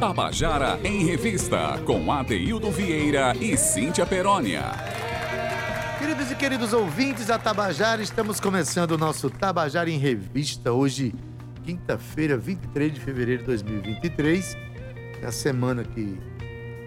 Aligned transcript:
Tabajara 0.00 0.80
em 0.82 1.04
Revista, 1.04 1.78
com 1.84 2.10
Adeildo 2.10 2.70
Vieira 2.70 3.36
e 3.38 3.54
Cíntia 3.54 4.06
Perónia. 4.06 4.62
Queridos 5.98 6.30
e 6.30 6.34
queridos 6.34 6.72
ouvintes 6.72 7.26
da 7.26 7.38
Tabajara, 7.38 8.00
estamos 8.00 8.40
começando 8.40 8.92
o 8.92 8.98
nosso 8.98 9.28
Tabajara 9.28 9.90
em 9.90 9.98
Revista. 9.98 10.72
Hoje, 10.72 11.14
quinta-feira, 11.64 12.38
23 12.38 12.94
de 12.94 12.98
fevereiro 12.98 13.42
de 13.42 13.46
2023. 13.48 14.56
É 15.20 15.26
a 15.26 15.32
semana 15.32 15.84
que 15.84 16.18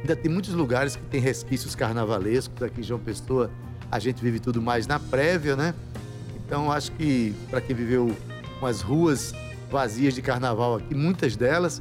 ainda 0.02 0.16
tem 0.16 0.32
muitos 0.32 0.55
lugares 0.55 0.95
que 0.95 1.04
tem 1.04 1.21
resquícios 1.21 1.75
carnavalescos. 1.75 2.64
Aqui 2.64 2.82
em 2.82 2.84
João 2.84 3.00
Pessoa, 3.00 3.52
a 3.91 4.00
gente 4.00 4.23
vive 4.23 4.39
tudo 4.39 4.59
mais 4.59 4.88
na 4.88 5.00
prévia, 5.00 5.55
né? 5.55 5.75
Então, 6.43 6.71
acho 6.71 6.91
que 6.93 7.36
para 7.52 7.61
quem 7.61 7.75
viveu 7.75 8.18
com 8.59 8.66
as 8.66 8.82
ruas 8.82 9.36
vazias 9.70 10.16
de 10.16 10.21
carnaval 10.23 10.77
aqui, 10.77 10.95
muitas 10.95 11.36
delas, 11.36 11.80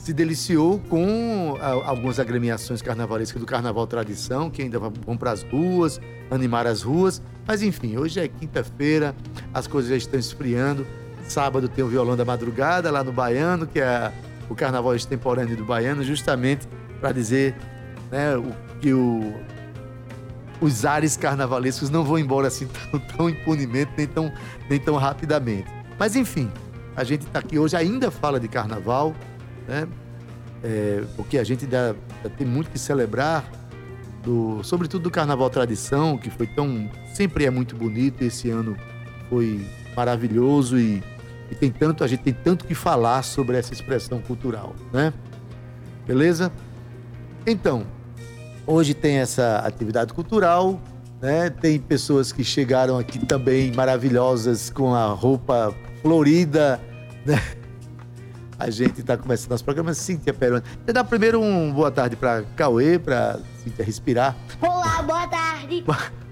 se 0.00 0.14
deliciou 0.14 0.80
com 0.88 1.58
algumas 1.84 2.18
agremiações 2.18 2.80
carnavalescas 2.80 3.38
do 3.38 3.46
Carnaval 3.46 3.86
Tradição, 3.86 4.50
que 4.50 4.62
ainda 4.62 4.78
vão 4.78 5.16
para 5.16 5.30
as 5.30 5.42
ruas, 5.42 6.00
animar 6.30 6.66
as 6.66 6.80
ruas. 6.80 7.20
Mas 7.46 7.62
enfim, 7.62 7.98
hoje 7.98 8.18
é 8.18 8.26
quinta-feira, 8.26 9.14
as 9.52 9.66
coisas 9.66 9.90
já 9.90 9.96
estão 9.96 10.18
esfriando. 10.18 10.86
Sábado 11.28 11.68
tem 11.68 11.84
o 11.84 11.88
Violão 11.88 12.16
da 12.16 12.24
Madrugada 12.24 12.90
lá 12.90 13.04
no 13.04 13.12
Baiano, 13.12 13.66
que 13.66 13.78
é 13.78 14.10
o 14.48 14.54
Carnaval 14.54 14.96
Extemporâneo 14.96 15.54
do 15.54 15.66
Baiano, 15.66 16.02
justamente 16.02 16.66
para 16.98 17.12
dizer 17.12 17.54
né, 18.10 18.36
o, 18.36 18.52
que 18.80 18.94
o, 18.94 19.34
os 20.62 20.86
ares 20.86 21.14
carnavalescos 21.14 21.90
não 21.90 22.04
vão 22.04 22.18
embora 22.18 22.48
assim 22.48 22.66
tão, 22.90 23.00
tão 23.00 23.28
impunemente, 23.28 23.92
nem 23.98 24.06
tão, 24.06 24.32
nem 24.68 24.80
tão 24.80 24.96
rapidamente. 24.96 25.68
Mas 25.98 26.16
enfim, 26.16 26.50
a 26.96 27.04
gente 27.04 27.26
está 27.26 27.40
aqui 27.40 27.58
hoje, 27.58 27.76
ainda 27.76 28.10
fala 28.10 28.40
de 28.40 28.48
carnaval, 28.48 29.14
né? 29.70 29.88
É, 30.62 31.02
porque 31.16 31.38
a 31.38 31.44
gente 31.44 31.64
ainda, 31.64 31.96
tem 32.36 32.46
muito 32.46 32.70
que 32.70 32.78
celebrar, 32.78 33.48
do, 34.22 34.62
sobretudo 34.62 35.04
do 35.04 35.10
Carnaval 35.10 35.48
Tradição, 35.48 36.18
que 36.18 36.28
foi 36.28 36.46
tão. 36.46 36.90
sempre 37.14 37.46
é 37.46 37.50
muito 37.50 37.74
bonito, 37.74 38.22
esse 38.22 38.50
ano 38.50 38.76
foi 39.30 39.64
maravilhoso 39.96 40.78
e, 40.78 41.02
e 41.50 41.54
tem 41.54 41.70
tanto, 41.70 42.04
a 42.04 42.06
gente 42.06 42.22
tem 42.22 42.34
tanto 42.34 42.66
que 42.66 42.74
falar 42.74 43.22
sobre 43.22 43.56
essa 43.56 43.72
expressão 43.72 44.20
cultural, 44.20 44.74
né? 44.92 45.14
Beleza? 46.06 46.52
Então, 47.46 47.86
hoje 48.66 48.92
tem 48.92 49.16
essa 49.16 49.58
atividade 49.60 50.12
cultural, 50.12 50.78
né? 51.22 51.48
Tem 51.48 51.78
pessoas 51.78 52.32
que 52.32 52.44
chegaram 52.44 52.98
aqui 52.98 53.24
também 53.24 53.72
maravilhosas 53.72 54.68
com 54.68 54.94
a 54.94 55.06
roupa 55.06 55.74
florida, 56.02 56.78
né? 57.24 57.40
A 58.60 58.68
gente 58.68 59.00
está 59.00 59.16
começando 59.16 59.52
nosso 59.52 59.64
programa. 59.64 59.94
Cíntia 59.94 60.34
Peroni. 60.34 60.62
Você 60.84 60.92
dá 60.92 61.02
primeiro 61.02 61.40
um 61.40 61.72
boa 61.72 61.90
tarde 61.90 62.14
para 62.14 62.42
Cauê, 62.54 62.98
para 62.98 63.38
Cíntia 63.64 63.82
respirar. 63.82 64.36
Olá, 64.60 65.00
boa 65.00 65.26
tarde. 65.26 65.82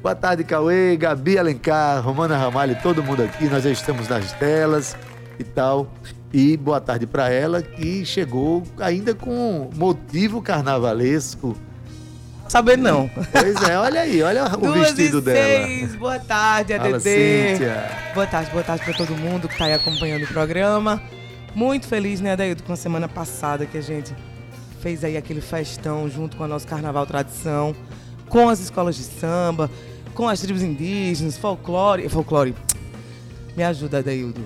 Boa 0.03 0.15
tarde, 0.15 0.45
Cauê, 0.45 0.95
Gabi 0.95 1.39
Alencar, 1.39 2.05
Romana 2.05 2.37
Ramalho, 2.37 2.77
todo 2.83 3.03
mundo 3.03 3.23
aqui. 3.23 3.47
Nós 3.47 3.65
já 3.65 3.71
estamos 3.71 4.09
nas 4.09 4.31
telas 4.33 4.95
e 5.39 5.43
tal. 5.43 5.91
E 6.31 6.55
boa 6.59 6.79
tarde 6.83 7.07
para 7.07 7.31
ela 7.31 7.63
que 7.63 8.05
chegou 8.05 8.63
ainda 8.79 9.15
com 9.15 9.71
motivo 9.75 10.43
carnavalesco. 10.43 11.57
Saber 12.47 12.77
não. 12.77 13.11
Pois 13.33 13.63
é, 13.63 13.79
olha 13.79 14.03
aí, 14.03 14.23
olha 14.23 14.45
o 14.45 14.57
Duas 14.59 14.93
vestido 14.93 15.19
e 15.19 15.23
dela. 15.23 15.67
seis. 15.67 15.95
Boa 15.97 16.19
tarde, 16.19 16.77
Fala, 16.77 16.97
ADD. 16.97 17.03
Cíntia. 17.03 17.91
Boa 18.15 18.27
tarde, 18.27 18.51
boa 18.51 18.63
tarde 18.65 18.85
para 18.85 18.95
todo 18.95 19.17
mundo 19.17 19.49
que 19.49 19.55
está 19.55 19.65
aí 19.65 19.73
acompanhando 19.73 20.25
o 20.25 20.29
programa. 20.29 21.03
Muito 21.55 21.87
feliz, 21.87 22.21
né, 22.21 22.33
Adaildo, 22.33 22.63
com 22.63 22.73
a 22.73 22.77
semana 22.77 23.09
passada 23.09 23.67
que 23.67 23.77
a 23.77 23.81
gente 23.81 24.15
fez 24.81 25.03
aí 25.03 25.17
aquele 25.17 25.41
festão 25.41 26.09
junto 26.09 26.37
com 26.37 26.45
a 26.45 26.49
nossa 26.49 26.67
Carnaval 26.67 27.07
Tradição, 27.07 27.75
com 28.29 28.49
as 28.49 28.61
escolas 28.61 28.97
de 28.97 29.03
samba, 29.03 29.71
com 30.15 30.29
as 30.29 30.41
tribos 30.41 30.63
indígenas, 30.63 31.37
folclore. 31.37 32.09
Folclore. 32.09 32.55
Me 33.57 33.63
ajuda, 33.65 33.99
Adaildo. 33.99 34.41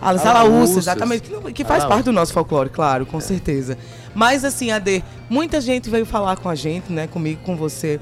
As 0.00 0.24
Alaúças. 0.24 0.76
exatamente, 0.78 1.22
que, 1.22 1.52
que 1.52 1.64
faz 1.64 1.82
Alaúças. 1.82 1.88
parte 1.88 2.04
do 2.04 2.12
nosso 2.12 2.32
folclore, 2.32 2.70
claro, 2.70 3.06
com 3.06 3.20
certeza. 3.20 3.76
Mas 4.14 4.44
assim, 4.44 4.70
Ade, 4.70 5.02
muita 5.28 5.60
gente 5.60 5.90
veio 5.90 6.06
falar 6.06 6.36
com 6.36 6.48
a 6.48 6.54
gente, 6.54 6.92
né, 6.92 7.06
comigo, 7.06 7.40
com 7.42 7.56
você, 7.56 8.00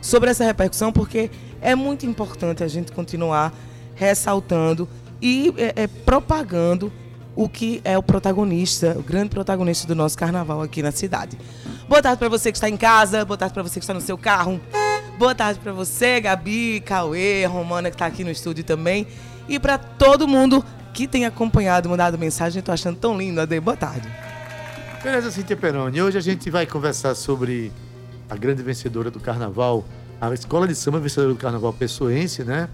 sobre 0.00 0.30
essa 0.30 0.44
repercussão, 0.44 0.92
porque 0.92 1.30
é 1.60 1.74
muito 1.74 2.04
importante 2.06 2.62
a 2.62 2.68
gente 2.68 2.92
continuar 2.92 3.52
ressaltando 3.94 4.88
e 5.24 5.54
é, 5.56 5.84
é, 5.84 5.86
propagando 5.86 6.92
o 7.34 7.48
que 7.48 7.80
é 7.82 7.96
o 7.96 8.02
protagonista, 8.02 8.94
o 8.98 9.02
grande 9.02 9.30
protagonista 9.30 9.88
do 9.88 9.94
nosso 9.94 10.18
carnaval 10.18 10.60
aqui 10.60 10.82
na 10.82 10.92
cidade. 10.92 11.38
Boa 11.88 12.02
tarde 12.02 12.18
para 12.18 12.28
você 12.28 12.52
que 12.52 12.58
está 12.58 12.68
em 12.68 12.76
casa, 12.76 13.24
boa 13.24 13.38
tarde 13.38 13.54
para 13.54 13.62
você 13.62 13.80
que 13.80 13.84
está 13.84 13.94
no 13.94 14.02
seu 14.02 14.18
carro, 14.18 14.60
boa 15.18 15.34
tarde 15.34 15.58
para 15.60 15.72
você, 15.72 16.20
Gabi, 16.20 16.82
Cauê, 16.84 17.46
Romana 17.46 17.88
que 17.88 17.94
está 17.94 18.04
aqui 18.04 18.22
no 18.22 18.30
estúdio 18.30 18.62
também, 18.64 19.06
e 19.48 19.58
para 19.58 19.78
todo 19.78 20.28
mundo 20.28 20.62
que 20.92 21.08
tem 21.08 21.24
acompanhado, 21.24 21.88
mandado 21.88 22.18
mensagem, 22.18 22.60
estou 22.60 22.74
achando 22.74 22.98
tão 22.98 23.16
lindo, 23.16 23.40
Ade. 23.40 23.58
Boa 23.58 23.76
tarde. 23.76 24.06
Beleza, 25.02 25.30
Cíntia 25.30 25.56
Peroni. 25.56 26.02
Hoje 26.02 26.18
a 26.18 26.20
gente 26.20 26.50
vai 26.50 26.66
conversar 26.66 27.14
sobre 27.14 27.72
a 28.28 28.36
grande 28.36 28.62
vencedora 28.62 29.10
do 29.10 29.18
carnaval, 29.18 29.84
a 30.20 30.32
escola 30.34 30.68
de 30.68 30.74
samba 30.74 31.00
vencedora 31.00 31.32
do 31.32 31.38
carnaval 31.38 31.72
pessoense, 31.72 32.44
né? 32.44 32.68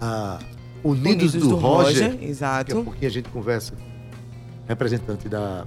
A 0.00 0.38
Unidos, 0.84 1.32
do, 1.32 1.56
Roger. 1.56 2.10
Daqui 2.10 2.24
a 2.24 2.28
Exato. 2.28 2.82
pouquinho 2.82 3.06
a 3.06 3.12
gente 3.12 3.28
conversa 3.28 3.72
com 3.72 3.82
o 3.82 4.68
representante 4.68 5.28
da, 5.28 5.64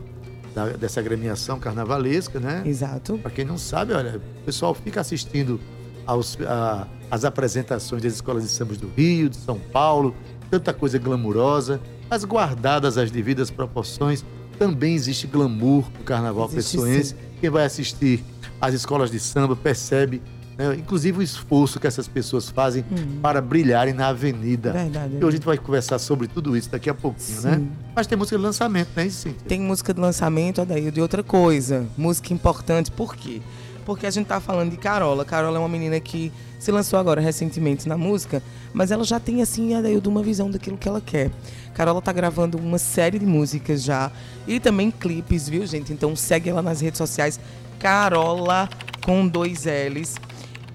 da- 0.53 0.69
dessa 0.69 0.99
agremiação 0.99 1.59
carnavalesca, 1.59 2.39
né? 2.39 2.63
Exato. 2.65 3.17
Para 3.19 3.31
quem 3.31 3.45
não 3.45 3.57
sabe, 3.57 3.93
olha, 3.93 4.17
o 4.41 4.43
pessoal 4.45 4.73
fica 4.73 5.01
assistindo 5.01 5.59
aos, 6.05 6.37
a- 6.41 6.87
as 7.09 7.23
apresentações 7.25 8.01
das 8.01 8.13
escolas 8.13 8.43
de 8.43 8.49
sambas 8.49 8.77
do 8.77 8.87
Rio, 8.95 9.29
de 9.29 9.37
São 9.37 9.57
Paulo, 9.59 10.13
tanta 10.51 10.73
coisa 10.73 10.97
glamurosa, 10.99 11.79
mas 12.09 12.23
guardadas 12.23 12.97
as 12.97 13.09
devidas 13.11 13.49
proporções, 13.49 14.23
também 14.59 14.93
existe 14.95 15.27
glamour 15.27 15.85
no 15.97 16.03
carnaval 16.03 16.47
Existe 16.51 16.77
pessoense. 16.77 17.15
Quem 17.41 17.49
vai 17.49 17.65
assistir 17.65 18.23
às 18.61 18.73
escolas 18.73 19.11
de 19.11 19.19
samba 19.19 19.55
percebe, 19.55 20.21
né, 20.57 20.75
inclusive 20.75 21.19
o 21.19 21.21
esforço 21.21 21.79
que 21.79 21.87
essas 21.87 22.07
pessoas 22.07 22.49
fazem 22.49 22.85
para 23.21 23.41
brilharem 23.41 23.93
na 23.93 24.07
avenida. 24.07 24.71
Verdade. 24.71 25.13
E 25.15 25.17
hoje 25.17 25.27
a 25.27 25.31
gente 25.31 25.45
vai 25.45 25.57
conversar 25.57 25.99
sobre 25.99 26.27
tudo 26.27 26.55
isso 26.55 26.69
daqui 26.69 26.89
a 26.89 26.93
pouquinho, 26.93 27.41
né? 27.41 27.55
Sim. 27.55 27.71
Mas 27.95 28.07
tem 28.07 28.17
música 28.17 28.37
de 28.37 28.43
lançamento, 28.43 28.89
né, 28.95 29.09
Cíntia? 29.09 29.47
Tem 29.47 29.59
música 29.59 29.93
de 29.93 29.99
lançamento, 29.99 30.61
Adaildo, 30.61 30.99
e 30.99 31.01
outra 31.01 31.23
coisa. 31.23 31.85
Música 31.97 32.33
importante, 32.33 32.91
por 32.91 33.15
quê? 33.15 33.41
Porque 33.85 34.07
a 34.07 34.09
gente 34.09 34.25
tá 34.25 34.39
falando 34.39 34.71
de 34.71 34.77
Carola. 34.77 35.23
Carola 35.23 35.57
é 35.57 35.59
uma 35.59 35.69
menina 35.69 35.99
que 35.99 36.31
se 36.57 36.71
lançou 36.71 36.97
agora 36.97 37.21
recentemente 37.21 37.87
na 37.87 37.95
música, 37.95 38.41
mas 38.73 38.89
ela 38.89 39.03
já 39.03 39.19
tem, 39.19 39.41
assim, 39.41 39.75
Adaildo, 39.75 40.09
uma 40.09 40.23
visão 40.23 40.49
daquilo 40.49 40.77
que 40.77 40.87
ela 40.87 40.99
quer. 40.99 41.29
Carola 41.75 42.01
tá 42.01 42.11
gravando 42.11 42.57
uma 42.57 42.79
série 42.79 43.19
de 43.19 43.25
músicas 43.25 43.83
já, 43.83 44.11
e 44.47 44.59
também 44.59 44.89
clipes, 44.89 45.47
viu, 45.47 45.65
gente? 45.67 45.93
Então 45.93 46.15
segue 46.15 46.49
ela 46.49 46.63
nas 46.63 46.81
redes 46.81 46.97
sociais, 46.97 47.39
Carola 47.77 48.67
com 49.05 49.27
dois 49.27 49.65
L's. 49.65 50.15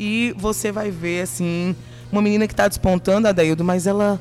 E 0.00 0.34
você 0.38 0.72
vai 0.72 0.90
ver, 0.90 1.20
assim, 1.20 1.76
uma 2.10 2.22
menina 2.22 2.48
que 2.48 2.54
tá 2.54 2.66
despontando, 2.66 3.28
Adaildo, 3.28 3.62
mas 3.62 3.86
ela 3.86 4.18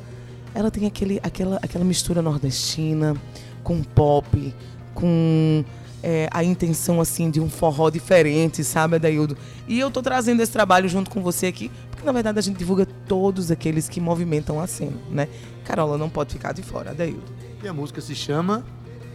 ela 0.54 0.70
tem 0.70 0.86
aquele, 0.86 1.22
aquela, 1.24 1.56
aquela 1.58 1.86
mistura 1.86 2.22
nordestina 2.22 3.16
com 3.64 3.82
pop, 3.82 4.54
com 4.94 5.64
é, 6.04 6.28
a 6.32 6.44
intenção 6.44 7.00
assim 7.00 7.30
de 7.30 7.40
um 7.40 7.50
forró 7.50 7.90
diferente, 7.90 8.62
sabe, 8.62 8.96
Adaildo? 8.96 9.38
E 9.70 9.80
eu 9.80 9.90
tô 9.90 10.02
trazendo 10.02 10.42
esse 10.42 10.52
trabalho 10.52 10.90
junto 10.90 11.10
com 11.10 11.22
você 11.22 11.48
aqui, 11.48 11.72
porque 11.90 12.06
na 12.06 12.12
verdade 12.12 12.40
a 12.40 12.42
gente 12.42 12.58
divulga 12.58 12.86
todos 13.08 13.50
aqueles 13.50 13.88
que 13.88 14.02
movimentam 14.02 14.60
a 14.60 14.68
cena, 14.68 14.98
né? 15.10 15.30
Carola 15.64 15.98
não 15.98 16.10
pode 16.10 16.34
ficar 16.34 16.52
de 16.52 16.62
fora, 16.62 16.92
Adaildo. 16.92 17.32
E 17.64 17.68
a 17.68 17.74
música 17.74 18.02
se 18.02 18.16
chama 18.16 18.66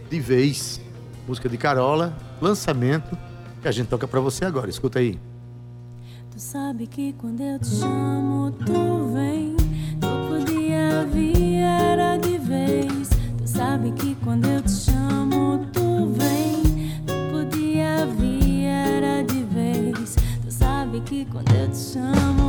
De 0.09 0.19
Vez. 0.19 0.81
Música 1.27 1.49
de 1.49 1.57
Carola, 1.57 2.17
lançamento, 2.41 3.15
que 3.61 3.67
a 3.67 3.71
gente 3.71 3.87
toca 3.87 4.07
pra 4.07 4.19
você 4.19 4.45
agora. 4.45 4.69
Escuta 4.69 4.99
aí. 4.99 5.19
Tu 6.35 6.41
sabe 6.41 6.85
que 6.85 7.13
quando 7.13 7.39
eu 7.39 7.57
te 7.57 7.69
chamo, 7.77 8.51
tu 8.51 9.13
vem. 9.13 9.55
Tu 10.01 10.07
podia 10.27 11.05
vir, 11.05 11.61
era 11.61 12.17
de 12.17 12.37
vez. 12.37 13.07
Tu 13.37 13.47
sabe 13.47 13.93
que 13.93 14.15
quando 14.15 14.45
eu 14.45 14.61
te 14.61 14.71
chamo, 14.71 15.65
tu 15.71 16.07
vem. 16.07 16.91
Tu 17.07 17.13
podia 17.31 18.05
vir, 18.17 18.65
era 18.65 19.23
de 19.23 19.43
vez. 19.43 20.17
Tu 20.43 20.51
sabe 20.51 20.99
que 21.05 21.23
quando 21.23 21.49
eu 21.55 21.69
te 21.69 21.77
chamo, 21.77 22.44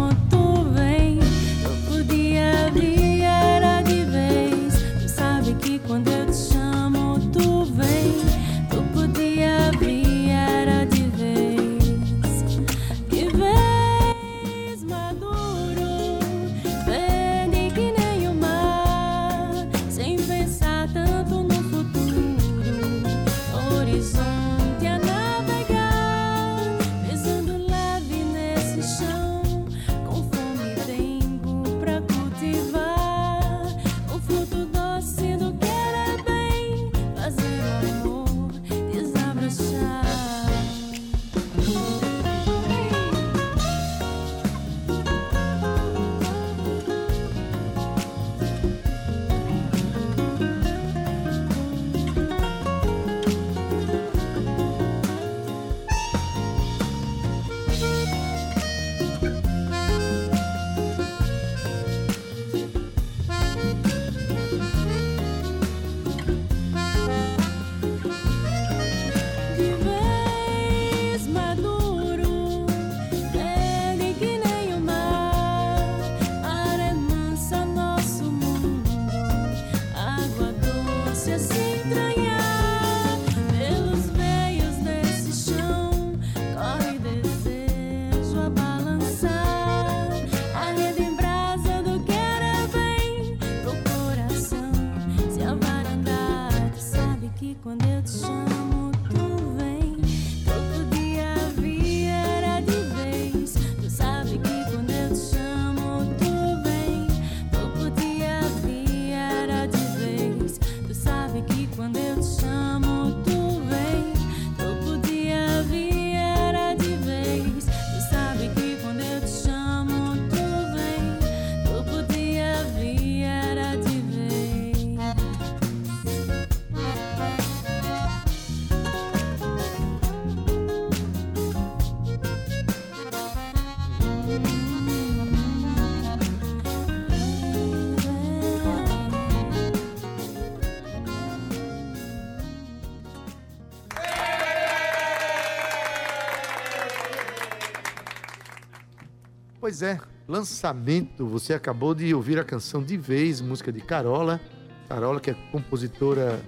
Pois 149.66 149.82
é, 149.82 149.98
lançamento. 150.28 151.26
Você 151.26 151.52
acabou 151.52 151.92
de 151.92 152.14
ouvir 152.14 152.38
a 152.38 152.44
canção 152.44 152.80
De 152.80 152.96
Vez, 152.96 153.40
música 153.40 153.72
de 153.72 153.80
Carola. 153.80 154.40
Carola, 154.88 155.18
que 155.18 155.30
é 155.30 155.34
compositora 155.50 156.40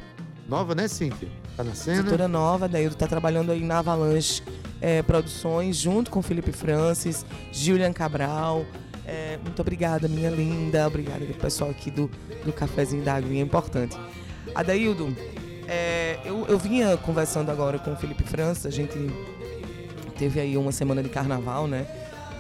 nova, 0.49 0.73
né, 0.73 0.87
Cíntia? 0.87 1.29
Tá 1.57 1.65
na 1.65 1.75
cena? 1.75 1.99
Editora 1.99 2.29
nova, 2.29 2.69
Daildo 2.69 2.95
tá 2.95 3.09
trabalhando 3.09 3.51
aí 3.51 3.61
na 3.61 3.81
Avalanche 3.81 4.41
eh, 4.81 5.03
Produções, 5.03 5.75
junto 5.79 6.13
com 6.13 6.23
Felipe 6.23 6.53
Francis, 6.53 7.27
Julian 7.51 7.93
Cabral. 7.93 8.65
Eh, 9.05 9.37
muito 9.43 9.61
obrigada, 9.61 10.07
minha 10.07 10.31
linda. 10.31 10.87
Obrigada 10.87 11.27
pessoal 11.41 11.71
aqui 11.71 11.91
do, 11.91 12.09
do 12.45 12.53
Cafezinho 12.53 13.03
da 13.03 13.15
Aguinha, 13.15 13.43
é 13.43 13.45
importante. 13.45 13.99
Adaildo, 14.55 15.13
eh, 15.67 16.21
eu, 16.25 16.47
eu 16.47 16.57
vinha 16.57 16.97
conversando 16.97 17.51
agora 17.51 17.81
com 17.81 17.93
o 17.93 17.97
Felipe 17.97 18.23
Francis, 18.23 18.65
a 18.65 18.71
gente 18.71 18.97
teve 20.17 20.39
aí 20.39 20.57
uma 20.57 20.71
semana 20.71 21.03
de 21.03 21.09
carnaval, 21.09 21.67
né? 21.67 21.85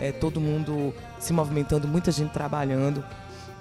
É, 0.00 0.12
todo 0.12 0.40
mundo 0.40 0.94
se 1.18 1.32
movimentando, 1.32 1.88
muita 1.88 2.10
gente 2.12 2.30
trabalhando. 2.32 3.04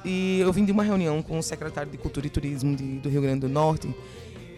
E 0.05 0.39
eu 0.39 0.53
vim 0.53 0.63
de 0.65 0.71
uma 0.71 0.83
reunião 0.83 1.21
com 1.21 1.39
o 1.39 1.43
secretário 1.43 1.91
de 1.91 1.97
Cultura 1.97 2.27
e 2.27 2.29
Turismo 2.29 2.75
de- 2.75 2.99
do 2.99 3.09
Rio 3.09 3.21
Grande 3.21 3.41
do 3.41 3.49
Norte 3.49 3.93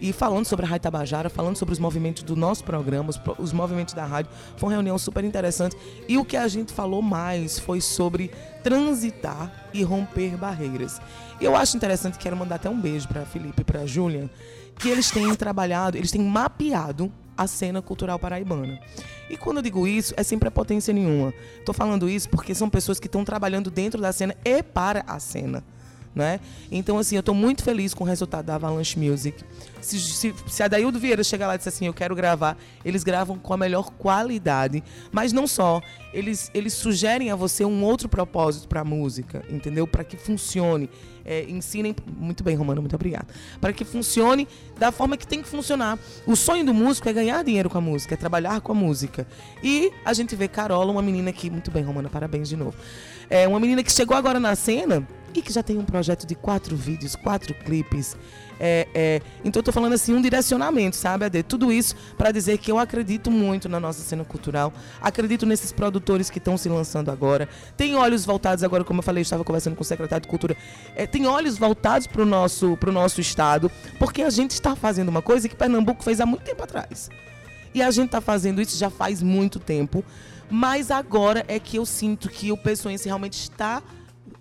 e 0.01 0.13
falando 0.13 0.45
sobre 0.45 0.65
a 0.65 0.69
Rádio 0.69 0.83
Tabajara, 0.83 1.29
falando 1.29 1.57
sobre 1.57 1.73
os 1.73 1.79
movimentos 1.79 2.23
do 2.23 2.35
nosso 2.35 2.63
programa, 2.63 3.09
os, 3.09 3.19
os 3.37 3.51
movimentos 3.51 3.93
da 3.93 4.05
rádio. 4.05 4.31
Foi 4.57 4.67
uma 4.69 4.73
reunião 4.75 4.97
super 4.97 5.23
interessante. 5.23 5.75
E 6.07 6.17
o 6.17 6.23
que 6.25 6.37
a 6.37 6.47
gente 6.47 6.71
falou 6.73 7.01
mais 7.01 7.57
foi 7.59 7.81
sobre 7.81 8.31
transitar 8.63 9.51
e 9.73 9.83
romper 9.83 10.37
barreiras. 10.37 11.01
E 11.41 11.45
eu 11.45 11.55
acho 11.55 11.75
interessante, 11.75 12.17
quero 12.17 12.35
mandar 12.37 12.55
até 12.55 12.69
um 12.69 12.79
beijo 12.79 13.07
para 13.07 13.25
Felipe 13.25 13.61
e 13.61 13.63
para 13.65 13.85
Julian, 13.85 14.29
que 14.77 14.89
eles 14.89 15.09
têm 15.11 15.33
trabalhado, 15.35 15.97
eles 15.97 16.11
têm 16.11 16.21
mapeado 16.21 17.11
a 17.39 17.47
cena 17.47 17.81
cultural 17.81 18.19
paraibana. 18.19 18.77
E 19.29 19.37
quando 19.37 19.57
eu 19.57 19.63
digo 19.63 19.87
isso, 19.87 20.13
é 20.17 20.23
sem 20.23 20.37
prepotência 20.37 20.93
nenhuma. 20.93 21.33
Estou 21.57 21.73
falando 21.73 22.09
isso 22.09 22.27
porque 22.29 22.53
são 22.53 22.69
pessoas 22.69 22.99
que 22.99 23.07
estão 23.07 23.23
trabalhando 23.23 23.71
dentro 23.71 24.01
da 24.01 24.11
cena 24.11 24.35
e 24.43 24.61
para 24.61 25.05
a 25.07 25.19
cena. 25.19 25.63
Né? 26.13 26.39
Então, 26.71 26.97
assim, 26.97 27.15
eu 27.15 27.19
estou 27.19 27.35
muito 27.35 27.63
feliz 27.63 27.93
com 27.93 28.03
o 28.03 28.07
resultado 28.07 28.45
da 28.45 28.55
Avalanche 28.55 28.97
Music. 28.99 29.43
Se, 29.79 29.99
se, 29.99 30.33
se 30.47 30.63
a 30.63 30.67
Daildo 30.67 30.99
Vieira 30.99 31.23
chegar 31.23 31.47
lá 31.47 31.55
e 31.55 31.57
disser 31.57 31.71
assim, 31.71 31.85
eu 31.85 31.93
quero 31.93 32.15
gravar, 32.15 32.57
eles 32.83 33.03
gravam 33.03 33.37
com 33.37 33.53
a 33.53 33.57
melhor 33.57 33.91
qualidade. 33.91 34.83
Mas 35.11 35.31
não 35.31 35.47
só, 35.47 35.81
eles, 36.11 36.49
eles 36.53 36.73
sugerem 36.73 37.29
a 37.31 37.35
você 37.35 37.63
um 37.63 37.83
outro 37.83 38.09
propósito 38.09 38.67
para 38.67 38.81
a 38.81 38.83
música, 38.83 39.43
entendeu? 39.49 39.87
Para 39.87 40.03
que 40.03 40.17
funcione. 40.17 40.89
É, 41.23 41.43
ensinem. 41.47 41.95
Muito 42.17 42.43
bem, 42.43 42.55
Romano, 42.55 42.81
muito 42.81 42.95
obrigada. 42.95 43.27
Para 43.61 43.71
que 43.71 43.85
funcione 43.85 44.47
da 44.79 44.91
forma 44.91 45.15
que 45.15 45.27
tem 45.27 45.43
que 45.43 45.47
funcionar. 45.47 45.99
O 46.25 46.35
sonho 46.35 46.65
do 46.65 46.73
músico 46.73 47.07
é 47.07 47.13
ganhar 47.13 47.43
dinheiro 47.43 47.69
com 47.69 47.77
a 47.77 47.81
música, 47.81 48.15
é 48.15 48.17
trabalhar 48.17 48.59
com 48.61 48.71
a 48.71 48.75
música. 48.75 49.27
E 49.61 49.91
a 50.03 50.11
gente 50.13 50.35
vê 50.35 50.47
Carola, 50.47 50.91
uma 50.91 51.03
menina 51.03 51.31
que. 51.31 51.49
Muito 51.49 51.69
bem, 51.69 51.83
Romana, 51.83 52.09
parabéns 52.09 52.49
de 52.49 52.57
novo. 52.57 52.75
É 53.29 53.47
uma 53.47 53.59
menina 53.59 53.83
que 53.83 53.91
chegou 53.91 54.17
agora 54.17 54.39
na 54.39 54.55
cena 54.55 55.07
e 55.33 55.41
que 55.41 55.51
já 55.51 55.63
tem 55.63 55.77
um 55.77 55.85
projeto 55.85 56.25
de 56.25 56.35
quatro 56.35 56.75
vídeos, 56.75 57.15
quatro 57.15 57.53
clipes. 57.53 58.15
É, 58.59 58.87
é, 58.93 59.21
então 59.43 59.63
tô 59.63 59.71
falando 59.71 59.93
assim, 59.93 60.13
um 60.13 60.21
direcionamento, 60.21 60.97
sabe, 60.97 61.25
Ade? 61.25 61.43
Tudo 61.43 61.71
isso 61.71 61.95
para 62.17 62.31
dizer 62.31 62.57
que 62.57 62.69
eu 62.69 62.77
acredito 62.77 63.31
muito 63.31 63.69
na 63.69 63.79
nossa 63.79 64.01
cena 64.01 64.25
cultural, 64.25 64.73
acredito 65.01 65.45
nesses 65.45 65.71
produtores 65.71 66.29
que 66.29 66.39
estão 66.39 66.57
se 66.57 66.67
lançando 66.67 67.09
agora. 67.09 67.47
Tem 67.77 67.95
olhos 67.95 68.25
voltados 68.25 68.63
agora, 68.63 68.83
como 68.83 68.99
eu 68.99 69.03
falei, 69.03 69.21
eu 69.21 69.23
estava 69.23 69.43
conversando 69.43 69.75
com 69.75 69.81
o 69.81 69.85
secretário 69.85 70.23
de 70.23 70.27
Cultura, 70.27 70.57
é, 70.95 71.07
tem 71.07 71.25
olhos 71.25 71.57
voltados 71.57 72.05
para 72.05 72.21
o 72.21 72.25
nosso, 72.25 72.77
nosso 72.91 73.21
estado, 73.21 73.71
porque 73.97 74.21
a 74.21 74.29
gente 74.29 74.51
está 74.51 74.75
fazendo 74.75 75.07
uma 75.07 75.21
coisa 75.21 75.47
que 75.47 75.55
Pernambuco 75.55 76.03
fez 76.03 76.19
há 76.19 76.25
muito 76.25 76.43
tempo 76.43 76.61
atrás. 76.63 77.09
E 77.73 77.81
a 77.81 77.91
gente 77.91 78.07
está 78.07 78.19
fazendo 78.19 78.61
isso 78.61 78.77
já 78.77 78.89
faz 78.89 79.21
muito 79.21 79.59
tempo, 79.59 80.03
mas 80.49 80.91
agora 80.91 81.45
é 81.47 81.59
que 81.59 81.77
eu 81.77 81.85
sinto 81.85 82.27
que 82.27 82.51
o 82.51 82.57
pessoense 82.57 83.05
realmente 83.05 83.33
está 83.33 83.83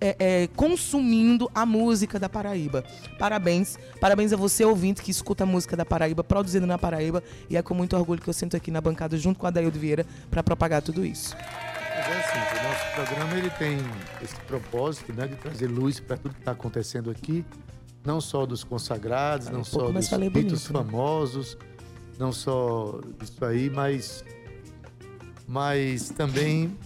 é, 0.01 0.17
é, 0.19 0.47
consumindo 0.49 1.51
a 1.55 1.67
música 1.67 2.19
da 2.19 2.29
Paraíba. 2.29 2.85
Parabéns. 3.19 3.79
Parabéns 4.01 4.33
a 4.33 4.37
você, 4.37 4.65
ouvinte, 4.65 5.03
que 5.03 5.11
escuta 5.11 5.45
a 5.45 5.47
música 5.47 5.77
da 5.77 5.85
Paraíba, 5.85 6.23
produzindo 6.23 6.67
na 6.67 6.79
Paraíba. 6.79 7.23
E 7.51 7.57
é 7.57 7.63
com 7.63 7.75
muito 7.75 7.97
orgulho 7.97 8.21
que 8.21 8.29
eu 8.29 8.35
sinto 8.35 8.57
aqui 8.57 8.71
na 8.71 8.81
bancada, 8.81 9.17
junto 9.17 9.39
com 9.39 9.47
a 9.47 9.51
Daildo 9.51 9.79
Vieira, 9.79 10.07
para 10.31 10.43
propagar 10.43 10.83
tudo 10.83 11.05
isso. 11.05 11.37
Mas 11.37 12.07
é 12.07 12.19
assim, 12.21 12.61
o 12.61 12.69
nosso 12.69 12.95
programa 12.95 13.39
ele 13.39 13.51
tem 13.51 13.79
esse 14.23 14.37
propósito 14.47 15.13
né, 15.13 15.27
de 15.27 15.35
trazer 15.37 15.67
luz 15.67 15.99
para 15.99 16.17
tudo 16.17 16.35
que 16.35 16.41
está 16.41 16.53
acontecendo 16.53 17.11
aqui, 17.11 17.45
não 18.05 18.21
só 18.21 18.47
dos 18.47 18.63
consagrados, 18.63 19.47
Falei 19.47 19.59
não 19.59 19.65
só 19.65 19.91
dos 19.91 20.09
ritos 20.09 20.31
bonito, 20.31 20.53
né? 20.53 20.59
famosos, 20.85 21.59
não 22.17 22.33
só 22.33 23.01
isso 23.21 23.45
aí, 23.45 23.69
mas, 23.69 24.25
mas 25.47 26.11
também 26.11 26.77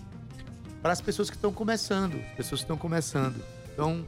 para 0.83 0.93
as 0.93 1.01
pessoas 1.01 1.31
que 1.31 1.37
estão 1.37 1.53
começando, 1.53 2.17
as 2.31 2.37
pessoas 2.37 2.61
que 2.61 2.65
estão 2.65 2.77
começando. 2.77 3.37
Então, 3.73 4.05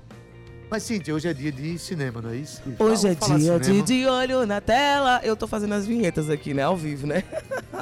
mas 0.71 0.83
Cíntia, 0.83 1.15
hoje 1.15 1.29
é 1.29 1.33
dia 1.33 1.53
de 1.53 1.79
cinema, 1.79 2.21
não 2.21 2.31
é 2.31 2.37
isso? 2.37 2.61
E 2.67 2.83
Hoje 2.83 3.07
é 3.07 3.15
dia 3.15 3.61
de, 3.61 3.83
de 3.83 4.07
olho 4.07 4.45
na 4.45 4.61
tela. 4.61 5.21
Eu 5.23 5.37
tô 5.37 5.47
fazendo 5.47 5.73
as 5.75 5.87
vinhetas 5.87 6.29
aqui, 6.29 6.53
né? 6.53 6.63
Ao 6.63 6.77
vivo, 6.77 7.07
né? 7.07 7.23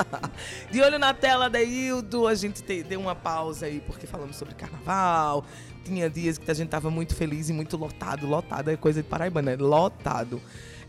de 0.70 0.80
olho 0.82 0.98
na 0.98 1.14
tela, 1.14 1.48
Daildo. 1.48 2.26
A 2.26 2.34
gente 2.34 2.62
te- 2.62 2.82
deu 2.82 3.00
uma 3.00 3.14
pausa 3.14 3.66
aí 3.66 3.80
porque 3.86 4.06
falamos 4.06 4.36
sobre 4.36 4.54
carnaval. 4.54 5.44
Tinha 5.84 6.10
dias 6.10 6.36
que 6.36 6.50
a 6.50 6.54
gente 6.54 6.68
tava 6.68 6.90
muito 6.90 7.14
feliz 7.14 7.48
e 7.48 7.52
muito 7.52 7.76
lotado. 7.76 8.26
Lotado 8.26 8.70
é 8.70 8.76
coisa 8.76 9.02
de 9.02 9.08
Paraíba, 9.08 9.40
né? 9.40 9.56
Lotado. 9.56 10.40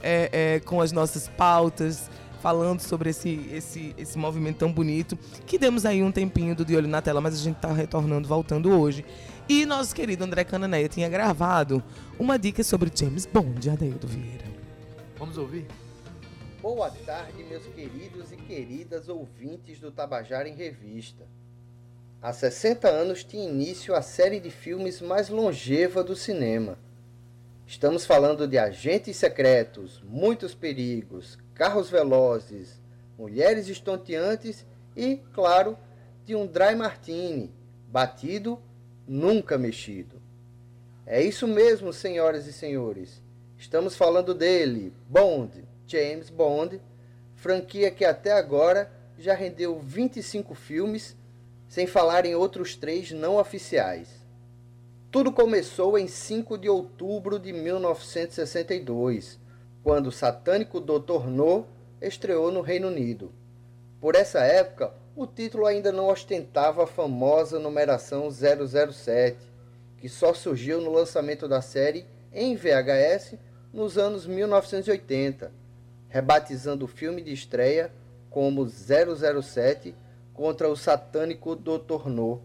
É, 0.01 0.55
é, 0.55 0.60
com 0.60 0.81
as 0.81 0.91
nossas 0.91 1.29
pautas. 1.29 2.10
Falando 2.43 2.81
sobre 2.81 3.09
esse, 3.12 3.50
esse, 3.53 3.95
esse 3.97 4.17
movimento 4.17 4.57
tão 4.57 4.69
bonito. 4.69 5.17
Que 5.45 5.57
demos 5.57 5.85
aí 5.85 6.03
um 6.03 6.12
tempinho 6.12 6.53
do 6.53 6.65
De 6.65 6.75
Olho 6.75 6.89
na 6.89 7.01
Tela, 7.01 7.21
mas 7.21 7.35
a 7.35 7.38
gente 7.38 7.55
tá 7.55 7.71
retornando, 7.71 8.27
voltando 8.27 8.69
hoje. 8.69 9.05
E 9.47 9.65
nosso 9.65 9.95
querido 9.95 10.25
André 10.25 10.43
Cananeia 10.43 10.89
tinha 10.89 11.07
gravado 11.07 11.81
uma 12.19 12.38
dica 12.38 12.62
sobre 12.62 12.91
James 12.93 13.25
Bond, 13.25 13.69
Adeildo 13.69 14.05
Vieira. 14.07 14.43
Vamos 15.17 15.38
ouvir? 15.38 15.65
Boa 16.62 16.89
tarde, 16.89 17.45
meus 17.45 17.65
queridos 17.67 18.33
e 18.33 18.35
queridas 18.35 19.07
ouvintes 19.07 19.79
do 19.79 19.89
Tabajara 19.89 20.50
em 20.50 20.53
Revista. 20.53 21.25
Há 22.21 22.33
60 22.33 22.89
anos 22.89 23.23
tinha 23.23 23.50
início 23.50 23.95
a 23.95 24.01
série 24.01 24.41
de 24.41 24.50
filmes 24.50 25.00
mais 25.00 25.29
longeva 25.29 26.03
do 26.03 26.13
cinema. 26.13 26.77
Estamos 27.65 28.05
falando 28.05 28.45
de 28.45 28.57
Agentes 28.57 29.15
Secretos, 29.15 30.03
Muitos 30.05 30.53
Perigos, 30.53 31.38
Carros 31.53 31.89
Velozes, 31.89 32.81
Mulheres 33.17 33.67
Estonteantes 33.67 34.65
e, 34.95 35.17
claro, 35.33 35.77
de 36.25 36.36
um 36.36 36.48
Dry 36.48 36.75
Martini, 36.75 37.53
batido, 37.88 38.60
nunca 39.07 39.57
mexido. 39.57 40.22
É 41.05 41.22
isso 41.22 41.48
mesmo, 41.48 41.91
senhoras 41.93 42.48
e 42.48 42.53
senhores. 42.53 43.22
Estamos 43.57 43.95
falando 43.95 44.33
dele, 44.33 44.93
Bond, 45.07 45.63
James 45.86 46.29
Bond, 46.29 46.81
franquia 47.36 47.91
que 47.91 48.03
até 48.05 48.31
agora 48.31 48.91
já 49.17 49.33
rendeu 49.33 49.79
25 49.79 50.55
filmes, 50.55 51.15
sem 51.67 51.86
falar 51.86 52.25
em 52.25 52.36
outros 52.36 52.75
três 52.75 53.12
não 53.12 53.38
oficiais. 53.38 54.10
Tudo 55.12 55.31
começou 55.31 55.98
em 55.98 56.07
5 56.07 56.57
de 56.57 56.67
outubro 56.67 57.38
de 57.38 57.53
1962, 57.53 59.39
quando 59.83 60.07
o 60.07 60.11
satânico 60.11 60.79
Dr. 60.79 61.27
No 61.27 61.65
estreou 62.01 62.51
no 62.51 62.61
Reino 62.61 62.87
Unido. 62.87 63.31
Por 63.99 64.15
essa 64.15 64.39
época, 64.39 64.93
o 65.15 65.27
título 65.27 65.65
ainda 65.65 65.91
não 65.91 66.07
ostentava 66.07 66.83
a 66.83 66.87
famosa 66.87 67.59
numeração 67.59 68.29
007, 68.31 69.37
que 69.97 70.09
só 70.09 70.33
surgiu 70.33 70.81
no 70.81 70.91
lançamento 70.91 71.47
da 71.47 71.61
série 71.61 72.05
em 72.31 72.55
VHS 72.55 73.37
nos 73.71 73.97
anos 73.97 74.25
1980, 74.25 75.51
rebatizando 76.09 76.85
o 76.85 76.87
filme 76.87 77.21
de 77.21 77.33
estreia 77.33 77.91
como 78.29 78.67
007 78.67 79.95
contra 80.33 80.67
o 80.67 80.75
satânico 80.75 81.55
Dr. 81.55 82.07
No. 82.07 82.41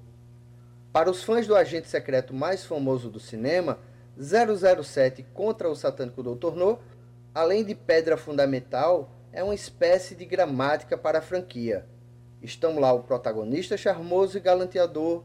Para 0.92 1.10
os 1.10 1.22
fãs 1.22 1.46
do 1.46 1.54
agente 1.54 1.88
secreto 1.88 2.34
mais 2.34 2.64
famoso 2.64 3.08
do 3.08 3.20
cinema, 3.20 3.78
007 4.18 5.24
contra 5.32 5.70
o 5.70 5.76
satânico 5.76 6.22
Dr. 6.22 6.54
No, 6.54 6.78
além 7.38 7.62
de 7.62 7.72
pedra 7.72 8.16
fundamental, 8.16 9.12
é 9.32 9.44
uma 9.44 9.54
espécie 9.54 10.16
de 10.16 10.24
gramática 10.24 10.98
para 10.98 11.20
a 11.20 11.22
franquia. 11.22 11.86
Estão 12.42 12.80
lá 12.80 12.92
o 12.92 13.04
protagonista 13.04 13.76
charmoso 13.76 14.36
e 14.36 14.40
galanteador, 14.40 15.22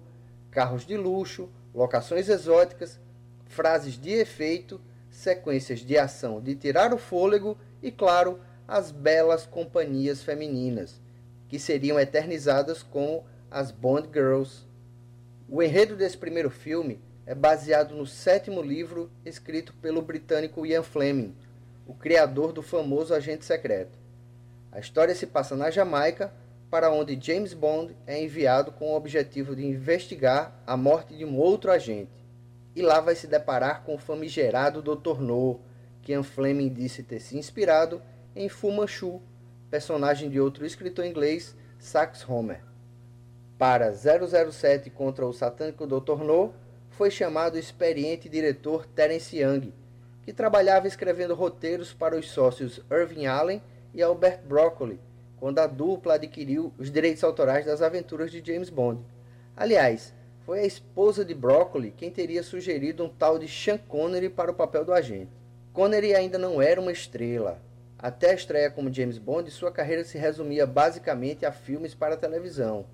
carros 0.52 0.86
de 0.86 0.96
luxo, 0.96 1.50
locações 1.74 2.30
exóticas, 2.30 3.00
frases 3.48 4.00
de 4.00 4.12
efeito, 4.12 4.80
sequências 5.10 5.80
de 5.80 5.98
ação 5.98 6.40
de 6.40 6.54
tirar 6.54 6.94
o 6.94 7.00
fôlego 7.00 7.58
e, 7.82 7.92
claro, 7.92 8.40
as 8.68 8.92
belas 8.92 9.48
companhias 9.48 10.22
femininas, 10.22 11.02
que 11.48 11.58
seriam 11.58 12.00
eternizadas 12.00 12.84
com 12.84 13.24
as 13.50 13.72
Bond 13.72 14.10
Girls. 14.14 14.68
O 15.50 15.64
enredo 15.64 15.96
desse 15.96 16.20
primeiro 16.20 16.52
filme 16.52 17.02
é 17.26 17.34
baseado 17.34 17.96
no 17.96 18.06
sétimo 18.06 18.62
livro 18.62 19.10
escrito 19.26 19.74
pelo 19.82 20.04
britânico 20.04 20.64
Ian 20.64 20.84
Fleming, 20.84 21.34
o 21.86 21.94
criador 21.94 22.52
do 22.52 22.62
famoso 22.62 23.14
Agente 23.14 23.46
Secreto. 23.46 23.98
A 24.72 24.80
história 24.80 25.14
se 25.14 25.28
passa 25.28 25.56
na 25.56 25.70
Jamaica, 25.70 26.34
para 26.70 26.92
onde 26.92 27.20
James 27.22 27.54
Bond 27.54 27.96
é 28.08 28.20
enviado 28.24 28.72
com 28.72 28.92
o 28.92 28.96
objetivo 28.96 29.56
de 29.56 29.64
investigar 29.64 30.60
a 30.66 30.76
morte 30.76 31.16
de 31.16 31.24
um 31.24 31.38
outro 31.38 31.72
agente. 31.72 32.26
E 32.76 32.82
lá 32.82 33.00
vai 33.00 33.14
se 33.14 33.28
deparar 33.28 33.84
com 33.84 33.94
o 33.94 34.00
famigerado 34.00 34.82
Dr. 34.82 35.22
No, 35.22 35.60
que 36.02 36.12
Ian 36.12 36.24
Fleming 36.24 36.70
disse 36.70 37.04
ter 37.04 37.20
se 37.20 37.38
inspirado 37.38 38.02
em 38.36 38.50
Fu 38.50 38.72
Manchu, 38.72 39.22
personagem 39.70 40.30
de 40.30 40.40
outro 40.40 40.66
escritor 40.66 41.06
inglês, 41.06 41.56
Sax 41.78 42.28
Homer. 42.28 42.64
Para 43.60 43.94
007 43.94 44.90
contra 44.90 45.28
o 45.28 45.34
satânico 45.34 45.86
Dr. 45.86 46.24
No, 46.24 46.54
foi 46.90 47.12
chamado 47.12 47.54
o 47.54 47.60
experiente 47.60 48.28
diretor 48.28 48.88
Terence 48.88 49.38
Young, 49.38 49.72
que 50.24 50.34
trabalhava 50.34 50.88
escrevendo 50.88 51.36
roteiros 51.36 51.94
para 51.94 52.16
os 52.16 52.32
sócios 52.32 52.82
Irving 52.92 53.26
Allen 53.26 53.62
e 53.94 54.02
Albert 54.02 54.42
Broccoli, 54.46 55.00
quando 55.38 55.60
a 55.60 55.68
dupla 55.68 56.16
adquiriu 56.16 56.74
os 56.78 56.90
direitos 56.90 57.24
autorais 57.24 57.66
das 57.66 57.82
aventuras 57.82 58.32
de 58.32 58.42
James 58.46 58.70
Bond. 58.70 59.02
Aliás, 59.56 60.14
foi 60.46 60.60
a 60.60 60.66
esposa 60.66 61.24
de 61.24 61.34
Broccoli 61.34 61.94
quem 61.96 62.10
teria 62.10 62.44
sugerido 62.44 63.04
um 63.04 63.10
tal 63.10 63.38
de 63.38 63.48
Sean 63.48 63.78
Connery 63.78 64.30
para 64.30 64.52
o 64.52 64.56
papel 64.56 64.84
do 64.84 64.94
agente. 64.94 65.32
Connery 65.72 66.16
ainda 66.16 66.38
não 66.38 66.62
era 66.62 66.80
uma 66.80 66.92
estrela. 66.92 67.62
Até 67.98 68.32
a 68.32 68.34
estreia 68.34 68.70
como 68.70 68.94
James 68.94 69.18
Bond, 69.18 69.50
sua 69.50 69.72
carreira 69.72 70.04
se 70.04 70.18
resumia 70.18 70.68
basicamente 70.68 71.46
a 71.46 71.52
filmes 71.52 71.94
para 71.94 72.18
televisão. 72.18 72.86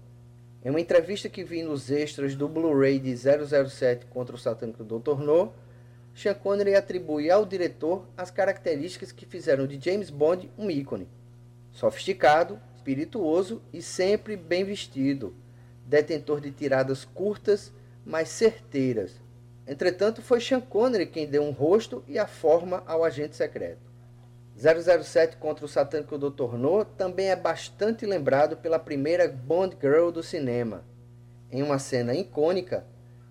Em 0.63 0.69
uma 0.69 0.79
entrevista 0.79 1.29
que 1.29 1.43
vi 1.43 1.63
nos 1.63 1.89
extras 1.89 2.35
do 2.35 2.47
Blu-ray 2.47 2.99
de 2.99 3.15
007 3.15 4.05
contra 4.07 4.35
o 4.35 4.39
satânico 4.39 4.83
Dr. 4.83 5.19
No, 5.19 5.53
Sean 6.19 6.33
Connery 6.33 6.75
atribui 6.75 7.31
ao 7.31 7.45
diretor 7.45 8.05
as 8.17 8.29
características 8.29 9.09
que 9.09 9.25
fizeram 9.25 9.65
de 9.65 9.79
James 9.79 10.09
Bond 10.09 10.51
um 10.57 10.69
ícone. 10.69 11.07
Sofisticado, 11.71 12.59
espirituoso 12.75 13.61
e 13.71 13.81
sempre 13.81 14.35
bem 14.35 14.65
vestido, 14.65 15.33
detentor 15.85 16.41
de 16.41 16.51
tiradas 16.51 17.05
curtas, 17.05 17.71
mas 18.05 18.27
certeiras. 18.27 19.13
Entretanto, 19.65 20.21
foi 20.21 20.41
Sean 20.41 20.59
Connery 20.59 21.05
quem 21.05 21.25
deu 21.25 21.41
um 21.41 21.51
rosto 21.51 22.03
e 22.05 22.19
a 22.19 22.27
forma 22.27 22.83
ao 22.85 23.05
agente 23.05 23.37
secreto. 23.37 23.89
007 24.57 25.37
contra 25.37 25.63
o 25.63 25.69
satânico 25.69 26.17
Dr. 26.17 26.57
No 26.57 26.83
também 26.83 27.29
é 27.29 27.35
bastante 27.37 28.05
lembrado 28.05 28.57
pela 28.57 28.77
primeira 28.77 29.25
Bond 29.29 29.77
Girl 29.81 30.09
do 30.09 30.21
cinema. 30.21 30.83
Em 31.49 31.63
uma 31.63 31.79
cena 31.79 32.13
icônica, 32.13 32.85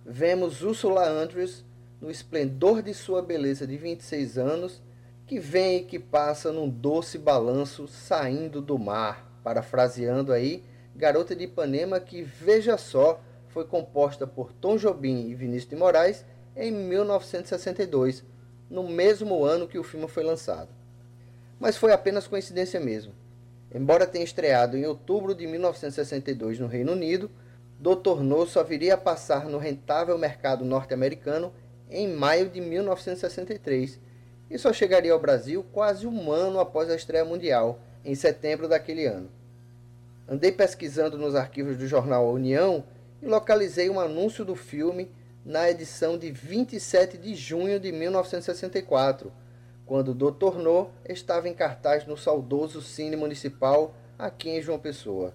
vemos 0.07 0.63
Ursula 0.63 1.07
Andrews 1.07 1.68
no 2.01 2.11
esplendor 2.11 2.83
de 2.83 2.95
sua 2.95 3.23
beleza 3.23 3.67
de 3.67 3.77
26 3.77 4.39
anos, 4.39 4.83
que 5.27 5.39
vem 5.39 5.79
e 5.79 5.85
que 5.85 5.99
passa 5.99 6.53
num 6.53 6.69
doce 6.69 7.19
balanço 7.19 7.87
saindo 7.87 8.63
do 8.63 8.79
mar, 8.79 9.31
parafraseando 9.43 10.33
aí 10.33 10.65
Garota 10.95 11.35
de 11.37 11.45
Ipanema 11.45 12.01
que, 12.01 12.23
veja 12.23 12.77
só, 12.77 13.21
foi 13.49 13.65
composta 13.65 14.27
por 14.27 14.53
Tom 14.53 14.77
Jobim 14.77 15.29
e 15.29 15.35
Vinícius 15.35 15.71
de 15.71 15.77
Moraes 15.77 16.25
em 16.57 16.73
1962, 16.73 18.25
no 18.69 18.83
mesmo 18.89 19.45
ano 19.45 19.69
que 19.69 19.79
o 19.79 19.85
filme 19.85 20.09
foi 20.09 20.25
lançado. 20.25 20.71
Mas 21.61 21.77
foi 21.77 21.93
apenas 21.93 22.27
coincidência 22.27 22.81
mesmo. 22.81 23.13
Embora 23.73 24.07
tenha 24.07 24.25
estreado 24.25 24.77
em 24.77 24.87
outubro 24.87 25.35
de 25.35 25.47
1962 25.47 26.59
no 26.59 26.67
Reino 26.67 26.93
Unido, 26.93 27.31
Dr. 27.79 28.23
No 28.23 28.45
só 28.47 28.65
viria 28.65 28.95
a 28.95 28.99
passar 28.99 29.47
no 29.47 29.59
rentável 29.59 30.19
mercado 30.19 30.65
norte-americano 30.65 31.53
em 31.91 32.09
maio 32.09 32.49
de 32.49 32.61
1963 32.61 34.01
e 34.51 34.59
só 34.59 34.73
chegaria 34.73 35.13
ao 35.13 35.21
Brasil 35.21 35.65
quase 35.73 36.07
um 36.07 36.33
ano 36.33 36.59
após 36.59 36.91
a 36.91 36.97
estreia 36.97 37.25
mundial, 37.25 37.81
em 38.05 38.15
setembro 38.15 38.69
daquele 38.69 39.07
ano. 39.07 39.31
Andei 40.27 40.53
pesquisando 40.53 41.19
nos 41.19 41.35
arquivos 41.35 41.77
do 41.77 41.87
jornal 41.87 42.31
União 42.31 42.85
e 43.23 43.27
localizei 43.27 43.91
um 43.91 44.01
anúncio 44.01 44.45
do 44.45 44.55
filme 44.55 45.11
na 45.45 45.71
edição 45.71 46.19
de 46.19 46.31
27 46.31 47.17
de 47.17 47.35
junho 47.35 47.81
de 47.81 47.91
1964, 47.91 49.33
quando 49.87 50.15
Dr. 50.15 50.59
No 50.59 50.91
estava 51.09 51.49
em 51.49 51.55
cartaz 51.55 52.07
no 52.07 52.17
saudoso 52.17 52.83
Cine 52.83 53.17
Municipal 53.17 53.95
aqui 54.19 54.51
em 54.51 54.61
João 54.61 54.79
Pessoa. 54.79 55.33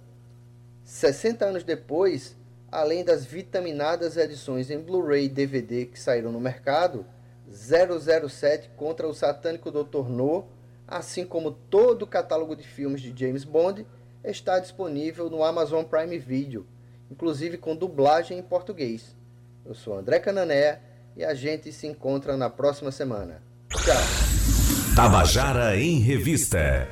60 0.84 1.46
anos 1.46 1.64
depois, 1.64 2.36
além 2.74 3.04
das 3.04 3.24
vitaminadas 3.24 4.18
edições 4.18 4.72
em 4.72 4.80
Blu-ray 4.80 5.26
e 5.26 5.30
DVD 5.30 5.86
que 5.86 6.00
saíram 6.00 6.32
no 6.32 6.40
mercado, 6.40 7.06
007 7.48 8.72
contra 8.76 9.08
o 9.08 9.14
satânico 9.14 9.70
Dr. 9.70 10.10
No, 10.10 10.48
assim 10.88 11.24
como 11.24 11.52
todo 11.52 12.02
o 12.02 12.08
catálogo 12.08 12.56
de 12.56 12.68
filmes 12.68 13.00
de 13.00 13.14
James 13.16 13.44
Bond, 13.44 13.86
está 14.24 14.58
disponível 14.58 15.30
no 15.30 15.44
Amazon 15.44 15.84
Prime 15.84 16.18
Video, 16.18 16.66
inclusive 17.12 17.60
com 17.60 17.76
dublagem 17.76 18.40
em 18.40 18.44
português. 18.44 19.16
Eu 19.64 19.76
sou 19.76 19.96
André 19.96 20.18
Canané 20.18 20.82
e 21.16 21.24
a 21.24 21.36
gente 21.36 21.72
se 21.72 21.86
encontra 21.86 22.36
na 22.36 22.50
próxima 22.50 22.92
semana. 22.92 23.44
Tchau. 23.70 24.96
Tabajara 24.96 25.78
em 25.78 26.00
Revista. 26.00 26.88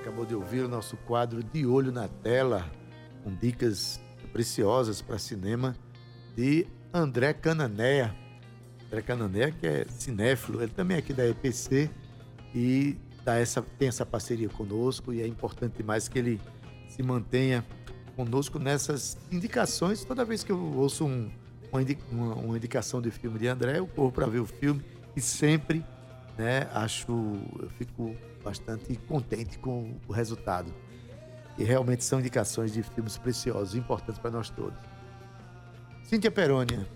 Acabou 0.00 0.24
de 0.24 0.34
ouvir 0.34 0.60
o 0.60 0.68
nosso 0.68 0.96
quadro 0.96 1.42
De 1.42 1.66
Olho 1.66 1.92
na 1.92 2.08
Tela, 2.08 2.64
com 3.22 3.34
dicas 3.34 4.00
preciosas 4.32 5.00
para 5.02 5.18
cinema 5.18 5.74
de 6.36 6.66
André 6.92 7.32
Cananéia. 7.32 8.14
André 8.86 9.02
Cananéia, 9.02 9.52
que 9.52 9.66
é 9.66 9.86
cinéfilo, 9.88 10.62
ele 10.62 10.72
também 10.72 10.96
é 10.96 11.00
aqui 11.00 11.12
da 11.12 11.26
EPC 11.26 11.90
e 12.54 12.96
dá 13.24 13.36
essa, 13.36 13.60
tem 13.78 13.88
essa 13.88 14.06
parceria 14.06 14.48
conosco 14.48 15.12
e 15.12 15.20
é 15.20 15.26
importante 15.26 15.76
demais 15.76 16.08
que 16.08 16.18
ele 16.18 16.40
se 16.88 17.02
mantenha 17.02 17.64
conosco 18.16 18.58
nessas 18.58 19.18
indicações. 19.30 20.04
Toda 20.04 20.24
vez 20.24 20.42
que 20.42 20.50
eu 20.50 20.58
ouço 20.58 21.04
um, 21.04 21.30
uma, 21.70 22.34
uma, 22.34 22.56
indicação 22.56 23.02
de 23.02 23.10
filme 23.10 23.38
de 23.38 23.46
André, 23.46 23.78
eu 23.78 23.86
corro 23.86 24.10
para 24.10 24.26
ver 24.26 24.40
o 24.40 24.46
filme 24.46 24.82
e 25.14 25.20
sempre 25.20 25.84
né, 26.38 26.68
acho, 26.72 27.12
eu 27.60 27.68
fico 27.76 28.16
bastante 28.42 28.96
contente 29.06 29.58
com 29.58 29.96
o 30.08 30.12
resultado. 30.12 30.72
E 31.58 31.64
realmente 31.64 32.04
são 32.04 32.20
indicações 32.20 32.72
de 32.72 32.82
filmes 32.82 33.18
preciosos, 33.18 33.74
importantes 33.74 34.18
para 34.18 34.30
nós 34.30 34.48
todos. 34.48 34.78
Cíntia 36.04 36.30
Perônia. 36.30 36.86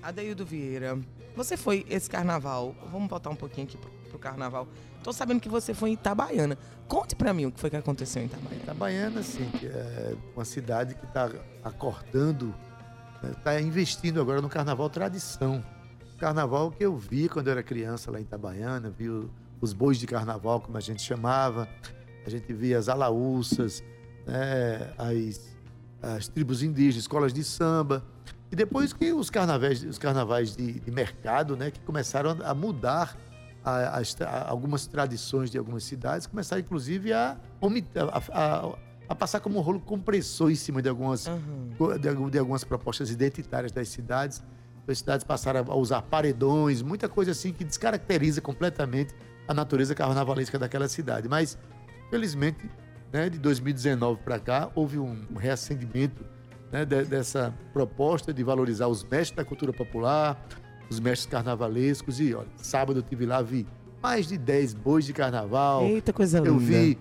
Adeildo 0.00 0.46
Vieira, 0.46 0.98
você 1.36 1.56
foi 1.56 1.84
esse 1.90 2.08
carnaval, 2.08 2.74
vamos 2.90 3.10
voltar 3.10 3.30
um 3.30 3.36
pouquinho 3.36 3.66
aqui 3.66 3.76
pro, 3.76 3.90
pro 4.08 4.18
carnaval. 4.18 4.66
Tô 5.02 5.12
sabendo 5.12 5.40
que 5.40 5.48
você 5.48 5.74
foi 5.74 5.90
em 5.90 5.92
Itabaiana. 5.92 6.56
Conte 6.86 7.14
para 7.14 7.32
mim 7.32 7.46
o 7.46 7.52
que 7.52 7.60
foi 7.60 7.70
que 7.70 7.76
aconteceu 7.76 8.22
em 8.22 8.26
Itabaiana. 8.26 8.62
Itabaiana, 8.62 9.22
sim, 9.22 9.50
é 9.62 10.14
uma 10.34 10.44
cidade 10.44 10.94
que 10.94 11.04
está 11.04 11.30
acordando, 11.62 12.54
está 13.36 13.52
né, 13.52 13.60
investindo 13.60 14.20
agora 14.20 14.40
no 14.40 14.48
carnaval 14.48 14.88
tradição. 14.88 15.64
Carnaval 16.18 16.70
que 16.70 16.84
eu 16.84 16.96
vi 16.96 17.28
quando 17.28 17.48
eu 17.48 17.52
era 17.52 17.62
criança 17.62 18.10
lá 18.10 18.18
em 18.18 18.22
Itabaiana, 18.22 18.90
vi 18.90 19.08
os 19.60 19.72
bois 19.72 19.98
de 19.98 20.06
carnaval, 20.06 20.60
como 20.60 20.76
a 20.76 20.80
gente 20.80 21.02
chamava, 21.02 21.68
a 22.26 22.30
gente 22.30 22.52
via 22.52 22.78
as 22.78 22.88
alaúças, 22.88 23.82
né, 24.26 24.92
as, 24.98 25.56
as 26.02 26.28
tribos 26.28 26.62
indígenas, 26.62 27.02
escolas 27.02 27.32
de 27.32 27.42
samba. 27.42 28.04
E 28.50 28.56
depois 28.56 28.92
que 28.92 29.12
os 29.12 29.28
carnavais, 29.30 29.82
os 29.84 29.98
carnavais 29.98 30.56
de, 30.56 30.80
de 30.80 30.90
mercado, 30.90 31.56
né, 31.56 31.70
que 31.70 31.80
começaram 31.80 32.36
a 32.42 32.54
mudar 32.54 33.16
a, 33.64 33.98
a, 33.98 34.02
a, 34.24 34.48
algumas 34.48 34.86
tradições 34.86 35.50
de 35.50 35.58
algumas 35.58 35.84
cidades, 35.84 36.26
começaram 36.26 36.60
inclusive 36.60 37.12
a, 37.12 37.36
a, 39.08 39.14
passar 39.14 39.40
como 39.40 39.58
um 39.58 39.62
rolo 39.62 39.80
compressor 39.80 40.50
em 40.50 40.54
cima 40.54 40.80
de 40.80 40.88
algumas, 40.88 41.26
uhum. 41.26 41.98
de, 41.98 42.30
de, 42.30 42.38
algumas 42.38 42.64
propostas 42.64 43.10
identitárias 43.10 43.72
das 43.72 43.88
cidades. 43.88 44.42
As 44.86 44.98
cidades 44.98 45.22
passaram 45.22 45.70
a 45.70 45.76
usar 45.76 46.00
paredões, 46.00 46.80
muita 46.80 47.10
coisa 47.10 47.32
assim 47.32 47.52
que 47.52 47.62
descaracteriza 47.62 48.40
completamente 48.40 49.14
a 49.46 49.52
natureza 49.52 49.94
carnavalesca 49.94 50.58
daquela 50.58 50.88
cidade. 50.88 51.28
Mas, 51.28 51.58
felizmente, 52.10 52.68
né, 53.12 53.28
de 53.28 53.38
2019 53.38 54.20
para 54.22 54.38
cá, 54.38 54.70
houve 54.74 54.98
um 54.98 55.34
reacendimento 55.36 56.24
né, 56.70 56.84
de, 56.84 57.04
dessa 57.04 57.54
proposta 57.72 58.32
de 58.32 58.42
valorizar 58.42 58.88
os 58.88 59.02
mestres 59.02 59.36
da 59.36 59.44
cultura 59.44 59.72
popular, 59.72 60.42
os 60.90 61.00
mestres 61.00 61.30
carnavalescos. 61.30 62.20
E, 62.20 62.34
olha, 62.34 62.48
sábado 62.56 62.98
eu 62.98 63.02
tive 63.02 63.26
lá, 63.26 63.42
vi 63.42 63.66
mais 64.02 64.28
de 64.28 64.38
10 64.38 64.74
bois 64.74 65.04
de 65.04 65.12
carnaval. 65.12 65.84
Eita, 65.84 66.12
coisa 66.12 66.38
linda. 66.38 66.50
Eu 66.50 66.58
vi 66.58 66.98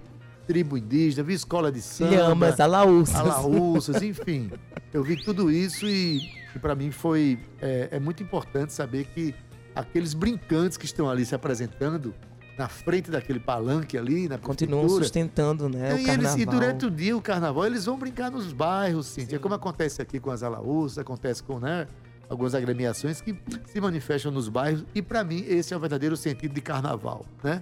tribo 0.48 0.78
indígena, 0.78 1.24
vi 1.24 1.34
escola 1.34 1.72
de 1.72 1.82
samba. 1.82 2.16
Lhamas, 2.16 2.60
alaúças. 2.60 3.16
Alaúças, 3.16 4.02
enfim. 4.02 4.50
Eu 4.94 5.04
vi 5.04 5.22
tudo 5.22 5.52
isso 5.52 5.86
e, 5.86 6.32
e 6.56 6.60
para 6.60 6.74
mim 6.74 6.90
foi 6.90 7.38
é, 7.62 7.90
é, 7.92 8.00
muito 8.00 8.24
importante 8.24 8.72
saber 8.72 9.06
que 9.14 9.36
aqueles 9.76 10.14
brincantes 10.14 10.78
que 10.78 10.86
estão 10.86 11.10
ali 11.10 11.26
se 11.26 11.36
apresentando 11.36 12.16
na 12.58 12.68
frente 12.68 13.12
daquele 13.12 13.40
palanque 13.40 13.98
ali, 13.98 14.28
na 14.28 14.38
Continuam 14.38 14.90
sustentando, 14.90 15.70
né, 15.70 15.92
e, 15.92 16.02
o 16.02 16.06
carnaval. 16.06 16.34
Eles, 16.34 16.42
e 16.42 16.46
durante 16.46 16.86
o 16.86 16.92
dia, 16.92 17.16
o 17.16 17.22
carnaval, 17.22 17.66
eles 17.66 17.86
vão 17.86 17.98
brincar 17.98 18.32
nos 18.32 18.52
bairros, 18.52 19.06
Cíntia. 19.06 19.38
Sim. 19.38 19.42
Como 19.42 19.54
acontece 19.54 20.02
aqui 20.02 20.20
com 20.20 20.32
as 20.32 20.42
alaúças, 20.42 20.98
acontece 20.98 21.44
com, 21.44 21.60
né, 21.60 21.88
algumas 22.30 22.56
agremiações 22.56 23.22
que 23.22 23.38
se 23.68 23.80
manifestam 23.80 24.32
nos 24.32 24.50
bairros. 24.50 24.84
E 24.96 25.02
para 25.02 25.24
mim, 25.24 25.46
esse 25.48 25.74
é 25.74 25.78
o 25.78 25.80
verdadeiro 25.80 26.18
sentido 26.18 26.54
de 26.54 26.62
carnaval, 26.62 27.26
né? 27.44 27.62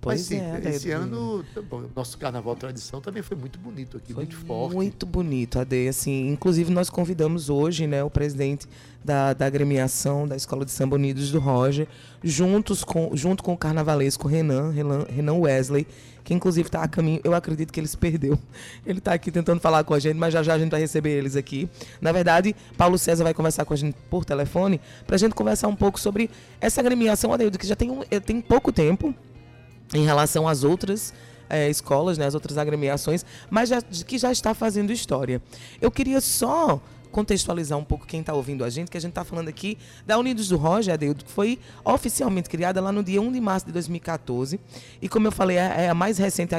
Pois 0.00 0.20
Mas 0.20 0.26
sim, 0.28 0.40
é, 0.40 0.70
esse 0.70 0.90
ano, 0.92 1.44
bom, 1.68 1.84
nosso 1.94 2.16
Carnaval 2.18 2.54
Tradição 2.54 3.00
também 3.00 3.20
foi 3.20 3.36
muito 3.36 3.58
bonito 3.58 3.96
aqui, 3.96 4.12
foi 4.12 4.24
muito 4.24 4.36
forte. 4.36 4.74
Muito 4.76 5.04
bonito, 5.04 5.58
Ade. 5.58 5.88
Assim, 5.88 6.28
inclusive, 6.28 6.70
nós 6.72 6.88
convidamos 6.88 7.50
hoje 7.50 7.86
né, 7.88 8.02
o 8.04 8.08
presidente 8.08 8.68
da, 9.04 9.32
da 9.32 9.46
agremiação 9.46 10.28
da 10.28 10.36
Escola 10.36 10.64
de 10.64 10.70
Samba 10.70 10.94
Unidos 10.94 11.32
do 11.32 11.40
Roger, 11.40 11.88
juntos 12.22 12.84
com, 12.84 13.10
junto 13.14 13.42
com 13.42 13.52
o 13.52 13.56
carnavalesco 13.56 14.28
Renan, 14.28 14.70
Renan, 14.70 15.04
Renan 15.08 15.34
Wesley, 15.34 15.84
que 16.22 16.32
inclusive 16.32 16.68
está 16.68 16.82
a 16.82 16.88
caminho. 16.88 17.20
Eu 17.24 17.34
acredito 17.34 17.72
que 17.72 17.80
ele 17.80 17.88
se 17.88 17.96
perdeu. 17.96 18.38
Ele 18.86 18.98
está 18.98 19.14
aqui 19.14 19.30
tentando 19.30 19.60
falar 19.60 19.82
com 19.82 19.94
a 19.94 19.98
gente, 19.98 20.16
mas 20.16 20.32
já 20.32 20.42
já 20.42 20.54
a 20.54 20.58
gente 20.58 20.70
vai 20.70 20.80
receber 20.80 21.10
eles 21.10 21.36
aqui. 21.36 21.68
Na 22.00 22.12
verdade, 22.12 22.54
Paulo 22.76 22.98
César 22.98 23.24
vai 23.24 23.32
conversar 23.32 23.64
com 23.64 23.72
a 23.72 23.76
gente 23.76 23.96
por 24.10 24.24
telefone 24.24 24.80
para 25.06 25.16
a 25.16 25.18
gente 25.18 25.34
conversar 25.34 25.68
um 25.68 25.76
pouco 25.76 25.98
sobre 25.98 26.30
essa 26.60 26.80
agremiação, 26.80 27.32
Adeildo, 27.32 27.58
que 27.58 27.66
já 27.66 27.74
tem, 27.74 27.90
um, 27.90 28.02
eh, 28.10 28.20
tem 28.20 28.40
pouco 28.40 28.70
tempo 28.70 29.14
em 29.94 30.04
relação 30.04 30.46
às 30.46 30.64
outras 30.64 31.12
é, 31.48 31.68
escolas, 31.68 32.18
né, 32.18 32.26
as 32.26 32.34
outras 32.34 32.58
agremiações, 32.58 33.24
mas 33.48 33.68
já, 33.68 33.80
que 33.80 34.18
já 34.18 34.30
está 34.30 34.54
fazendo 34.54 34.92
história. 34.92 35.40
Eu 35.80 35.90
queria 35.90 36.20
só 36.20 36.80
contextualizar 37.10 37.78
um 37.78 37.84
pouco 37.84 38.06
quem 38.06 38.20
está 38.20 38.34
ouvindo 38.34 38.64
a 38.64 38.70
gente, 38.70 38.90
que 38.90 38.96
a 38.96 39.00
gente 39.00 39.12
está 39.12 39.24
falando 39.24 39.48
aqui 39.48 39.78
da 40.06 40.18
Unidos 40.18 40.48
do 40.48 40.56
Roger, 40.56 40.94
Adeildo, 40.94 41.24
que 41.24 41.30
foi 41.30 41.58
oficialmente 41.84 42.48
criada 42.48 42.80
lá 42.80 42.92
no 42.92 43.02
dia 43.02 43.20
1 43.20 43.32
de 43.32 43.40
março 43.40 43.66
de 43.66 43.72
2014. 43.72 44.60
E 45.00 45.08
como 45.08 45.26
eu 45.26 45.32
falei, 45.32 45.56
é, 45.56 45.84
é 45.84 45.88
a 45.88 45.94
mais 45.94 46.18
recente 46.18 46.54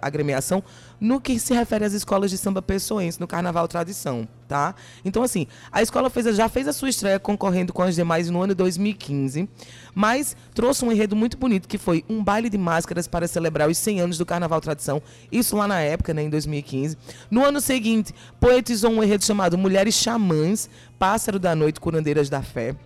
agremiação 0.00 0.62
no 1.00 1.20
que 1.20 1.38
se 1.38 1.54
refere 1.54 1.84
às 1.84 1.92
escolas 1.92 2.30
de 2.30 2.36
samba 2.36 2.60
pessoense, 2.60 3.18
no 3.18 3.26
Carnaval 3.26 3.66
Tradição, 3.66 4.28
tá? 4.46 4.74
Então, 5.04 5.22
assim, 5.22 5.46
a 5.72 5.80
escola 5.80 6.10
fez, 6.10 6.36
já 6.36 6.48
fez 6.48 6.68
a 6.68 6.72
sua 6.72 6.88
estreia 6.88 7.18
concorrendo 7.18 7.72
com 7.72 7.82
as 7.82 7.94
demais 7.94 8.28
no 8.28 8.42
ano 8.42 8.52
de 8.52 8.58
2015, 8.58 9.48
mas 9.94 10.36
trouxe 10.54 10.84
um 10.84 10.92
enredo 10.92 11.16
muito 11.16 11.38
bonito, 11.38 11.66
que 11.66 11.78
foi 11.78 12.04
um 12.08 12.22
baile 12.22 12.50
de 12.50 12.58
máscaras 12.58 13.08
para 13.08 13.26
celebrar 13.26 13.68
os 13.68 13.78
100 13.78 14.00
anos 14.00 14.18
do 14.18 14.26
Carnaval 14.26 14.60
Tradição, 14.60 15.02
isso 15.32 15.56
lá 15.56 15.66
na 15.66 15.80
época, 15.80 16.12
né, 16.12 16.22
em 16.22 16.30
2015. 16.30 16.98
No 17.30 17.44
ano 17.44 17.60
seguinte, 17.60 18.14
poetizou 18.38 18.90
um 18.90 19.02
enredo 19.02 19.24
chamado 19.24 19.56
Mulheres 19.56 19.94
Xamãs, 19.94 20.68
Pássaro 20.98 21.38
da 21.38 21.54
Noite, 21.54 21.80
Curandeiras 21.80 22.28
da 22.28 22.42
Fé. 22.42 22.76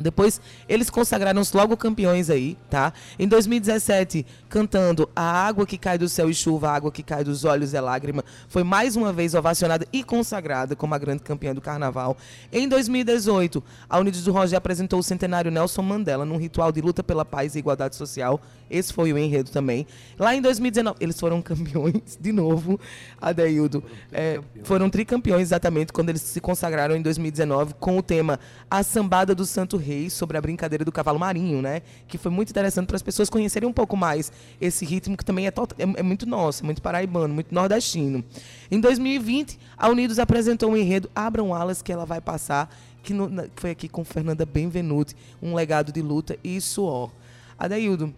Depois 0.00 0.40
eles 0.68 0.90
consagraram-se 0.90 1.56
logo 1.56 1.76
campeões 1.76 2.30
aí, 2.30 2.56
tá? 2.68 2.92
Em 3.18 3.28
2017, 3.28 4.26
cantando 4.48 5.08
A 5.14 5.46
Água 5.46 5.66
que 5.66 5.78
Cai 5.78 5.98
do 5.98 6.08
Céu 6.08 6.28
e 6.28 6.34
Chuva, 6.34 6.70
A 6.70 6.74
Água 6.74 6.90
que 6.90 7.02
Cai 7.02 7.22
dos 7.22 7.44
Olhos 7.44 7.74
é 7.74 7.80
Lágrima, 7.80 8.24
foi 8.48 8.64
mais 8.64 8.96
uma 8.96 9.12
vez 9.12 9.34
ovacionada 9.34 9.86
e 9.92 10.02
consagrada 10.02 10.74
como 10.74 10.94
a 10.94 10.98
grande 10.98 11.22
campeã 11.22 11.54
do 11.54 11.60
carnaval. 11.60 12.16
Em 12.52 12.68
2018, 12.68 13.62
a 13.88 13.98
Unidos 13.98 14.24
do 14.24 14.32
Roger 14.32 14.56
apresentou 14.56 14.98
o 14.98 15.02
centenário 15.02 15.50
Nelson 15.50 15.82
Mandela 15.82 16.24
num 16.24 16.36
ritual 16.36 16.72
de 16.72 16.80
luta 16.80 17.02
pela 17.02 17.24
paz 17.24 17.54
e 17.54 17.58
igualdade 17.58 17.96
social. 17.96 18.40
Esse 18.70 18.92
foi 18.92 19.12
o 19.12 19.18
enredo 19.18 19.50
também. 19.50 19.86
Lá 20.18 20.34
em 20.34 20.40
2019, 20.40 20.96
eles 21.00 21.18
foram 21.18 21.40
campeões 21.42 22.18
de 22.20 22.32
novo, 22.32 22.80
Adeildo. 23.20 23.82
Foram, 23.82 23.94
é, 24.12 24.40
foram 24.62 24.90
tricampeões, 24.90 25.42
exatamente, 25.42 25.92
quando 25.92 26.08
eles 26.08 26.22
se 26.22 26.40
consagraram 26.40 26.96
em 26.96 27.02
2019 27.02 27.74
com 27.74 27.98
o 27.98 28.02
tema 28.02 28.38
A 28.70 28.82
Sambada 28.82 29.34
do 29.34 29.44
Santo 29.44 29.76
Reis 29.84 30.12
sobre 30.12 30.36
a 30.36 30.40
brincadeira 30.40 30.84
do 30.84 30.90
cavalo 30.90 31.18
marinho, 31.18 31.60
né? 31.60 31.82
Que 32.08 32.16
foi 32.18 32.30
muito 32.30 32.50
interessante 32.50 32.86
para 32.86 32.96
as 32.96 33.02
pessoas 33.02 33.28
conhecerem 33.28 33.68
um 33.68 33.72
pouco 33.72 33.96
mais 33.96 34.32
esse 34.60 34.84
ritmo 34.84 35.16
que 35.16 35.24
também 35.24 35.46
é, 35.46 35.50
é, 35.50 35.52
é 35.78 36.02
muito 36.02 36.26
nosso, 36.26 36.62
é 36.62 36.64
muito 36.64 36.80
paraibano, 36.80 37.34
muito 37.34 37.54
nordestino. 37.54 38.24
Em 38.70 38.80
2020, 38.80 39.58
a 39.76 39.88
Unidos 39.88 40.18
apresentou 40.18 40.70
um 40.70 40.76
enredo 40.76 41.10
Abram 41.14 41.54
Alas 41.54 41.82
que 41.82 41.92
ela 41.92 42.06
vai 42.06 42.20
passar, 42.20 42.74
que, 43.02 43.12
no, 43.12 43.28
na, 43.28 43.46
foi 43.56 43.70
aqui 43.70 43.88
com 43.88 44.04
Fernanda 44.04 44.46
Benvenuti, 44.46 45.14
um 45.42 45.54
legado 45.54 45.92
de 45.92 46.00
luta 46.00 46.38
e 46.42 46.60
suor. 46.60 47.10
Adaildo, 47.58 48.14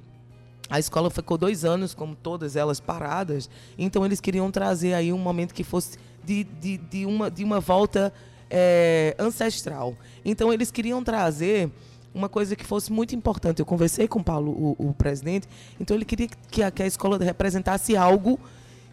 a 0.69 0.79
escola 0.79 1.11
ficou 1.11 1.37
dois 1.37 1.65
anos, 1.65 1.95
como 1.95 2.15
todas 2.15 2.57
elas, 2.57 2.81
paradas. 2.81 3.49
Então 3.79 4.05
eles 4.05 4.21
queriam 4.21 4.51
trazer 4.51 4.95
aí 4.95 5.13
um 5.13 5.19
momento 5.19 5.55
que 5.55 5.63
fosse 5.63 5.99
de, 6.25 6.45
de, 6.45 6.77
de, 6.77 7.07
uma, 7.07 7.31
de 7.31 7.45
uma 7.45 7.61
volta 7.61 8.13
é, 8.51 9.15
ancestral. 9.19 9.95
Então 10.25 10.53
eles 10.53 10.71
queriam 10.71 11.03
trazer 11.03 11.71
uma 12.15 12.29
coisa 12.29 12.57
que 12.57 12.65
fosse 12.65 12.93
muito 12.93 13.15
importante. 13.15 13.61
Eu 13.61 13.67
conversei 13.67 14.09
com 14.09 14.21
o 14.21 14.25
Paulo, 14.25 14.51
o, 14.51 14.89
o 14.89 14.95
presidente, 14.95 15.47
então 15.79 15.95
ele 15.95 16.05
queria 16.05 16.29
que 16.51 16.63
a, 16.63 16.71
que 16.71 16.83
a 16.83 16.87
escola 16.87 17.19
representasse 17.19 17.97
algo 17.97 18.41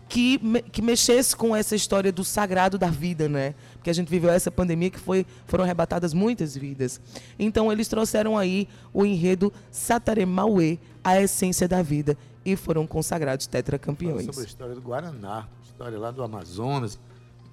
que, 0.09 0.39
me, 0.43 0.61
que 0.61 0.81
mexesse 0.81 1.35
com 1.35 1.55
essa 1.55 1.75
história 1.75 2.11
do 2.11 2.23
sagrado 2.23 2.77
da 2.77 2.87
vida, 2.87 3.29
né? 3.29 3.55
Porque 3.73 3.89
a 3.89 3.93
gente 3.93 4.09
viveu 4.09 4.29
essa 4.29 4.51
pandemia 4.51 4.89
que 4.89 4.99
foi, 4.99 5.25
foram 5.47 5.63
arrebatadas 5.63 6.13
muitas 6.13 6.55
vidas. 6.55 6.99
Então 7.39 7.71
eles 7.71 7.87
trouxeram 7.87 8.37
aí 8.37 8.67
o 8.93 9.05
enredo 9.05 9.51
Sataremauê, 9.71 10.77
a 11.03 11.19
essência 11.19 11.67
da 11.67 11.81
vida, 11.81 12.17
e 12.45 12.55
foram 12.55 12.85
consagrados 12.85 13.47
tetracampeões. 13.47 14.25
Sobre 14.25 14.41
a 14.41 14.45
história 14.45 14.75
do 14.75 14.81
Guaraná, 14.81 15.47
história 15.63 15.97
lá 15.97 16.11
do 16.11 16.21
Amazonas, 16.21 16.99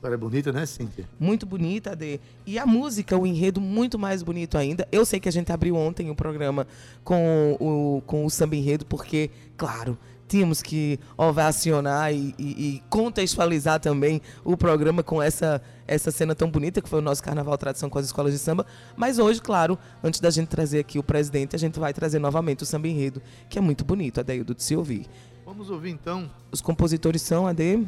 História 0.01 0.17
bonita, 0.17 0.51
né, 0.51 0.65
Cíntia? 0.65 1.07
Muito 1.19 1.45
bonita, 1.45 1.93
Ade. 1.93 2.19
E 2.47 2.59
a 2.59 2.65
música, 2.65 3.19
o 3.19 3.27
enredo, 3.27 3.61
muito 3.61 3.99
mais 3.99 4.23
bonito 4.23 4.57
ainda. 4.57 4.89
Eu 4.91 5.05
sei 5.05 5.21
que 5.21 5.29
a 5.29 5.33
gente 5.33 5.53
abriu 5.53 5.77
ontem 5.77 6.09
o 6.09 6.15
programa 6.15 6.67
com 7.05 7.55
o, 7.61 8.03
com 8.07 8.25
o 8.25 8.31
samba 8.31 8.57
enredo, 8.57 8.87
porque, 8.87 9.29
claro, 9.59 9.99
tínhamos 10.27 10.63
que 10.63 10.99
ovacionar 11.19 12.15
e, 12.15 12.35
e, 12.39 12.45
e, 12.45 12.83
contextualizar 12.89 13.79
também 13.79 14.23
o 14.43 14.57
programa 14.57 15.03
com 15.03 15.21
essa, 15.21 15.61
essa 15.87 16.11
cena 16.11 16.35
tão 16.35 16.51
bonita 16.51 16.81
que 16.81 16.89
foi 16.89 17.01
o 17.01 17.03
nosso 17.03 17.23
Carnaval 17.23 17.59
Tradição 17.59 17.91
com 17.91 17.99
as 17.99 18.07
escolas 18.07 18.33
de 18.33 18.39
samba. 18.39 18.65
Mas 18.97 19.19
hoje, 19.19 19.43
claro, 19.43 19.79
antes 20.03 20.19
da 20.19 20.31
gente 20.31 20.49
trazer 20.49 20.79
aqui 20.79 20.99
o 20.99 21.03
presidente, 21.03 21.55
a 21.55 21.59
gente 21.59 21.79
vai 21.79 21.93
trazer 21.93 22.19
novamente 22.19 22.63
o 22.63 22.67
samba 22.67 22.89
enredo, 22.89 23.21
que 23.51 23.59
é 23.59 23.61
muito 23.61 23.85
bonito, 23.85 24.19
Adeildo, 24.19 24.55
de 24.55 24.63
se 24.63 24.75
ouvir. 24.75 25.07
Vamos 25.45 25.69
ouvir 25.69 25.91
então. 25.91 26.31
Os 26.51 26.63
compositores 26.63 27.21
são, 27.21 27.47
Ade? 27.47 27.87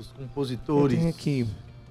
Os 0.00 0.12
compositores. 0.12 0.94
Eu 0.94 0.98
tenho 0.98 1.10
aqui. 1.10 1.46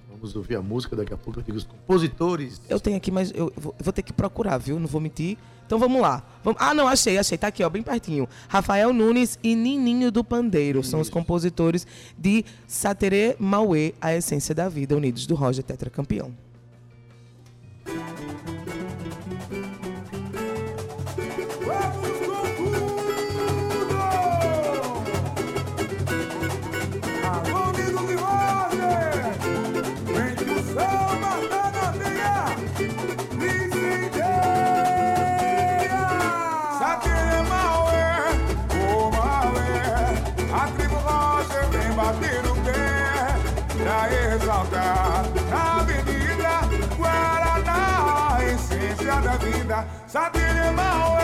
Vamos 0.10 0.36
ouvir 0.36 0.56
a 0.56 0.62
música 0.62 0.96
daqui 0.96 1.14
a 1.14 1.18
pouco. 1.18 1.40
Eu 1.40 1.44
tenho 1.44 1.58
os 1.58 1.64
compositores. 1.64 2.62
Eu 2.68 2.80
tenho 2.80 2.98
aqui, 2.98 3.12
mas 3.12 3.32
eu 3.36 3.52
vou, 3.56 3.76
eu 3.78 3.84
vou 3.84 3.94
ter 3.94 4.02
que 4.02 4.14
procurar, 4.14 4.58
viu? 4.58 4.80
Não 4.80 4.88
vou 4.88 5.00
mentir. 5.00 5.38
Então 5.66 5.78
vamos 5.78 6.02
lá. 6.02 6.24
Vamos... 6.44 6.62
Ah, 6.62 6.74
não, 6.74 6.88
achei, 6.88 7.18
achei. 7.18 7.38
Tá 7.38 7.48
aqui, 7.48 7.62
ó, 7.62 7.70
bem 7.70 7.84
pertinho. 7.84 8.28
Rafael 8.48 8.94
Nunes 8.94 9.38
e 9.44 9.54
Nininho 9.54 10.10
do 10.12 10.24
Pandeiro 10.24 10.80
Isso. 10.80 10.90
são 10.90 11.02
os 11.02 11.10
compositores 11.10 11.86
de 12.18 12.46
Saterê 12.66 13.36
Mauê, 13.38 13.94
A 14.00 14.16
Essência 14.16 14.56
da 14.56 14.70
Vida, 14.70 14.96
unidos 14.96 15.28
do 15.28 15.36
Roger 15.36 15.64
Tetra 15.64 15.90
Campeão. 50.18 50.48
Satire 50.58 51.17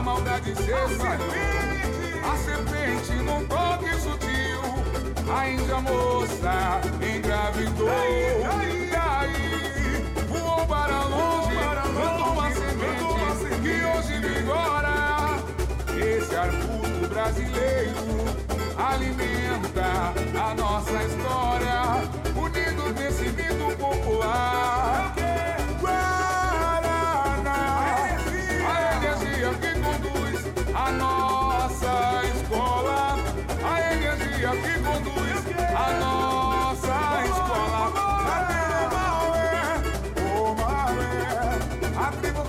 a 0.00 0.02
maldade 0.02 0.54
serpente. 0.54 1.36
A 2.24 2.36
serpente 2.38 3.12
num 3.22 3.44
toque 3.46 3.94
sutil, 3.96 4.62
a 5.30 5.48
índia 5.48 5.80
moça 5.80 6.80
engravidou. 7.04 7.88
Daí 8.90 9.60
voou 10.26 10.66
para 10.66 11.04
longe, 11.04 11.54
plantou 11.54 12.32
uma 12.32 12.50
semente 12.50 13.60
que 13.62 13.74
hoje 13.84 14.14
vigora. 14.26 14.96
Esse 15.94 16.34
arbusto 16.34 17.08
brasileiro 17.08 18.04
alimenta 18.78 20.14
a 20.42 20.54
nossa 20.54 21.02
história, 21.02 22.09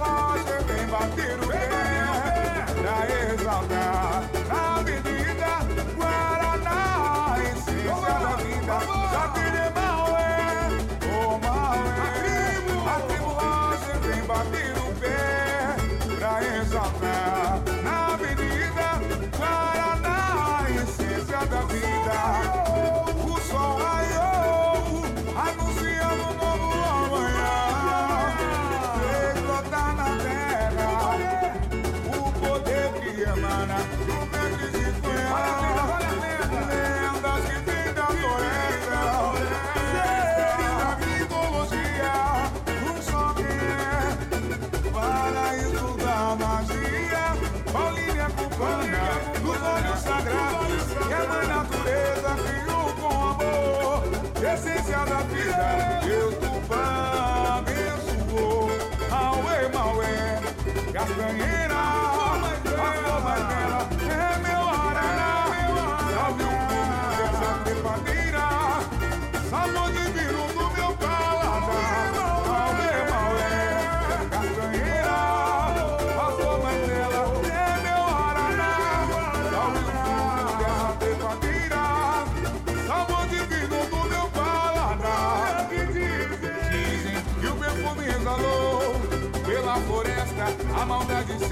Rocha 0.01 0.59
vem 0.65 0.87
bater 0.87 1.39
o 1.39 1.47
pé 1.47 2.65
pra 2.81 3.33
exaltar 3.33 4.00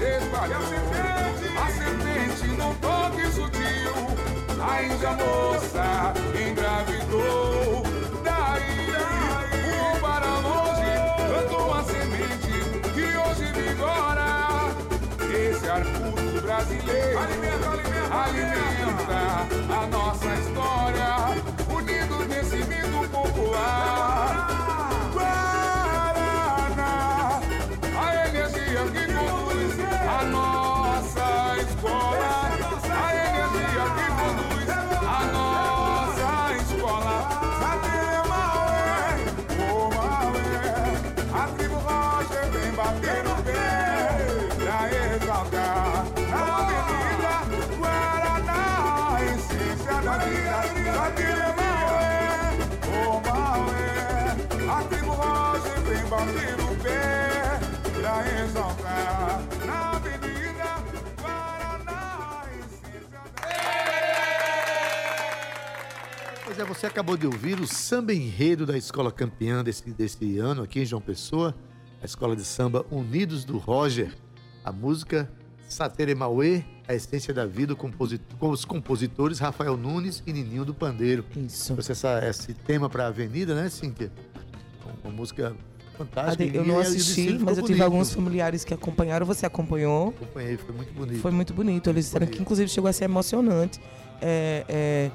se 0.00 0.04
espalhou. 0.04 0.62
A 1.56 1.70
serpente 1.70 2.46
num 2.56 2.74
toque 2.76 3.24
sutil, 3.32 3.94
a 4.60 4.82
índia 4.82 5.12
moça 5.12 6.14
engravidou. 6.34 7.82
Daí, 8.24 8.92
voou 9.62 9.94
para 10.00 10.30
longe, 10.38 10.92
plantou 11.28 11.74
a 11.74 11.82
semente 11.84 12.56
que 12.94 13.06
hoje 13.16 13.46
vigora. 13.52 14.30
Esse 15.32 15.68
arbusto 15.68 16.40
brasileiro 16.42 17.18
alimenta, 18.10 19.46
a 19.70 19.86
nossa 19.86 20.39
Pois 66.60 66.68
é, 66.68 66.74
você 66.74 66.86
acabou 66.86 67.16
de 67.16 67.26
ouvir 67.26 67.58
o 67.58 67.66
samba 67.66 68.12
enredo 68.12 68.66
da 68.66 68.76
escola 68.76 69.10
campeã 69.10 69.64
desse, 69.64 69.90
desse 69.92 70.36
ano 70.36 70.62
aqui 70.62 70.80
em 70.80 70.84
João 70.84 71.00
Pessoa, 71.00 71.54
a 72.02 72.04
escola 72.04 72.36
de 72.36 72.44
samba 72.44 72.84
Unidos 72.90 73.46
do 73.46 73.56
Roger. 73.56 74.14
A 74.62 74.70
música 74.70 75.30
Satere 75.66 76.14
Mauê, 76.14 76.62
a 76.86 76.94
essência 76.94 77.32
da 77.32 77.46
vida, 77.46 77.74
com 77.74 77.90
os 78.50 78.64
compositores 78.66 79.38
Rafael 79.38 79.74
Nunes 79.74 80.22
e 80.26 80.34
Nininho 80.34 80.66
do 80.66 80.74
Pandeiro. 80.74 81.24
Isso. 81.34 81.72
Trouxe 81.72 81.92
essa, 81.92 82.20
esse 82.28 82.52
tema 82.52 82.90
para 82.90 83.04
a 83.04 83.06
Avenida, 83.06 83.54
né, 83.54 83.70
Cíntia? 83.70 84.12
Uma 85.02 85.14
música 85.14 85.56
fantástica. 85.96 86.44
Eu 86.56 86.66
não 86.66 86.76
o 86.76 86.80
assisti, 86.80 87.38
mas 87.38 87.56
eu 87.56 87.64
tive 87.64 87.78
bonito. 87.78 87.82
alguns 87.84 88.12
familiares 88.12 88.64
que 88.64 88.74
acompanharam. 88.74 89.24
Você 89.24 89.46
acompanhou? 89.46 90.08
Acompanhei, 90.08 90.58
foi 90.58 90.74
muito 90.74 90.92
bonito. 90.92 91.20
Foi 91.22 91.30
muito 91.30 91.54
bonito. 91.54 91.88
Eles 91.88 92.04
disseram 92.04 92.26
que, 92.26 92.42
inclusive, 92.42 92.68
chegou 92.68 92.90
a 92.90 92.92
ser 92.92 93.04
emocionante. 93.04 93.80
É, 94.20 94.66
é, 94.68 95.10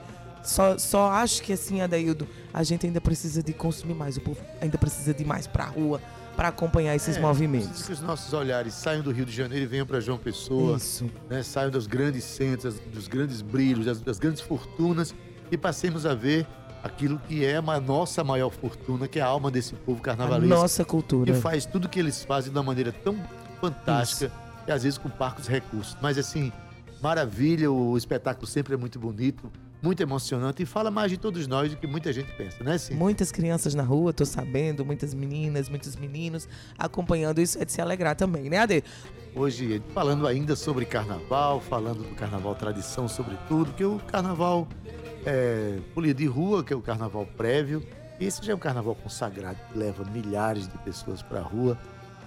só, 0.46 0.78
só 0.78 1.10
acho 1.12 1.42
que, 1.42 1.52
assim, 1.54 1.82
Adaildo, 1.82 2.28
a 2.54 2.64
gente 2.64 2.86
ainda 2.86 3.02
precisa 3.02 3.42
de 3.44 3.52
consumir 3.54 3.94
mais. 3.96 4.18
O 4.18 4.22
povo 4.22 4.40
ainda 4.62 4.78
precisa 4.78 5.14
de 5.14 5.26
mais 5.26 5.48
pra 5.48 5.66
rua 5.66 6.02
para 6.36 6.50
acompanhar 6.50 6.94
esses 6.96 7.16
É, 7.18 7.20
movimentos. 7.22 7.84
que 7.84 7.92
os 7.94 8.02
nossos 8.02 8.34
olhares 8.34 8.74
saiam 8.74 9.02
do 9.02 9.12
Rio 9.12 9.26
de 9.26 9.32
Janeiro 9.32 9.64
e 9.64 9.68
venham 9.68 9.86
para 9.86 10.00
João 10.02 10.18
Pessoa. 10.18 10.76
Isso. 10.78 11.10
né, 11.30 11.42
saiam 11.44 11.72
dos 11.72 11.88
grandes 11.88 12.24
centros, 12.26 12.78
dos 12.94 13.08
grandes 13.08 13.42
brilhos, 13.42 13.86
das, 13.86 14.02
das 14.02 14.20
grandes 14.20 14.42
fortunas 14.42 15.16
e 15.50 15.58
passemos 15.58 16.06
a 16.06 16.14
ver 16.14 16.46
aquilo 16.84 17.18
que 17.28 17.44
é 17.46 17.56
a 17.56 17.80
nossa 17.80 18.22
maior 18.24 18.50
fortuna, 18.52 19.08
que 19.08 19.18
é 19.18 19.22
a 19.22 19.26
alma 19.28 19.50
desse 19.50 19.74
povo 19.76 20.00
A 20.00 20.04
carnavalesco, 20.04 20.48
nossa 20.54 20.84
cultura. 20.86 21.32
que 21.34 21.40
faz 21.40 21.66
tudo 21.66 21.88
que 21.88 22.00
eles 22.00 22.24
fazem 22.26 22.52
de 22.52 22.58
uma 22.58 22.64
maneira 22.64 22.92
tão 22.92 23.16
fantástica 23.62 24.32
e 24.68 24.72
às 24.72 24.84
vezes 24.84 24.98
com 24.98 25.10
parcos 25.10 25.48
recursos. 25.48 25.96
Mas 26.02 26.18
assim, 26.18 26.52
maravilha, 27.02 27.72
o 27.72 27.98
espetáculo 27.98 28.46
sempre 28.46 28.74
é 28.74 28.78
muito 28.78 29.00
bonito, 29.00 29.52
muito 29.86 30.02
emocionante 30.02 30.64
e 30.64 30.66
fala 30.66 30.90
mais 30.90 31.12
de 31.12 31.18
todos 31.18 31.46
nós 31.46 31.70
do 31.70 31.78
que 31.78 31.86
muita 31.86 32.12
gente 32.12 32.32
pensa, 32.34 32.64
né, 32.64 32.76
sim? 32.78 32.96
Muitas 32.96 33.32
crianças 33.32 33.76
na 33.76 33.84
rua, 33.84 34.12
tô 34.12 34.26
sabendo, 34.26 34.84
muitas 34.84 35.14
meninas, 35.14 35.70
muitos 35.70 35.96
meninos 35.96 36.50
acompanhando. 36.78 37.40
Isso 37.40 37.62
é 37.62 37.66
de 37.66 37.72
se 37.72 37.80
alegrar 37.80 38.16
também, 38.16 38.50
né, 38.50 38.58
Ade? 38.58 38.84
Hoje, 39.36 39.84
falando 39.94 40.26
ainda 40.26 40.56
sobre 40.56 40.86
carnaval, 40.86 41.62
falando 41.62 42.02
do 42.02 42.16
carnaval 42.16 42.56
tradição, 42.56 43.08
sobretudo, 43.08 43.74
que 43.74 43.86
o 43.86 44.00
carnaval 44.00 44.68
é, 45.24 45.78
folia 45.94 46.14
de 46.14 46.26
rua, 46.26 46.64
que 46.64 46.74
é 46.74 46.76
o 46.76 46.82
carnaval 46.82 47.28
prévio, 47.38 47.86
esse 48.20 48.44
já 48.44 48.54
é 48.54 48.56
um 48.56 48.60
carnaval 48.60 48.96
consagrado, 48.96 49.58
que 49.72 49.78
leva 49.78 50.04
milhares 50.06 50.68
de 50.68 50.78
pessoas 50.80 51.22
para 51.22 51.40
a 51.40 51.44
rua. 51.44 51.78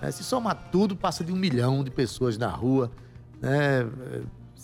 né? 0.00 0.12
Se 0.12 0.22
somar 0.22 0.68
tudo, 0.70 0.94
passa 0.94 1.24
de 1.24 1.32
um 1.32 1.36
milhão 1.36 1.82
de 1.82 1.90
pessoas 1.90 2.38
na 2.38 2.48
rua. 2.48 2.90
né? 3.40 3.84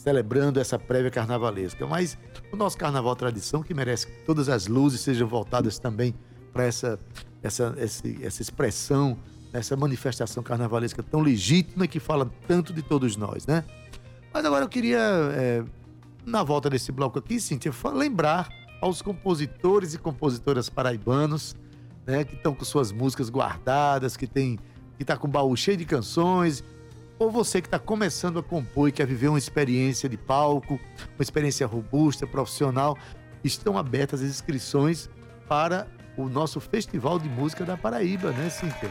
Celebrando 0.05 0.61
essa 0.61 0.79
prévia 0.79 1.11
carnavalesca. 1.11 1.87
Mas 1.87 2.19
o 2.53 2.57
nosso 2.57 2.77
carnaval 2.77 3.17
tradição, 3.17 3.63
que 3.63 3.73
merece 3.73 4.07
que 4.07 4.13
todas 4.27 4.51
as 4.51 4.67
luzes 4.67 5.01
sejam 5.01 5.27
voltadas 5.27 5.79
também 5.79 6.15
para 6.53 6.65
essa, 6.65 7.01
essa, 7.43 7.75
esse- 7.79 8.19
essa 8.23 8.43
expressão, 8.43 9.17
essa 9.51 9.75
manifestação 9.75 10.43
carnavalesca 10.43 11.03
tão 11.03 11.21
legítima 11.21 11.87
que 11.87 11.99
fala 11.99 12.31
tanto 12.47 12.71
de 12.75 12.83
todos 12.83 13.17
nós, 13.17 13.47
né? 13.47 13.65
Mas 14.31 14.45
agora 14.45 14.67
eu 14.67 14.69
queria, 14.69 14.99
é, 15.33 15.65
na 16.27 16.43
volta 16.43 16.69
desse 16.69 16.93
bloco 16.93 17.19
aqui, 17.19 17.41
Cíntia, 17.41 17.73
fa- 17.73 17.91
lembrar 17.91 18.51
aos 18.83 19.01
compositores 19.01 19.95
e 19.95 19.99
compositoras 19.99 20.69
paraibanos, 20.69 21.57
né, 22.07 22.25
que 22.25 22.35
estão 22.35 22.55
com 22.55 22.63
suas 22.67 22.93
músicas 22.93 23.31
guardadas, 23.31 24.19
que 24.19 24.27
tem 24.27 24.59
que 24.99 25.05
tá 25.05 25.17
com 25.17 25.27
o 25.27 25.31
baú 25.31 25.57
cheio 25.57 25.79
de 25.79 25.87
canções, 25.87 26.63
ou 27.19 27.31
você 27.31 27.61
que 27.61 27.69
está 27.69 27.79
começando 27.79 28.39
a 28.39 28.43
compor 28.43 28.89
e 28.89 28.93
quer 28.93 29.07
viver 29.07 29.29
uma 29.29 29.39
experiência 29.39 30.09
de 30.09 30.17
palco, 30.17 30.81
uma 31.17 31.23
experiência 31.23 31.67
robusta, 31.67 32.27
profissional, 32.27 32.97
estão 33.43 33.79
abertas 33.79 34.21
as 34.21 34.29
inscrições 34.29 35.09
para 35.49 35.87
o 36.17 36.29
nosso 36.29 36.61
Festival 36.61 37.19
de 37.19 37.29
Música 37.29 37.65
da 37.65 37.77
Paraíba, 37.77 38.31
né, 38.31 38.49
Cíntia? 38.49 38.91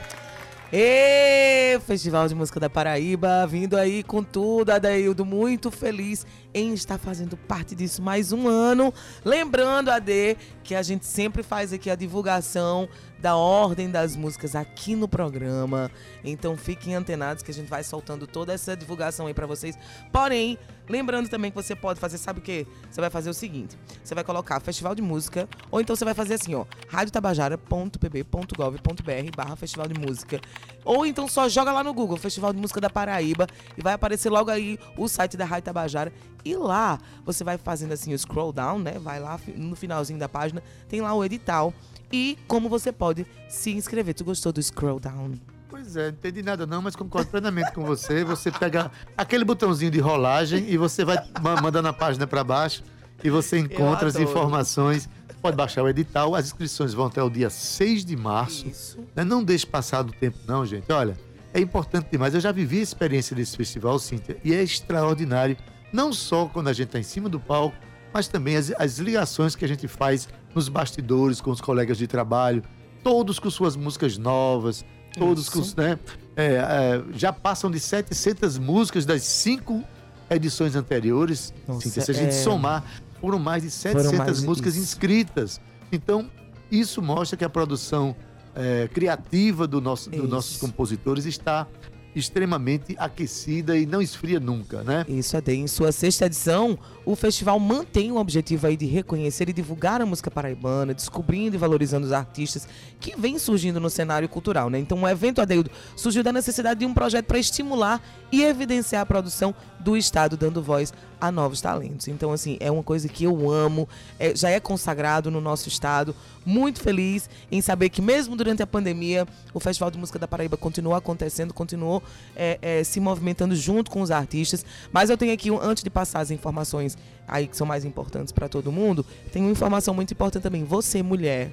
Ê, 0.72 1.80
Festival 1.86 2.28
de 2.28 2.34
Música 2.34 2.60
da 2.60 2.70
Paraíba, 2.70 3.46
vindo 3.46 3.78
aí 3.78 4.02
com 4.02 4.24
tudo, 4.24 4.72
Adaildo, 4.72 5.24
muito 5.24 5.70
feliz 5.70 6.26
em 6.54 6.74
estar 6.74 6.98
fazendo 6.98 7.36
parte 7.36 7.76
disso 7.76 8.02
mais 8.02 8.32
um 8.32 8.48
ano. 8.48 8.94
Lembrando, 9.26 9.90
Ade, 9.90 10.38
que 10.64 10.76
a 10.76 10.82
gente 10.82 11.06
sempre 11.06 11.44
faz 11.44 11.74
aqui 11.74 11.90
a 11.90 11.96
divulgação 11.96 12.88
da 13.24 13.36
ordem 13.38 13.90
das 13.90 14.18
músicas 14.18 14.54
aqui 14.54 14.98
no 14.98 15.08
programa. 15.08 15.90
Então 16.26 16.58
fiquem 16.58 16.94
antenados 16.94 17.42
que 17.42 17.50
a 17.50 17.54
gente 17.54 17.70
vai 17.70 17.82
soltando 17.82 18.28
toda 18.28 18.52
essa 18.52 18.76
divulgação 18.76 19.28
aí 19.28 19.34
pra 19.34 19.48
vocês. 19.48 19.78
Porém, 20.12 20.60
lembrando 20.90 21.30
também 21.30 21.50
que 21.50 21.56
você 21.56 21.74
pode 21.74 22.02
fazer, 22.02 22.18
sabe 22.18 22.40
o 22.40 22.42
quê? 22.42 22.68
Você 22.92 23.00
vai 23.00 23.10
fazer 23.10 23.30
o 23.30 23.34
seguinte: 23.34 23.78
você 24.04 24.14
vai 24.14 24.26
colocar 24.26 24.60
Festival 24.60 24.94
de 24.94 25.02
Música, 25.02 25.48
ou 25.72 25.80
então 25.80 25.96
você 25.96 26.04
vai 26.04 26.14
fazer 26.14 26.34
assim, 26.34 26.54
ó, 26.54 26.66
radiotabajara.pb.gov.br 26.90 29.36
barra 29.36 29.56
Festival 29.56 29.88
de 29.88 29.98
Música. 29.98 30.42
Ou 30.84 31.06
então 31.06 31.26
só 31.26 31.48
joga 31.48 31.72
lá 31.72 31.82
no 31.82 31.94
Google, 31.94 32.18
Festival 32.18 32.52
de 32.52 32.60
Música 32.60 32.82
da 32.82 32.90
Paraíba, 32.90 33.48
e 33.78 33.82
vai 33.82 33.94
aparecer 33.94 34.30
logo 34.30 34.52
aí 34.52 34.78
o 34.98 35.08
site 35.08 35.38
da 35.38 35.46
Rádio 35.46 35.64
Tabajara. 35.64 36.12
E 36.46 36.56
lá 36.56 37.00
você 37.26 37.44
vai 37.44 37.58
fazendo 37.58 37.94
assim 37.94 38.14
o 38.14 38.20
scroll 38.20 38.52
down, 38.52 38.80
né? 38.80 38.94
Vai 39.00 39.20
lá 39.20 39.40
no 39.56 39.76
finalzinho 39.76 40.20
da 40.20 40.28
página, 40.28 40.62
tem 40.90 41.02
lá 41.02 41.14
o 41.14 41.24
edital. 41.24 41.74
E 42.12 42.38
como 42.48 42.68
você 42.70 42.92
pode 42.92 43.26
se 43.48 43.72
inscrever. 43.72 44.14
Tu 44.14 44.24
gostou 44.24 44.52
do 44.52 44.62
scroll 44.62 45.00
down? 45.00 45.34
Pois 45.70 45.96
é, 45.96 46.04
não 46.04 46.10
entendi 46.18 46.44
nada 46.44 46.68
não, 46.68 46.82
mas 46.82 46.96
concordo 46.96 47.30
plenamente 47.32 47.72
com 47.72 47.84
você. 47.84 48.24
Você 48.24 48.52
pega 48.52 48.92
aquele 49.18 49.44
botãozinho 49.44 49.90
de 49.90 50.00
rolagem 50.00 50.70
e 50.70 50.78
você 50.78 51.04
vai 51.04 51.18
ma- 51.42 51.60
mandando 51.62 51.88
a 51.88 51.94
página 51.94 52.28
para 52.28 52.44
baixo 52.44 52.84
e 53.24 53.30
você 53.30 53.58
encontra 53.58 54.08
as 54.08 54.16
informações. 54.16 55.10
Pode 55.42 55.58
baixar 55.58 55.82
o 55.84 55.90
edital, 55.90 56.36
as 56.36 56.46
inscrições 56.46 56.94
vão 56.94 57.08
até 57.08 57.22
o 57.24 57.30
dia 57.30 57.50
6 57.50 58.06
de 58.06 58.16
março. 58.16 58.68
Isso. 58.68 59.00
né? 59.16 59.24
Não 59.24 59.44
deixe 59.44 59.66
passar 59.66 60.02
do 60.04 60.14
tempo 60.14 60.38
não, 60.48 60.66
gente. 60.66 60.90
Olha, 60.92 61.18
é 61.54 61.60
importante 61.60 62.08
demais. 62.12 62.34
Eu 62.36 62.40
já 62.40 62.52
vivi 62.52 62.80
a 62.80 62.84
experiência 62.84 63.36
desse 63.36 63.58
festival, 63.58 63.98
Cíntia, 63.98 64.38
e 64.44 64.54
é 64.54 64.62
extraordinário. 64.62 65.58
Não 65.94 66.12
só 66.12 66.48
quando 66.48 66.68
a 66.70 66.74
gente 66.74 66.88
está 66.88 67.00
em 67.00 67.04
cima 67.04 67.30
do 67.30 67.40
palco, 67.40 67.78
mas 68.12 68.28
também 68.28 68.58
as, 68.58 68.72
as 68.78 68.98
ligações 68.98 69.56
que 69.56 69.64
a 69.64 69.68
gente 69.68 69.88
faz 69.88 70.28
nos 70.54 70.68
bastidores 70.68 71.40
com 71.40 71.52
os 71.52 71.62
colegas 71.62 71.98
de 71.98 72.08
trabalho, 72.08 72.64
todos 73.04 73.38
com 73.38 73.50
suas 73.50 73.76
músicas 73.76 74.18
novas, 74.18 74.84
todos 75.18 75.50
com, 75.50 75.62
né, 75.78 76.00
é, 76.36 76.56
é, 76.56 77.04
já 77.14 77.32
passam 77.32 77.70
de 77.70 77.80
700 77.80 78.58
músicas 78.58 79.06
das 79.06 79.22
cinco 79.24 79.84
edições 80.30 80.76
anteriores. 80.76 81.54
Nossa, 81.68 81.82
Cíntia, 81.82 82.02
se 82.02 82.12
a 82.12 82.14
gente 82.14 82.30
é. 82.30 82.32
somar, 82.32 82.84
foram 83.22 83.38
mais 83.38 83.62
de 83.62 83.70
700 83.70 84.18
mais 84.18 84.44
músicas 84.44 84.76
isso. 84.76 84.84
inscritas. 84.84 85.62
Então, 85.92 86.30
isso 86.72 87.02
mostra 87.02 87.38
que 87.38 87.46
a 87.46 87.50
produção 87.50 88.16
é, 88.56 88.90
criativa 88.92 89.68
do 89.68 89.80
nosso, 89.80 90.10
dos 90.10 90.30
nossos 90.30 90.58
compositores 90.58 91.26
está 91.26 91.68
extremamente 92.16 92.96
aquecida 92.98 93.78
e 93.78 93.86
não 93.86 94.02
esfria 94.02 94.40
nunca, 94.40 94.84
né? 94.84 95.06
Isso, 95.08 95.36
Ade. 95.36 95.54
Em 95.54 95.68
sua 95.68 95.92
sexta 95.92 96.26
edição, 96.26 96.78
o 97.06 97.16
festival 97.16 97.60
mantém 97.60 98.12
o 98.12 98.18
objetivo 98.18 98.68
aí 98.68 98.78
de 98.78 98.86
reconhecer 98.86 99.50
e 99.50 99.54
divulgar 99.54 100.02
a 100.02 100.06
música 100.06 100.30
paraibana, 100.30 100.94
descobrindo 100.94 101.56
e 101.56 101.60
valorizando 101.60 102.06
os 102.06 102.12
artistas 102.12 102.68
que 103.00 103.20
vêm 103.20 103.38
surgindo 103.40 103.80
no 103.80 103.90
cenário 103.90 104.30
cultural, 104.30 104.70
né? 104.70 104.80
Então, 104.80 105.02
o 105.02 105.08
evento 105.08 105.42
Adeildo 105.42 105.72
surgiu 105.96 106.24
da 106.24 106.32
necessidade 106.32 106.80
de 106.80 106.86
um 106.86 106.94
projeto 106.94 107.26
para 107.26 107.40
estimular 107.40 108.02
e 108.32 108.44
evidenciar 108.44 109.02
a 109.02 109.06
produção 109.06 109.54
do 109.80 109.98
Estado, 109.98 110.38
dando 110.38 110.62
voz 110.62 110.94
a 111.20 111.32
novos 111.32 111.62
talentos. 111.62 112.08
Então, 112.08 112.32
assim, 112.32 112.58
é 112.60 112.70
uma 112.70 112.84
coisa 112.84 113.08
que 113.08 113.24
eu 113.24 113.50
amo, 113.50 113.88
é- 114.20 114.36
já 114.36 114.50
é 114.50 114.60
consagrado 114.60 115.32
no 115.32 115.40
nosso 115.40 115.70
Estado. 115.70 116.16
Muito 116.46 116.82
feliz 116.82 117.30
em 117.50 117.62
saber 117.62 117.90
que, 117.90 118.02
mesmo 118.02 118.36
durante 118.36 118.62
a 118.62 118.68
pandemia, 118.68 119.26
o 119.54 119.60
Festival 119.60 119.90
de 119.90 119.98
Música 119.98 120.20
da 120.20 120.28
Paraíba 120.28 120.58
continuou 120.58 120.96
acontecendo, 120.96 121.54
continuou 121.54 122.03
é, 122.36 122.58
é, 122.62 122.84
se 122.84 123.00
movimentando 123.00 123.56
junto 123.56 123.92
com 123.92 124.02
os 124.02 124.12
artistas. 124.12 124.66
Mas 124.92 125.10
eu 125.10 125.18
tenho 125.18 125.34
aqui, 125.34 125.50
antes 125.62 125.84
de 125.84 125.90
passar 125.90 126.20
as 126.20 126.32
informações 126.32 126.98
aí 127.28 127.48
que 127.48 127.56
são 127.56 127.66
mais 127.66 127.86
importantes 127.86 128.32
para 128.32 128.50
todo 128.50 128.72
mundo, 128.72 129.06
tem 129.32 129.42
uma 129.42 129.52
informação 129.52 129.94
muito 129.94 130.12
importante 130.12 130.44
também. 130.44 130.64
Você, 130.64 131.02
mulher, 131.02 131.52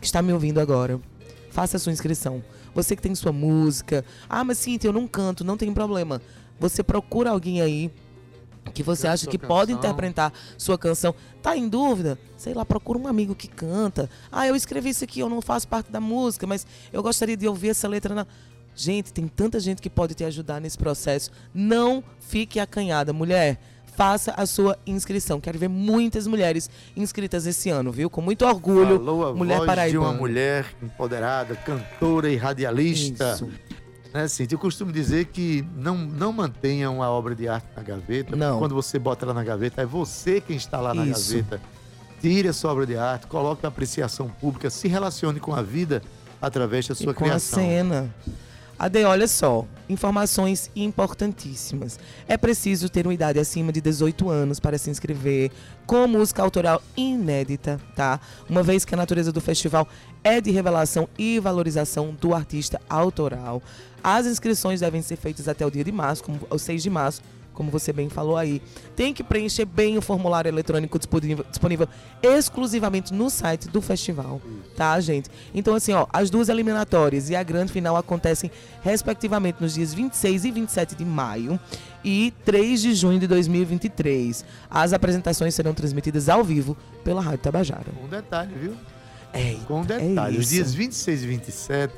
que 0.00 0.06
está 0.06 0.22
me 0.22 0.32
ouvindo 0.32 0.60
agora, 0.60 1.00
faça 1.50 1.76
a 1.76 1.80
sua 1.80 1.92
inscrição. 1.92 2.42
Você 2.74 2.94
que 2.94 3.02
tem 3.02 3.14
sua 3.14 3.32
música. 3.32 4.04
Ah, 4.28 4.44
mas 4.44 4.58
Cintia, 4.58 4.88
eu 4.88 4.92
não 4.92 5.08
canto, 5.08 5.42
não 5.42 5.56
tem 5.56 5.72
problema. 5.72 6.20
Você 6.60 6.82
procura 6.82 7.30
alguém 7.30 7.60
aí 7.60 7.90
que 8.72 8.82
você 8.82 9.06
acha 9.06 9.26
que 9.26 9.38
pode 9.38 9.72
canção. 9.72 9.90
interpretar 9.90 10.32
sua 10.58 10.76
canção. 10.76 11.14
Tá 11.42 11.56
em 11.56 11.68
dúvida? 11.68 12.18
Sei 12.36 12.52
lá, 12.52 12.64
procura 12.64 12.98
um 12.98 13.06
amigo 13.06 13.34
que 13.34 13.48
canta. 13.48 14.10
Ah, 14.30 14.46
eu 14.46 14.54
escrevi 14.54 14.90
isso 14.90 15.04
aqui, 15.04 15.20
eu 15.20 15.28
não 15.28 15.40
faço 15.40 15.66
parte 15.68 15.90
da 15.90 16.00
música, 16.00 16.46
mas 16.46 16.66
eu 16.92 17.02
gostaria 17.02 17.36
de 17.36 17.46
ouvir 17.46 17.70
essa 17.70 17.88
letra 17.88 18.14
na. 18.14 18.26
Gente, 18.76 19.10
tem 19.10 19.26
tanta 19.26 19.58
gente 19.58 19.80
que 19.80 19.88
pode 19.88 20.14
te 20.14 20.22
ajudar 20.22 20.60
nesse 20.60 20.76
processo. 20.76 21.30
Não 21.54 22.04
fique 22.20 22.60
acanhada, 22.60 23.10
mulher. 23.10 23.58
Faça 23.96 24.32
a 24.36 24.44
sua 24.44 24.78
inscrição. 24.86 25.40
Quero 25.40 25.58
ver 25.58 25.68
muitas 25.68 26.26
mulheres 26.26 26.68
inscritas 26.94 27.46
esse 27.46 27.70
ano, 27.70 27.90
viu? 27.90 28.10
Com 28.10 28.20
muito 28.20 28.44
orgulho. 28.44 28.98
Falou 28.98 29.28
a 29.28 29.34
mulher 29.34 29.56
voz 29.56 29.60
de 29.62 29.66
paraibana. 29.74 30.10
uma 30.10 30.12
mulher 30.12 30.66
empoderada, 30.82 31.56
cantora 31.56 32.30
e 32.30 32.36
radialista. 32.36 33.32
Isso. 33.32 33.50
Né, 34.12 34.28
Cíntia? 34.28 34.54
Eu 34.54 34.58
costumo 34.58 34.92
dizer 34.92 35.26
que 35.26 35.66
não, 35.74 35.96
não 35.96 36.30
mantenham 36.30 37.02
a 37.02 37.10
obra 37.10 37.34
de 37.34 37.48
arte 37.48 37.68
na 37.74 37.82
gaveta. 37.82 38.36
Não. 38.36 38.58
Quando 38.58 38.74
você 38.74 38.98
bota 38.98 39.24
ela 39.24 39.32
na 39.32 39.42
gaveta, 39.42 39.80
é 39.80 39.86
você 39.86 40.42
quem 40.42 40.56
está 40.56 40.78
lá 40.78 40.92
na 40.92 41.06
Isso. 41.06 41.34
gaveta. 41.34 41.60
Tire 42.20 42.48
a 42.48 42.52
sua 42.52 42.72
obra 42.72 42.86
de 42.86 42.96
arte, 42.98 43.26
coloque 43.26 43.64
a 43.64 43.70
apreciação 43.70 44.28
pública, 44.28 44.68
se 44.68 44.86
relacione 44.86 45.40
com 45.40 45.54
a 45.54 45.62
vida 45.62 46.02
através 46.42 46.86
da 46.86 46.94
sua 46.94 47.12
e 47.12 47.14
com 47.14 47.24
criação. 47.24 47.58
a 47.58 47.62
cena. 47.62 48.14
Ade, 48.78 49.02
olha 49.04 49.26
só, 49.26 49.64
informações 49.88 50.70
importantíssimas. 50.76 51.98
É 52.28 52.36
preciso 52.36 52.90
ter 52.90 53.06
uma 53.06 53.14
idade 53.14 53.38
acima 53.38 53.72
de 53.72 53.80
18 53.80 54.28
anos 54.28 54.60
para 54.60 54.76
se 54.76 54.90
inscrever 54.90 55.50
com 55.86 56.06
música 56.06 56.42
autoral 56.42 56.82
inédita, 56.94 57.80
tá? 57.94 58.20
Uma 58.46 58.62
vez 58.62 58.84
que 58.84 58.94
a 58.94 58.98
natureza 58.98 59.32
do 59.32 59.40
festival 59.40 59.88
é 60.22 60.42
de 60.42 60.50
revelação 60.50 61.08
e 61.18 61.40
valorização 61.40 62.14
do 62.20 62.34
artista 62.34 62.78
autoral. 62.86 63.62
As 64.04 64.26
inscrições 64.26 64.80
devem 64.80 65.00
ser 65.00 65.16
feitas 65.16 65.48
até 65.48 65.64
o 65.64 65.70
dia 65.70 65.82
de 65.82 65.92
março, 65.92 66.22
como, 66.22 66.38
o 66.50 66.58
6 66.58 66.82
de 66.82 66.90
março, 66.90 67.22
como 67.56 67.70
você 67.70 67.92
bem 67.92 68.08
falou 68.08 68.36
aí. 68.36 68.62
Tem 68.94 69.12
que 69.12 69.24
preencher 69.24 69.64
bem 69.64 69.98
o 69.98 70.02
formulário 70.02 70.48
eletrônico 70.48 70.98
disponível, 70.98 71.44
disponível 71.48 71.88
exclusivamente 72.22 73.12
no 73.12 73.28
site 73.28 73.68
do 73.68 73.80
festival, 73.82 74.40
tá, 74.76 75.00
gente? 75.00 75.28
Então, 75.54 75.74
assim, 75.74 75.92
ó, 75.92 76.06
as 76.12 76.30
duas 76.30 76.48
eliminatórias 76.48 77.30
e 77.30 77.34
a 77.34 77.42
grande 77.42 77.72
final 77.72 77.96
acontecem, 77.96 78.50
respectivamente, 78.82 79.56
nos 79.60 79.74
dias 79.74 79.92
26 79.92 80.44
e 80.44 80.50
27 80.52 80.94
de 80.94 81.04
maio 81.04 81.58
e 82.04 82.32
3 82.44 82.80
de 82.82 82.94
junho 82.94 83.18
de 83.18 83.26
2023. 83.26 84.44
As 84.70 84.92
apresentações 84.92 85.54
serão 85.54 85.74
transmitidas 85.74 86.28
ao 86.28 86.44
vivo 86.44 86.76
pela 87.02 87.20
Rádio 87.22 87.38
Tabajara. 87.40 87.86
Com 87.98 88.04
um 88.04 88.08
detalhe, 88.08 88.54
viu? 88.54 88.74
É, 89.32 89.56
Com 89.66 89.80
um 89.80 89.84
detalhe. 89.84 90.38
Os 90.38 90.44
isso. 90.46 90.54
dias 90.54 90.74
26 90.74 91.22
e 91.22 91.26
27, 91.26 91.94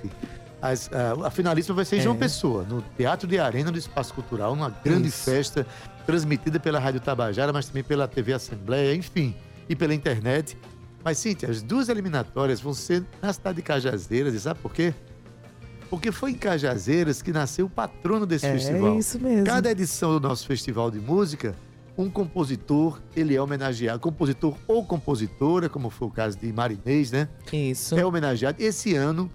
as- 0.61 0.91
a, 0.93 1.27
a 1.27 1.31
finalíssima 1.31 1.75
vai 1.77 1.85
ser 1.85 1.97
em 1.97 2.01
É. 2.01 2.03
João 2.03 2.17
Pessoa, 2.17 2.65
no 2.65 2.83
Teatro 2.97 3.29
de 3.29 3.39
Arena 3.39 3.71
do 3.71 3.79
Espaço 3.79 4.13
Cultural, 4.15 4.53
uma 4.53 4.71
grande 4.71 5.09
Isso. 5.09 5.25
festa 5.25 5.67
transmitida 6.07 6.59
pela 6.59 6.79
Rádio 6.79 7.01
Tabajara, 7.01 7.53
mas 7.53 7.67
também 7.67 7.85
pela 7.85 8.09
TV 8.09 8.33
Assembleia, 8.33 8.95
enfim, 8.95 9.35
e 9.69 9.77
pela 9.77 9.95
internet. 9.95 10.57
Mas, 11.05 11.19
Cíntia, 11.19 11.49
as 11.51 11.63
duas 11.63 11.89
eliminatórias 11.89 12.61
vão 12.61 12.75
ser 12.75 13.05
na 13.23 13.33
cidade 13.33 13.57
de 13.57 13.63
Cajazeiras, 13.63 14.35
e 14.35 14.41
sabe 14.41 14.59
por 14.61 14.73
quê? 14.73 14.93
Porque 15.91 16.13
foi 16.13 16.33
em 16.33 16.35
Cajazeiras 16.35 17.23
que 17.23 17.33
nasceu 17.33 17.67
o 17.67 17.71
patrono 17.71 18.27
desse 18.27 18.47
é 18.47 18.53
festival. 18.53 18.99
isso 18.99 19.19
mesmo. 19.21 19.47
Cada 19.47 19.71
edição 19.71 20.13
do 20.13 20.21
nosso 20.29 20.47
festival 20.47 20.91
de 20.91 20.99
música, 20.99 21.55
um 21.97 22.11
compositor, 22.11 23.01
ele 23.17 23.35
é 23.35 23.41
homenageado. 23.41 23.99
Compositor 23.99 24.55
ou 24.67 24.85
compositora, 24.85 25.69
como 25.69 25.89
foi 25.89 26.09
o 26.09 26.11
caso 26.11 26.39
de 26.39 26.53
Marinês, 26.53 27.11
né? 27.11 27.29
Isso. 27.53 27.99
É 27.99 28.05
homenageado. 28.05 28.63
Esse 28.63 28.95
ano, 28.95 29.31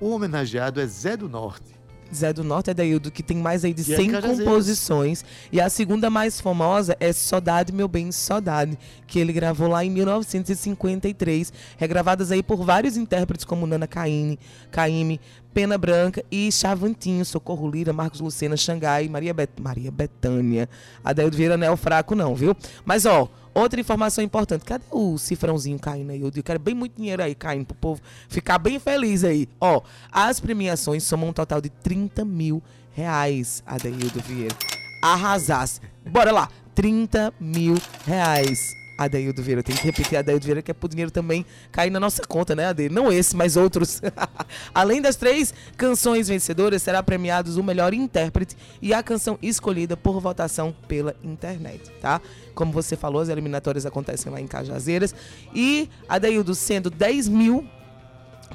o 0.00 0.10
homenageado 0.10 0.80
é 0.80 0.86
Zé 0.86 1.16
do 1.16 1.28
Norte. 1.28 1.78
Zé 2.14 2.32
do 2.32 2.42
Norte, 2.42 2.70
Adaildo, 2.70 3.10
que 3.10 3.22
tem 3.22 3.36
mais 3.36 3.64
aí 3.64 3.74
de 3.74 3.88
E 3.90 3.92
é 3.92 3.96
100 3.96 4.10
Cajazeiras. 4.12 4.44
composições. 4.44 5.24
E 5.52 5.60
a 5.60 5.68
segunda 5.68 6.08
mais 6.08 6.40
famosa 6.40 6.96
é 6.98 7.12
Saudade, 7.12 7.70
Meu 7.72 7.86
Bem, 7.86 8.10
Saudade, 8.10 8.78
que 9.06 9.18
ele 9.18 9.32
gravou 9.32 9.68
lá 9.68 9.84
em 9.84 9.90
1953, 9.90 11.52
regravadas 11.76 12.32
aí 12.32 12.42
por 12.42 12.64
vários 12.64 12.96
intérpretes 12.96 13.44
como 13.44 13.66
Nana 13.66 13.86
Caymmi, 13.86 14.38
Caymmi 14.70 15.20
Pena 15.52 15.76
Branca 15.76 16.24
e 16.30 16.50
Chavantinho, 16.52 17.24
Socorro 17.24 17.68
Lira, 17.70 17.92
Marcos 17.92 18.20
Lucena, 18.20 18.56
Xangai, 18.56 19.08
Maria, 19.08 19.34
Bet 19.34 19.52
Maria 19.60 19.90
Betânia. 19.90 20.68
Adaildo 21.02 21.36
Vieira 21.36 21.56
não 21.56 21.66
é 21.66 21.70
o 21.70 21.76
fraco 21.76 22.14
não, 22.14 22.34
viu? 22.34 22.56
Mas, 22.84 23.06
ó, 23.06 23.28
outra 23.54 23.80
informação 23.80 24.22
importante, 24.22 24.64
cadê 24.64 24.84
o 24.90 25.18
cifrãozinho 25.18 25.78
caindo 25.78 26.10
aí? 26.10 26.20
Eu 26.20 26.30
quero 26.42 26.58
bem 26.58 26.74
muito 26.74 26.96
dinheiro 26.96 27.22
aí 27.22 27.34
caindo 27.34 27.66
pro 27.66 27.76
povo 27.76 28.00
ficar 28.28 28.58
bem 28.58 28.78
feliz 28.78 29.24
aí. 29.24 29.48
Ó, 29.60 29.82
as 30.12 30.38
premiações 30.38 31.02
somam 31.02 31.30
um 31.30 31.32
total 31.32 31.60
de 31.60 31.70
30 31.70 32.24
mil 32.24 32.62
reais, 32.92 33.62
Adaildo 33.66 34.20
Vieira. 34.20 34.56
Arrasasse. 35.02 35.80
Bora 36.06 36.32
lá, 36.32 36.48
30 36.74 37.32
mil 37.40 37.76
reais. 38.06 38.77
Adaildo 38.98 39.40
Vieira, 39.40 39.62
tem 39.62 39.76
que 39.76 39.84
repetir 39.84 40.18
Adaildo 40.18 40.44
Vieira, 40.44 40.60
que 40.60 40.72
é 40.72 40.74
pro 40.74 40.88
dinheiro 40.88 41.10
também 41.10 41.46
cair 41.70 41.88
na 41.88 42.00
nossa 42.00 42.22
conta, 42.26 42.56
né, 42.56 42.66
Ade? 42.66 42.88
Não 42.88 43.12
esse, 43.12 43.36
mas 43.36 43.56
outros. 43.56 44.02
Além 44.74 45.00
das 45.00 45.14
três 45.14 45.54
canções 45.76 46.26
vencedoras, 46.26 46.82
será 46.82 47.00
premiados 47.00 47.56
o 47.56 47.62
melhor 47.62 47.94
intérprete 47.94 48.56
e 48.82 48.92
a 48.92 49.00
canção 49.00 49.38
escolhida 49.40 49.96
por 49.96 50.20
votação 50.20 50.74
pela 50.88 51.14
internet, 51.22 51.88
tá? 52.00 52.20
Como 52.56 52.72
você 52.72 52.96
falou, 52.96 53.22
as 53.22 53.28
eliminatórias 53.28 53.86
acontecem 53.86 54.32
lá 54.32 54.40
em 54.40 54.48
Cajazeiras. 54.48 55.14
E 55.54 55.88
Adaildo 56.08 56.52
sendo 56.56 56.90
10 56.90 57.28
mil 57.28 57.64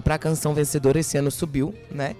para 0.03 0.15
a 0.15 0.19
canção 0.19 0.53
vencedora, 0.53 0.99
esse 0.99 1.17
ano 1.17 1.31
subiu, 1.31 1.73
né? 1.89 2.15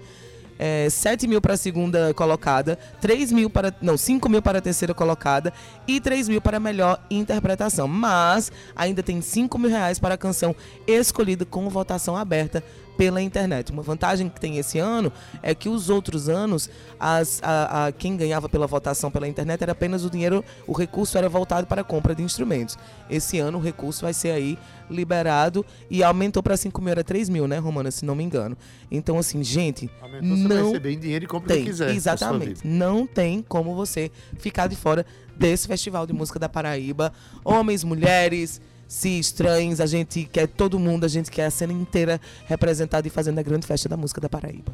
É, 0.58 0.88
7 0.88 1.26
mil 1.26 1.40
para 1.40 1.54
a 1.54 1.56
segunda 1.56 2.14
colocada, 2.14 2.78
3 3.00 3.32
mil 3.32 3.50
para. 3.50 3.74
Não, 3.80 3.96
5 3.96 4.28
mil 4.28 4.42
para 4.42 4.58
a 4.58 4.62
terceira 4.62 4.94
colocada 4.94 5.52
e 5.86 6.00
3 6.00 6.28
mil 6.28 6.40
para 6.40 6.58
a 6.58 6.60
melhor 6.60 7.00
interpretação. 7.10 7.88
Mas 7.88 8.52
ainda 8.74 9.02
tem 9.02 9.20
5 9.20 9.58
mil 9.58 9.70
reais 9.70 9.98
para 9.98 10.14
a 10.14 10.18
canção 10.18 10.54
escolhida 10.86 11.44
com 11.44 11.68
votação 11.68 12.16
aberta 12.16 12.62
pela 12.96 13.20
internet. 13.20 13.72
Uma 13.72 13.82
vantagem 13.82 14.28
que 14.28 14.40
tem 14.40 14.58
esse 14.58 14.78
ano 14.78 15.12
é 15.42 15.54
que 15.54 15.68
os 15.68 15.90
outros 15.90 16.28
anos, 16.28 16.70
as, 16.98 17.40
a, 17.42 17.86
a- 17.86 17.92
quem 17.92 18.16
ganhava 18.16 18.48
pela 18.48 18.66
votação 18.66 19.10
pela 19.10 19.26
internet 19.28 19.62
era 19.62 19.72
apenas 19.72 20.04
o 20.04 20.10
dinheiro, 20.10 20.44
o 20.66 20.72
recurso 20.72 21.18
era 21.18 21.28
voltado 21.28 21.66
para 21.66 21.80
a 21.80 21.84
compra 21.84 22.14
de 22.14 22.22
instrumentos. 22.22 22.78
Esse 23.10 23.38
ano 23.38 23.58
o 23.58 23.60
recurso 23.60 24.02
vai 24.02 24.14
ser 24.14 24.30
aí 24.30 24.58
liberado 24.88 25.64
e 25.90 26.02
aumentou 26.02 26.42
para 26.42 26.56
5 26.56 26.80
mil, 26.80 26.90
era 26.92 27.02
3 27.02 27.28
mil, 27.28 27.48
né, 27.48 27.58
Romana, 27.58 27.90
se 27.90 28.04
não 28.04 28.14
me 28.14 28.22
engano. 28.22 28.56
Então, 28.90 29.18
assim, 29.18 29.42
gente, 29.42 29.90
Aumentou, 30.00 30.36
você 30.36 30.48
vai 30.48 30.56
não 30.58 30.66
receber 30.68 30.92
em 30.92 30.98
dinheiro 30.98 31.24
e 31.24 31.28
compra 31.28 31.46
o 31.46 31.48
que 31.50 31.54
tem, 31.56 31.64
quiser. 31.64 31.90
exatamente. 31.94 32.66
Não 32.66 33.06
tem 33.06 33.42
como 33.48 33.74
você 33.74 34.10
ficar 34.38 34.66
de 34.68 34.76
fora 34.76 35.04
desse 35.36 35.66
festival 35.66 36.06
de 36.06 36.12
música 36.12 36.38
da 36.38 36.48
Paraíba. 36.48 37.12
Homens, 37.44 37.82
mulheres, 37.82 38.60
se 38.88 39.18
estranhos, 39.18 39.80
a 39.80 39.86
gente 39.86 40.24
quer 40.30 40.46
todo 40.46 40.78
mundo, 40.78 41.04
a 41.04 41.08
gente 41.08 41.30
quer 41.30 41.46
a 41.46 41.50
cena 41.50 41.72
inteira 41.72 42.20
representada 42.46 43.06
e 43.06 43.10
fazendo 43.10 43.38
a 43.38 43.42
grande 43.42 43.66
festa 43.66 43.88
da 43.88 43.96
música 43.96 44.20
da 44.20 44.28
Paraíba. 44.28 44.72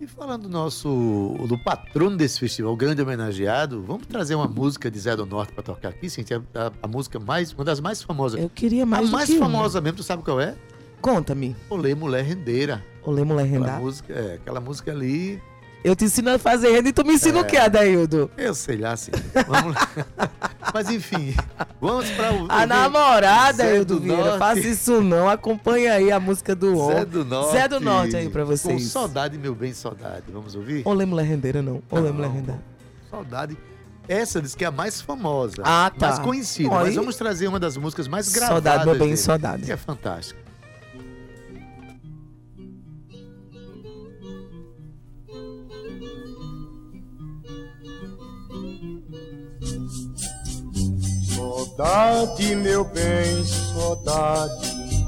E 0.00 0.06
falando 0.06 0.42
do 0.42 0.48
nosso, 0.50 1.36
do 1.48 1.56
patrono 1.56 2.16
desse 2.16 2.38
festival, 2.40 2.72
o 2.72 2.76
grande 2.76 3.00
homenageado, 3.00 3.82
vamos 3.82 4.06
trazer 4.06 4.34
uma 4.34 4.46
música 4.48 4.90
de 4.90 4.98
Zé 4.98 5.16
do 5.16 5.24
Norte 5.24 5.52
para 5.52 5.62
tocar 5.62 5.88
aqui, 5.88 6.10
sim, 6.10 6.22
a, 6.54 6.66
a- 6.66 6.72
a 6.82 6.88
música 6.88 7.18
mais, 7.18 7.52
uma 7.52 7.64
das 7.64 7.80
mais 7.80 8.02
famosas. 8.02 8.40
Eu 8.40 8.50
queria 8.50 8.84
mais 8.84 9.04
a 9.04 9.06
do 9.06 9.12
mais 9.12 9.28
que 9.30 9.36
uma. 9.36 9.46
famosa 9.46 9.80
mesmo, 9.80 9.98
tu 9.98 10.02
sabe 10.02 10.22
qual 10.22 10.40
é? 10.40 10.54
Conta-me. 11.00 11.54
Olê 11.70 11.94
Mulher 11.94 12.24
Rendeira. 12.24 12.84
Olê 13.02 13.24
Mulher 13.24 13.44
Aquela 13.46 13.58
Rendar. 13.66 13.80
música, 13.80 14.12
é, 14.12 14.34
aquela 14.34 14.60
música 14.60 14.90
ali, 14.90 15.40
Eu 15.84 15.94
te 15.94 16.06
ensino 16.06 16.30
a 16.30 16.38
fazer 16.38 16.70
renda 16.72 16.88
e 16.88 16.92
tu 16.94 17.04
me 17.04 17.12
ensina 17.12 17.38
É. 17.38 17.42
o 17.42 17.44
que, 17.44 17.58
Adaildo? 17.58 18.30
eu 18.38 18.54
sei 18.54 18.78
lá, 18.78 18.92
assim. 18.92 19.10
Vamos 19.46 19.74
lá. 19.74 19.88
Mas 20.72 20.88
enfim, 20.90 21.34
vamos 21.80 22.08
para 22.12 22.32
o 22.32 22.46
A 22.50 22.66
namorada, 22.66 23.58
Zé 23.62 23.72
Aildo 23.72 23.96
do 23.96 24.00
Vieira. 24.00 24.38
Faça 24.38 24.60
isso 24.60 25.02
não. 25.02 25.28
Acompanha 25.28 25.92
aí 25.92 26.10
a 26.10 26.18
música 26.18 26.54
do 26.54 26.74
Zé 26.86 27.02
Om. 27.02 27.04
do 27.04 27.24
Norte. 27.26 27.52
Zé 27.52 27.68
do 27.68 27.80
Norte 27.80 28.16
aí 28.16 28.28
pra 28.30 28.42
Com 28.44 28.48
vocês. 28.50 28.82
saudade, 28.84 29.36
meu 29.36 29.54
bem, 29.54 29.74
saudade. 29.74 30.24
Vamos 30.32 30.54
ouvir? 30.54 30.82
Olê 30.86 31.04
Mulher 31.04 31.26
Rendeira, 31.26 31.60
não. 31.60 31.82
Olê. 31.90 32.10
Mulher 32.10 32.30
Rendar. 32.30 32.58
Saudade. 33.10 33.56
Essa 34.08 34.40
diz 34.40 34.54
que 34.54 34.64
é 34.64 34.68
a 34.68 34.70
mais 34.72 35.00
famosa. 35.02 35.62
Ah, 35.64 35.92
tá. 35.96 36.08
Mais 36.08 36.18
conhecida. 36.18 36.70
Mas 36.70 36.94
vamos 36.94 37.14
trazer 37.16 37.46
uma 37.46 37.60
das 37.60 37.76
músicas 37.76 38.08
mais 38.08 38.28
gravadas. 38.30 38.64
Saudade, 38.64 38.84
meu 38.86 38.94
bem, 38.98 39.04
dele, 39.08 39.16
saudade. 39.18 39.62
Que 39.64 39.72
é 39.72 39.76
fantástica. 39.76 40.40
Saudade, 51.76 52.54
meu 52.54 52.84
bem, 52.84 53.44
saudade, 53.44 55.06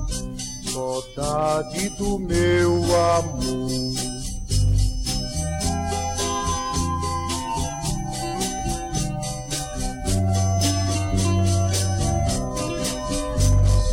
saudade 0.73 1.89
do 1.91 2.19
meu 2.19 2.83
amor. 3.14 3.71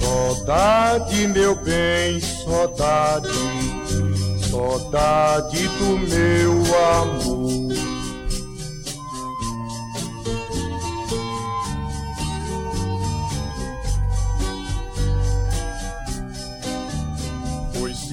Saudade, 0.02 1.28
meu 1.28 1.56
bem, 1.56 2.20
saudade, 2.20 3.30
saudade 4.50 5.68
do 5.78 6.00
meu 6.00 6.64
amor. 6.98 7.63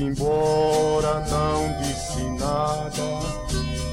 Embora, 0.03 1.21
não 1.29 1.83
disse 1.83 2.23
nada, 2.39 2.91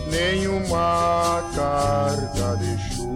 nenhuma 0.09 1.43
carta 1.55 2.55
deixou. 2.57 3.07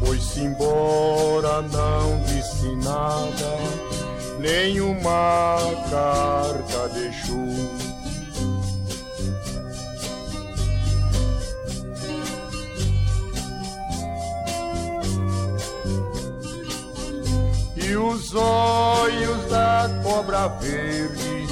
Foi-se 0.00 0.40
embora, 0.40 1.62
não 1.62 2.22
disse 2.24 2.74
nada, 2.76 3.58
nenhuma 4.38 5.58
carta 5.90 6.88
deixou. 6.92 7.94
E 17.76 17.96
os 17.96 18.34
olhos 18.34 19.44
da 19.50 19.90
cobra 20.02 20.48
verde, 20.48 21.43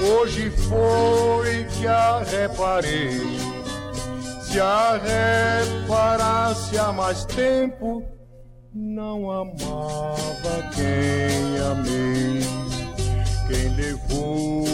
hoje 0.00 0.50
foi 0.50 1.64
que 1.64 1.86
a 1.86 2.22
reparei. 2.22 3.38
Se 4.42 4.60
a 4.60 4.98
reparasse 4.98 6.78
há 6.78 6.92
mais 6.92 7.24
tempo, 7.26 8.02
não 8.72 9.30
amava 9.30 10.70
quem 10.74 11.58
amei. 11.58 12.40
Quem 13.48 13.74
levou 13.76 14.64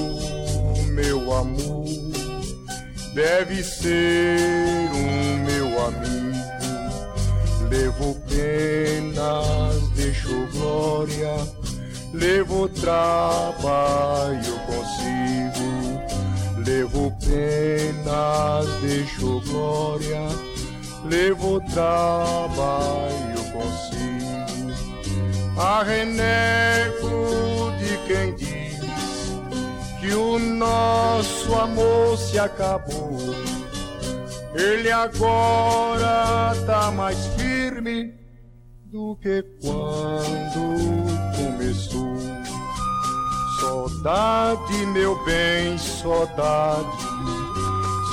meu 0.93 1.33
amor 1.33 1.85
deve 3.15 3.63
ser 3.63 4.91
um 4.93 5.45
meu 5.45 5.87
amigo. 5.87 6.25
Levou 7.71 8.15
penas, 8.29 9.89
deixou 9.97 10.47
glória, 10.53 11.35
levou 12.15 12.69
trabalho 12.69 14.55
consigo. 14.67 16.03
Levou 16.65 17.11
penas, 17.21 18.67
deixou 18.81 19.41
glória, 19.43 20.23
levou 21.05 21.61
trabalho 21.61 23.45
consigo. 23.53 24.05
A 25.59 25.83
renego 25.83 27.71
de 27.79 27.97
quem 28.07 28.35
diz 28.35 28.81
que 30.01 30.15
o 30.15 30.39
nosso 30.39 31.55
amor 31.55 32.17
se 32.17 32.39
acabou. 32.39 33.35
Ele 34.55 34.91
agora 34.91 36.55
tá 36.65 36.91
mais 36.93 37.19
firme 37.37 38.15
do 38.87 39.17
que 39.21 39.43
quando 39.61 41.04
Saudade, 44.05 44.87
meu 44.89 45.25
bem, 45.25 45.79
saudade, 45.79 46.99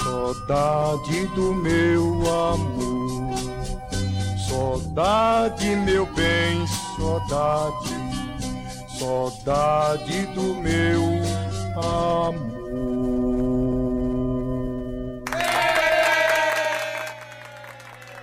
saudade 0.02 1.28
do 1.36 1.54
meu 1.54 2.14
amor. 2.32 3.36
Saudade, 4.48 5.76
meu 5.76 6.06
bem, 6.06 6.66
saudade, 6.96 7.90
saudade 8.98 10.28
do 10.28 10.56
meu 10.56 11.04
amor. 11.76 12.62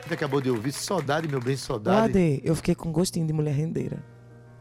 Você 0.07 0.15
acabou 0.15 0.41
de 0.41 0.49
ouvir 0.49 0.73
Saudade, 0.73 1.29
meu 1.29 1.39
bem, 1.39 1.55
saudade. 1.55 2.15
Saudade, 2.15 2.41
eu 2.43 2.57
fiquei 2.57 2.75
com 2.75 2.91
gostinho 2.91 3.27
de 3.27 3.33
mulher 3.35 3.53
rendeira. 3.53 4.03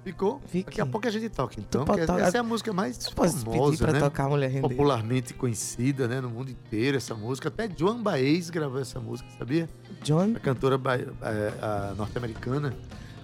Ficou? 0.08 0.40
Fiquei. 0.46 0.64
Daqui 0.64 0.80
a 0.80 0.86
pouco 0.86 1.06
a 1.06 1.12
gente 1.12 1.28
toca, 1.28 1.56
então. 1.60 1.84
pode 1.84 2.00
essa 2.00 2.38
é 2.38 2.40
a 2.40 2.44
música 2.44 2.72
mais 2.72 3.08
famosa, 3.10 3.92
né? 3.92 4.00
tocar 4.00 4.30
mulher 4.30 4.48
rendeira? 4.48 4.70
Popularmente 4.70 5.34
conhecida, 5.34 6.08
né? 6.08 6.22
No 6.22 6.30
mundo 6.30 6.50
inteiro, 6.50 6.96
essa 6.96 7.14
música. 7.14 7.50
Até 7.50 7.70
Joan 7.76 8.02
Baez 8.02 8.50
gravou 8.50 8.80
essa 8.80 9.02
música, 9.02 9.30
sabia? 9.38 9.70
John, 10.04 10.34
A 10.38 10.40
cantora 10.40 10.80
é, 10.86 11.94
norte-americana. 11.98 12.74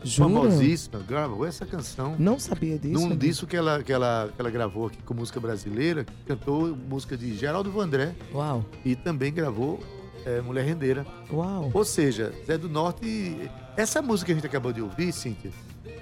jura? 0.03 0.29
Famosíssima. 0.29 0.99
Gravou 0.99 1.45
essa 1.45 1.65
canção. 1.65 2.17
Não 2.19 2.37
sabia 2.37 2.77
disso. 2.77 2.99
Num 2.99 3.13
Ade. 3.13 3.27
disco 3.27 3.47
que 3.47 3.55
ela, 3.55 3.81
que, 3.81 3.93
ela, 3.93 4.29
que 4.35 4.41
ela 4.41 4.51
gravou 4.51 4.87
aqui 4.87 5.01
com 5.03 5.13
música 5.13 5.39
brasileira, 5.39 6.05
cantou 6.27 6.75
música 6.75 7.15
de 7.15 7.33
Geraldo 7.37 7.71
Vandré 7.71 8.13
Uau, 8.33 8.65
e 8.83 8.93
também 8.93 9.31
gravou 9.33 9.79
é, 10.25 10.41
Mulher 10.41 10.65
Rendeira. 10.65 11.07
uau. 11.31 11.71
Ou 11.73 11.85
seja, 11.85 12.33
Zé 12.45 12.57
do 12.57 12.67
Norte. 12.67 13.49
Essa 13.77 14.01
música 14.01 14.25
que 14.25 14.31
a 14.33 14.35
gente 14.35 14.47
acabou 14.47 14.73
de 14.73 14.81
ouvir, 14.81 15.13
Cíntia, 15.13 15.49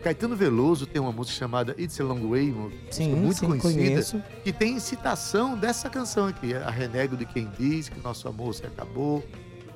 Caetano 0.01 0.35
Veloso 0.35 0.87
tem 0.87 1.01
uma 1.01 1.11
música 1.11 1.37
chamada 1.37 1.75
It's 1.77 1.99
a 1.99 2.03
Long 2.03 2.27
Way, 2.29 2.51
uma 2.51 2.71
Sim, 2.89 3.13
muito 3.15 3.39
sim, 3.39 3.45
conhecida, 3.45 3.73
conheço. 3.73 4.23
que 4.43 4.51
tem 4.51 4.79
citação 4.79 5.55
dessa 5.55 5.89
canção 5.89 6.27
aqui, 6.27 6.53
a 6.53 6.69
Renego 6.69 7.15
de 7.15 7.25
Quem 7.25 7.49
Diz 7.57 7.87
que 7.87 7.99
Nosso 8.01 8.27
Amor 8.27 8.53
Se 8.53 8.65
Acabou, 8.65 9.23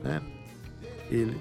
né? 0.03 0.21
Ele. 1.09 1.37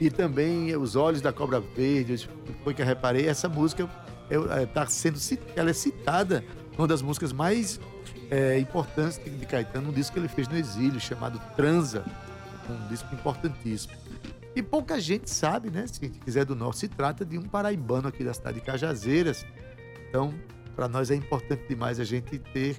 E 0.00 0.10
também 0.10 0.74
Os 0.74 0.96
Olhos 0.96 1.20
da 1.20 1.32
Cobra 1.32 1.60
Verde, 1.60 2.28
foi 2.64 2.72
que 2.72 2.80
eu 2.80 2.86
reparei, 2.86 3.28
essa 3.28 3.48
música 3.48 3.88
é, 4.30 4.62
é, 4.62 4.66
tá 4.66 4.86
sendo, 4.86 5.18
ela 5.54 5.70
é 5.70 5.74
citada, 5.74 6.42
uma 6.78 6.88
das 6.88 7.02
músicas 7.02 7.32
mais 7.32 7.78
é, 8.30 8.58
importantes 8.58 9.20
de, 9.22 9.30
de 9.30 9.46
Caetano, 9.46 9.90
um 9.90 9.92
disco 9.92 10.14
que 10.14 10.18
ele 10.18 10.28
fez 10.28 10.48
no 10.48 10.56
exílio, 10.56 10.98
chamado 10.98 11.38
Transa, 11.54 12.02
um 12.68 12.88
disco 12.88 13.14
importantíssimo. 13.14 13.92
E 14.54 14.62
pouca 14.62 15.00
gente 15.00 15.30
sabe, 15.30 15.70
né? 15.70 15.86
Se 15.86 15.98
quiser 16.00 16.44
do 16.44 16.54
norte, 16.54 16.80
se 16.80 16.88
trata 16.88 17.24
de 17.24 17.38
um 17.38 17.42
paraibano 17.42 18.08
aqui 18.08 18.22
da 18.22 18.34
cidade 18.34 18.60
de 18.60 18.66
Cajazeiras. 18.66 19.46
Então, 20.08 20.34
para 20.76 20.88
nós 20.88 21.10
é 21.10 21.14
importante 21.14 21.66
demais 21.68 21.98
a 21.98 22.04
gente 22.04 22.38
ter 22.38 22.76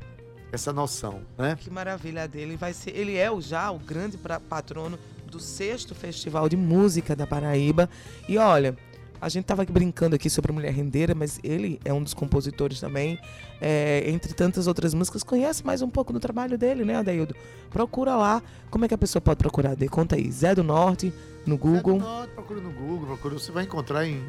essa 0.51 0.71
noção, 0.71 1.21
né? 1.37 1.57
Que 1.59 1.69
maravilha 1.69 2.27
dele. 2.27 2.55
Vai 2.55 2.73
ser, 2.73 2.95
ele 2.95 3.17
é 3.17 3.31
o, 3.31 3.41
já 3.41 3.71
o 3.71 3.79
grande 3.79 4.17
patrono 4.17 4.99
do 5.25 5.39
sexto 5.39 5.95
Festival 5.95 6.47
de 6.47 6.55
Música 6.55 7.15
da 7.15 7.25
Paraíba. 7.25 7.89
E 8.29 8.37
olha, 8.37 8.77
a 9.23 9.29
gente 9.29 9.45
tava 9.45 9.63
aqui 9.63 9.71
brincando 9.71 10.15
aqui 10.15 10.29
sobre 10.29 10.51
Mulher 10.51 10.71
Rendeira, 10.73 11.15
mas 11.15 11.39
ele 11.43 11.79
é 11.85 11.93
um 11.93 12.03
dos 12.03 12.13
compositores 12.13 12.79
também. 12.79 13.17
É, 13.61 14.03
entre 14.09 14.33
tantas 14.33 14.67
outras 14.67 14.93
músicas, 14.93 15.23
conhece 15.23 15.65
mais 15.65 15.81
um 15.81 15.89
pouco 15.89 16.11
do 16.11 16.19
trabalho 16.19 16.57
dele, 16.57 16.83
né, 16.83 16.95
Adaildo? 16.95 17.35
Procura 17.69 18.15
lá. 18.15 18.43
Como 18.69 18.83
é 18.85 18.87
que 18.87 18.93
a 18.93 18.97
pessoa 18.97 19.21
pode 19.21 19.37
procurar? 19.37 19.71
Ade? 19.71 19.87
Conta 19.87 20.15
aí. 20.15 20.29
Zé 20.31 20.53
do 20.53 20.63
Norte, 20.63 21.13
no 21.45 21.55
Zé 21.55 21.57
do 21.57 21.57
Google. 21.57 21.99
Norte, 21.99 22.31
procura 22.33 22.59
no 22.61 22.71
Google, 22.71 23.07
procura, 23.07 23.33
você 23.35 23.51
vai 23.51 23.63
encontrar 23.63 24.05
em- 24.05 24.21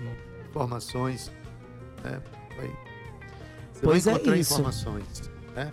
informações, 0.49 1.30
né? 2.05 2.20
Vai- 2.57 2.70
você 3.72 3.80
Pois 3.82 4.07
é 4.07 4.11
vai 4.12 4.20
encontrar 4.20 4.36
isso. 4.38 4.53
informações, 4.55 5.05
né? 5.57 5.72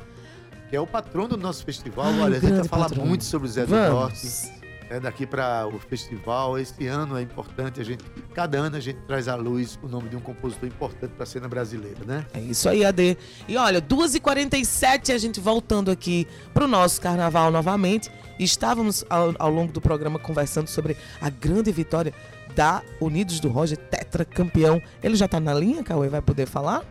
Que 0.69 0.75
é 0.75 0.81
o 0.81 0.87
patrono 0.87 1.27
do 1.29 1.37
nosso 1.37 1.63
festival. 1.63 2.05
Ai, 2.05 2.19
Olha, 2.19 2.37
a 2.37 2.39
gente 2.39 2.53
vai 2.53 2.63
falar 2.67 2.89
muito 2.95 3.23
sobre 3.23 3.47
o 3.47 3.51
Zé 3.51 3.65
do 3.65 3.75
Norte. 3.75 4.60
Né, 4.91 4.99
daqui 4.99 5.25
para 5.25 5.65
o 5.67 5.79
festival. 5.79 6.59
Este 6.59 6.85
ano 6.85 7.17
é 7.17 7.21
importante 7.21 7.79
a 7.79 7.83
gente, 7.83 8.03
cada 8.33 8.57
ano 8.57 8.75
a 8.75 8.79
gente 8.81 8.99
traz 9.07 9.29
à 9.29 9.35
luz 9.35 9.79
o 9.81 9.87
nome 9.87 10.09
de 10.09 10.17
um 10.17 10.19
compositor 10.19 10.67
importante 10.67 11.11
para 11.11 11.23
a 11.23 11.25
cena 11.25 11.47
brasileira, 11.47 12.03
né? 12.05 12.25
É 12.33 12.41
isso 12.41 12.67
aí, 12.67 12.83
AD. 12.83 13.17
E 13.47 13.55
olha, 13.55 13.81
2h47, 13.81 15.15
a 15.15 15.17
gente 15.17 15.39
voltando 15.39 15.89
aqui 15.89 16.27
pro 16.53 16.67
nosso 16.67 16.99
carnaval 16.99 17.49
novamente. 17.51 18.11
Estávamos 18.37 19.05
ao, 19.09 19.33
ao 19.39 19.49
longo 19.49 19.71
do 19.71 19.79
programa 19.79 20.19
conversando 20.19 20.67
sobre 20.67 20.97
a 21.21 21.29
grande 21.29 21.71
vitória 21.71 22.13
da 22.53 22.83
Unidos 22.99 23.39
do 23.39 23.47
Roger, 23.47 23.77
tetracampeão. 23.77 24.81
Ele 25.01 25.15
já 25.15 25.25
tá 25.25 25.39
na 25.39 25.53
linha, 25.53 25.85
Cauê? 25.85 26.09
Vai 26.09 26.21
poder 26.21 26.47
falar 26.47 26.83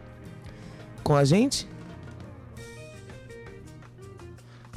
com 1.05 1.15
a 1.15 1.23
gente? 1.23 1.69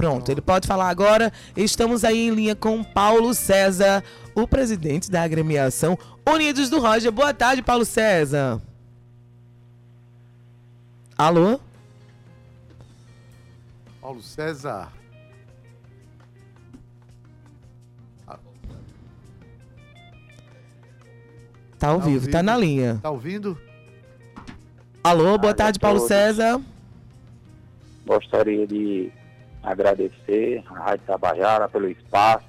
Pronto, 0.04 0.30
ele 0.30 0.42
pode 0.42 0.68
falar 0.68 0.90
agora. 0.90 1.32
Estamos 1.56 2.04
aí 2.04 2.28
em 2.28 2.30
linha 2.32 2.54
com 2.58 2.84
Paulo 2.84 3.34
César, 3.34 4.04
o 4.36 4.46
presidente 4.46 5.10
da 5.10 5.24
agremiação 5.24 5.98
Unidos 6.28 6.70
do 6.70 6.78
Roger. 6.82 7.10
Boa 7.10 7.34
tarde, 7.34 7.62
Paulo 7.62 7.86
César. 7.86 8.62
Alô? 11.18 11.58
Paulo 14.02 14.22
César. 14.22 14.92
Tá 21.80 21.88
ao 21.88 22.00
Tá 22.00 22.06
vivo, 22.06 22.30
tá 22.30 22.40
ouvindo? 22.40 22.44
na 22.46 22.58
linha. 22.58 23.00
Tá 23.02 23.10
ouvindo? 23.10 23.58
Alô, 25.02 25.38
boa 25.38 25.54
tarde, 25.54 25.80
Paulo. 25.80 26.02
César. 26.02 26.60
Gostaria 28.06 28.68
de 28.68 29.10
agradecer 29.64 30.64
à 30.70 30.74
Rádio 30.74 31.06
Tabajara 31.08 31.70
pelo 31.70 31.90
espaço. 31.90 32.46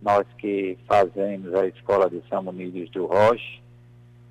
Nós 0.00 0.26
que 0.38 0.76
fazemos 0.88 1.54
a 1.54 1.66
Escola 1.66 2.10
de 2.10 2.22
São 2.28 2.40
Unidos 2.48 2.90
do 2.90 3.06
Roche, 3.06 3.62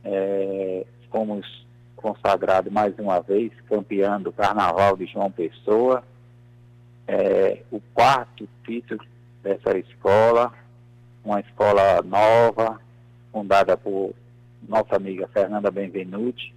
eh, 0.04 0.86
fomos 1.10 1.66
consagrados 1.96 2.74
mais 2.74 2.98
uma 2.98 3.22
vez 3.22 3.54
campeão 3.70 4.22
do 4.22 4.34
Carnaval 4.34 4.98
de 4.98 5.06
João 5.06 5.32
Pessoa. 5.32 6.04
Eh, 7.08 7.62
o 7.72 7.80
quarto 7.94 8.50
título 8.66 9.02
dessa 9.44 9.78
escola, 9.78 10.52
uma 11.24 11.40
escola 11.40 12.02
nova, 12.02 12.82
fundada 13.32 13.78
por 13.78 14.14
nossa 14.68 14.96
amiga 14.96 15.28
Fernanda 15.28 15.72
Benvenuti. 15.72 16.54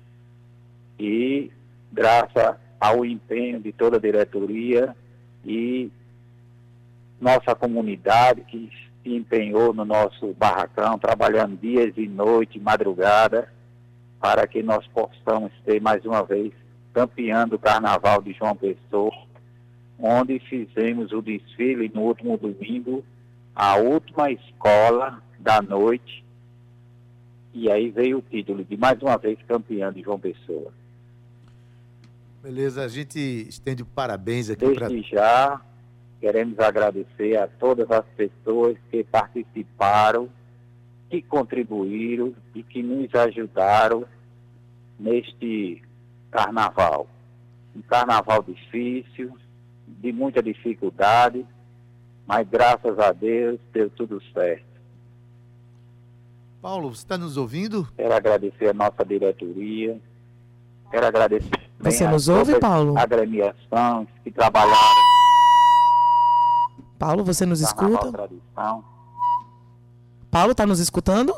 E 0.99 1.53
graças 1.93 2.57
ao 2.85 3.03
empenho 3.03 3.59
de 3.61 3.72
toda 3.72 3.97
a 3.97 4.01
diretoria 4.01 4.95
e 5.43 5.91
nossa 7.18 7.55
comunidade 7.55 8.43
que 8.43 8.70
se 9.03 9.14
empenhou 9.16 9.72
no 9.72 9.87
nosso 9.87 10.35
barracão, 10.35 10.99
trabalhando 10.99 11.57
dias 11.57 11.95
e 11.97 12.07
noites, 12.07 12.61
madrugada, 12.62 13.51
para 14.20 14.47
que 14.47 14.62
nós 14.62 14.87
possamos 14.89 15.51
ter 15.64 15.80
mais 15.80 16.05
uma 16.05 16.22
vez 16.24 16.53
campeão 16.93 17.49
do 17.49 17.59
Carnaval 17.59 18.20
de 18.20 18.35
João 18.35 18.55
Pessoa, 18.55 19.14
onde 19.99 20.39
fizemos 20.41 21.11
o 21.11 21.22
desfile 21.22 21.91
no 21.95 22.03
último 22.03 22.37
domingo, 22.37 23.03
a 23.57 23.76
última 23.76 24.30
escola 24.30 25.22
da 25.39 25.62
noite, 25.62 26.22
e 27.55 27.70
aí 27.70 27.89
veio 27.89 28.18
o 28.18 28.22
título 28.22 28.62
de 28.62 28.76
mais 28.76 29.01
uma 29.01 29.16
vez 29.16 29.39
campeão 29.49 29.91
de 29.91 30.03
João 30.03 30.20
Pessoa. 30.20 30.70
Beleza, 32.45 32.84
a 32.84 32.88
gente 32.88 33.18
estende 33.18 33.82
o 33.82 33.86
parabéns 33.86 34.51
aqui 34.51 34.70
para 34.74 34.88
Desde 34.88 35.09
já, 35.16 35.59
queremos 36.20 36.59
agradecer 36.59 37.38
a 37.38 37.49
todas 37.49 37.90
as 37.90 38.05
pessoas 38.14 38.76
que 38.90 39.03
participaram, 39.03 40.28
que 41.09 41.22
contribuíram 41.22 42.34
e 42.55 42.62
que 42.62 42.82
nos 42.82 43.14
ajudaram 43.14 44.05
neste 45.01 45.82
carnaval. 46.30 47.09
Um 47.74 47.80
carnaval 47.80 48.42
difícil, 48.42 49.34
de 49.88 50.12
muita 50.12 50.42
dificuldade, 50.42 51.47
mas 52.26 52.47
graças 52.47 52.99
a 52.99 53.11
Deus 53.11 53.59
deu 53.72 53.88
tudo 53.88 54.22
certo. 54.34 54.66
Paulo, 56.61 56.95
você 56.95 57.05
está 57.05 57.16
nos 57.16 57.38
ouvindo? 57.38 57.88
Quero 57.97 58.12
agradecer 58.12 58.68
a 58.68 58.74
nossa 58.74 59.03
diretoria, 59.03 59.99
quero 60.90 61.07
agradecer 61.07 61.64
Você 61.85 62.09
nos 62.09 62.28
ouve, 62.28 62.59
Paulo? 62.59 62.97
as 62.97 63.05
agremiações 63.05 64.09
que 64.22 64.30
trabalharam 64.30 65.05
Paulo, 66.99 67.24
você 67.24 67.45
nos 67.45 67.61
no 67.61 67.66
Carnaval 67.74 68.07
escuta? 68.07 68.35
Paulo, 70.30 70.55
tá 70.55 70.66
nos 70.66 70.78
escutando? 70.80 71.35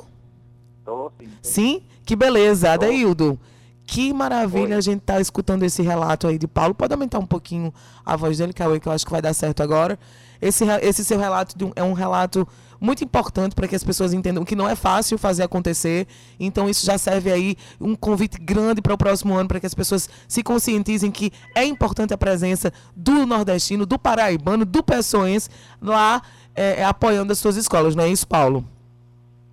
Tô, 0.84 1.10
sim, 1.18 1.26
tô. 1.26 1.30
Sim? 1.42 1.82
Que 2.04 2.14
beleza, 2.14 2.72
Adaildo. 2.72 3.38
Que 3.84 4.12
maravilha 4.12 4.74
Oi. 4.74 4.74
a 4.74 4.80
gente 4.80 5.00
tá 5.00 5.20
escutando 5.20 5.62
esse 5.62 5.82
relato 5.82 6.26
aí 6.26 6.38
de 6.38 6.46
Paulo. 6.46 6.74
Pode 6.74 6.92
aumentar 6.92 7.18
um 7.18 7.26
pouquinho 7.26 7.72
a 8.04 8.16
voz 8.16 8.38
dele, 8.38 8.52
Cauê, 8.52 8.78
que 8.80 8.88
eu 8.88 8.92
acho 8.92 9.04
que 9.04 9.10
vai 9.12 9.22
dar 9.22 9.32
certo 9.34 9.62
agora. 9.62 9.98
Esse, 10.40 10.64
esse 10.82 11.04
seu 11.04 11.18
relato 11.18 11.54
um- 11.64 11.72
é 11.76 11.82
um 11.82 11.92
relato 11.92 12.46
muito 12.80 13.04
importante 13.04 13.54
para 13.54 13.66
que 13.66 13.74
as 13.74 13.84
pessoas 13.84 14.12
entendam 14.12 14.44
que 14.44 14.56
não 14.56 14.68
é 14.68 14.74
fácil 14.74 15.18
fazer 15.18 15.42
acontecer. 15.42 16.06
Então 16.38 16.68
isso 16.68 16.84
já 16.84 16.98
serve 16.98 17.32
aí 17.32 17.56
um 17.80 17.94
convite 17.94 18.38
grande 18.38 18.82
para 18.82 18.94
o 18.94 18.98
próximo 18.98 19.34
ano 19.34 19.48
para 19.48 19.60
que 19.60 19.66
as 19.66 19.74
pessoas 19.74 20.08
se 20.28 20.42
conscientizem 20.42 21.10
que 21.10 21.32
é 21.54 21.64
importante 21.64 22.12
a 22.12 22.18
presença 22.18 22.72
do 22.94 23.26
nordestino, 23.26 23.86
do 23.86 23.98
paraibano, 23.98 24.64
do 24.64 24.82
pessoense 24.82 25.48
lá 25.80 26.22
é, 26.54 26.80
é, 26.80 26.84
apoiando 26.84 27.32
as 27.32 27.38
suas 27.38 27.56
escolas, 27.56 27.94
não 27.94 28.04
é 28.04 28.08
isso, 28.08 28.26
Paulo? 28.26 28.64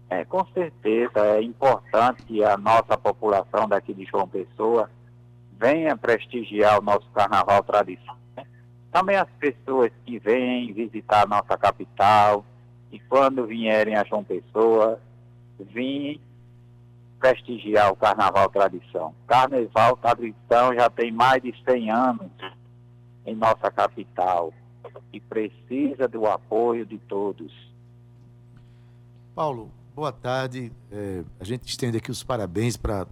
É, 0.09 0.23
com 0.23 0.45
certeza 0.53 1.19
é 1.19 1.41
importante 1.41 2.23
que 2.23 2.43
a 2.43 2.55
nossa 2.55 2.97
população 2.97 3.67
daqui 3.67 3.93
de 3.93 4.05
João 4.05 4.27
Pessoa 4.27 4.89
venha 5.59 5.97
prestigiar 5.97 6.79
o 6.79 6.83
nosso 6.83 7.09
carnaval 7.13 7.63
tradicional. 7.63 8.17
né? 8.37 8.45
Também 8.91 9.15
as 9.15 9.29
pessoas 9.39 9.91
que 10.05 10.19
vêm 10.19 10.71
visitar 10.71 11.23
a 11.23 11.25
nossa 11.25 11.57
capital 11.57 12.45
E 12.93 12.99
quando 12.99 13.47
vierem 13.47 13.95
a 13.95 14.03
João 14.03 14.23
Pessoa, 14.23 15.01
vim 15.59 16.21
prestigiar 17.19 17.91
o 17.91 17.95
Carnaval 17.95 18.47
Tradição. 18.49 19.15
Carnaval 19.25 19.97
Tradição 19.97 20.75
já 20.75 20.87
tem 20.91 21.11
mais 21.11 21.41
de 21.41 21.51
100 21.67 21.89
anos 21.89 22.31
em 23.25 23.33
nossa 23.33 23.71
capital 23.71 24.53
e 25.11 25.19
precisa 25.19 26.07
do 26.07 26.27
apoio 26.27 26.85
de 26.85 26.99
todos. 26.99 27.51
Paulo, 29.33 29.71
boa 29.95 30.11
tarde. 30.11 30.71
É, 30.91 31.23
a 31.39 31.43
gente 31.43 31.67
estende 31.67 31.97
aqui 31.97 32.11
os 32.11 32.23
parabéns 32.23 32.77
para 32.77 33.07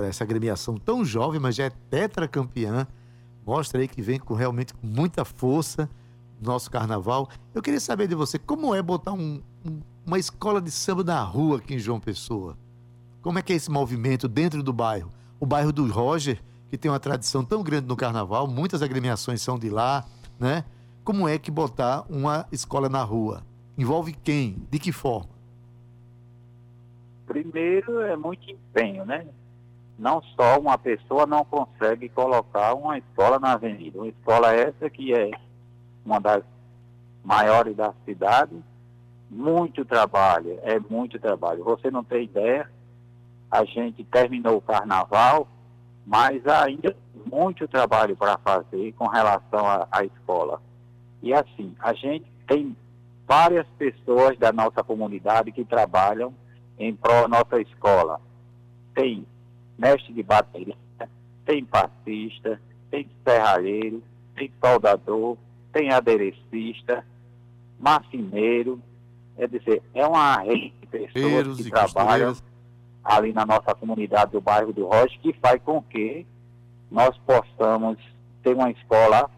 essa 0.00 0.24
agremiação 0.24 0.76
tão 0.76 1.02
jovem, 1.06 1.40
mas 1.40 1.54
já 1.56 1.64
é 1.64 1.70
tetracampeã. 1.88 2.86
Mostra 3.46 3.80
aí 3.80 3.88
que 3.88 4.02
vem 4.02 4.18
com 4.18 4.34
realmente 4.34 4.74
com 4.74 4.86
muita 4.86 5.24
força 5.24 5.88
no 6.42 6.52
nosso 6.52 6.70
carnaval. 6.70 7.28
Eu 7.54 7.62
queria 7.62 7.80
saber 7.80 8.08
de 8.08 8.14
você, 8.14 8.38
como 8.38 8.74
é 8.74 8.82
botar 8.82 9.12
um, 9.12 9.40
um, 9.64 9.80
uma 10.04 10.18
escola 10.18 10.60
de 10.60 10.70
samba 10.70 11.04
na 11.04 11.22
rua 11.22 11.58
aqui 11.58 11.74
em 11.74 11.78
João 11.78 12.00
Pessoa? 12.00 12.58
Como 13.22 13.38
é 13.38 13.42
que 13.42 13.52
é 13.52 13.56
esse 13.56 13.70
movimento 13.70 14.28
dentro 14.28 14.62
do 14.62 14.72
bairro? 14.72 15.10
O 15.38 15.46
bairro 15.46 15.72
do 15.72 15.86
Roger, 15.86 16.42
que 16.68 16.76
tem 16.76 16.90
uma 16.90 17.00
tradição 17.00 17.44
tão 17.44 17.62
grande 17.62 17.86
no 17.86 17.96
carnaval, 17.96 18.48
muitas 18.48 18.82
agremiações 18.82 19.40
são 19.40 19.58
de 19.58 19.70
lá, 19.70 20.04
né? 20.38 20.64
Como 21.04 21.28
é 21.28 21.38
que 21.38 21.50
botar 21.50 22.04
uma 22.10 22.46
escola 22.50 22.88
na 22.88 23.02
rua? 23.02 23.42
Envolve 23.78 24.12
quem? 24.12 24.66
De 24.70 24.78
que 24.78 24.92
forma? 24.92 25.30
Primeiro 27.26 28.00
é 28.00 28.16
muito 28.16 28.50
empenho, 28.50 29.04
né? 29.04 29.26
Não 29.98 30.20
só 30.36 30.58
uma 30.58 30.76
pessoa 30.76 31.26
não 31.26 31.44
consegue 31.44 32.08
colocar 32.08 32.74
uma 32.74 32.98
escola 32.98 33.38
na 33.38 33.52
avenida. 33.52 33.98
Uma 33.98 34.08
escola 34.08 34.52
essa 34.52 34.90
que 34.90 35.14
é 35.14 35.30
uma 36.04 36.20
das 36.20 36.42
maiores 37.24 37.76
da 37.76 37.92
cidade, 38.04 38.54
muito 39.30 39.84
trabalho, 39.84 40.58
é 40.62 40.78
muito 40.78 41.18
trabalho. 41.18 41.64
Você 41.64 41.90
não 41.90 42.04
tem 42.04 42.24
ideia 42.24 42.68
a 43.52 43.66
gente 43.66 44.02
terminou 44.04 44.56
o 44.56 44.62
carnaval, 44.62 45.46
mas 46.06 46.44
ainda 46.46 46.96
muito 47.26 47.68
trabalho 47.68 48.16
para 48.16 48.38
fazer 48.38 48.92
com 48.94 49.06
relação 49.06 49.66
à 49.90 50.02
escola. 50.06 50.58
E 51.22 51.34
assim, 51.34 51.76
a 51.78 51.92
gente 51.92 52.24
tem 52.46 52.74
várias 53.28 53.66
pessoas 53.78 54.38
da 54.38 54.50
nossa 54.52 54.82
comunidade 54.82 55.52
que 55.52 55.66
trabalham 55.66 56.34
em 56.78 56.96
pró 56.96 57.28
nossa 57.28 57.60
escola. 57.60 58.18
Tem 58.94 59.26
mestre 59.78 60.14
de 60.14 60.22
bateria, 60.22 60.74
tem 61.44 61.62
passista, 61.62 62.58
tem 62.90 63.06
serralheiro, 63.22 64.02
tem 64.34 64.50
soldador, 64.64 65.36
tem 65.72 65.90
aderecista, 65.90 67.04
marceneiro, 67.78 68.80
é 69.36 69.46
dizer, 69.46 69.82
é 69.94 70.06
uma 70.06 70.38
rede 70.38 70.72
de 70.80 70.86
pessoas 70.86 71.56
que 71.56 71.70
trabalham 71.70 72.36
ali 73.02 73.32
na 73.32 73.44
nossa 73.44 73.74
comunidade 73.74 74.32
do 74.32 74.40
bairro 74.40 74.72
do 74.72 74.86
Rocha, 74.86 75.18
que 75.20 75.32
faz 75.34 75.60
com 75.62 75.82
que 75.82 76.26
nós 76.90 77.16
possamos 77.26 77.98
ter 78.42 78.54
uma 78.54 78.70
escola 78.70 79.30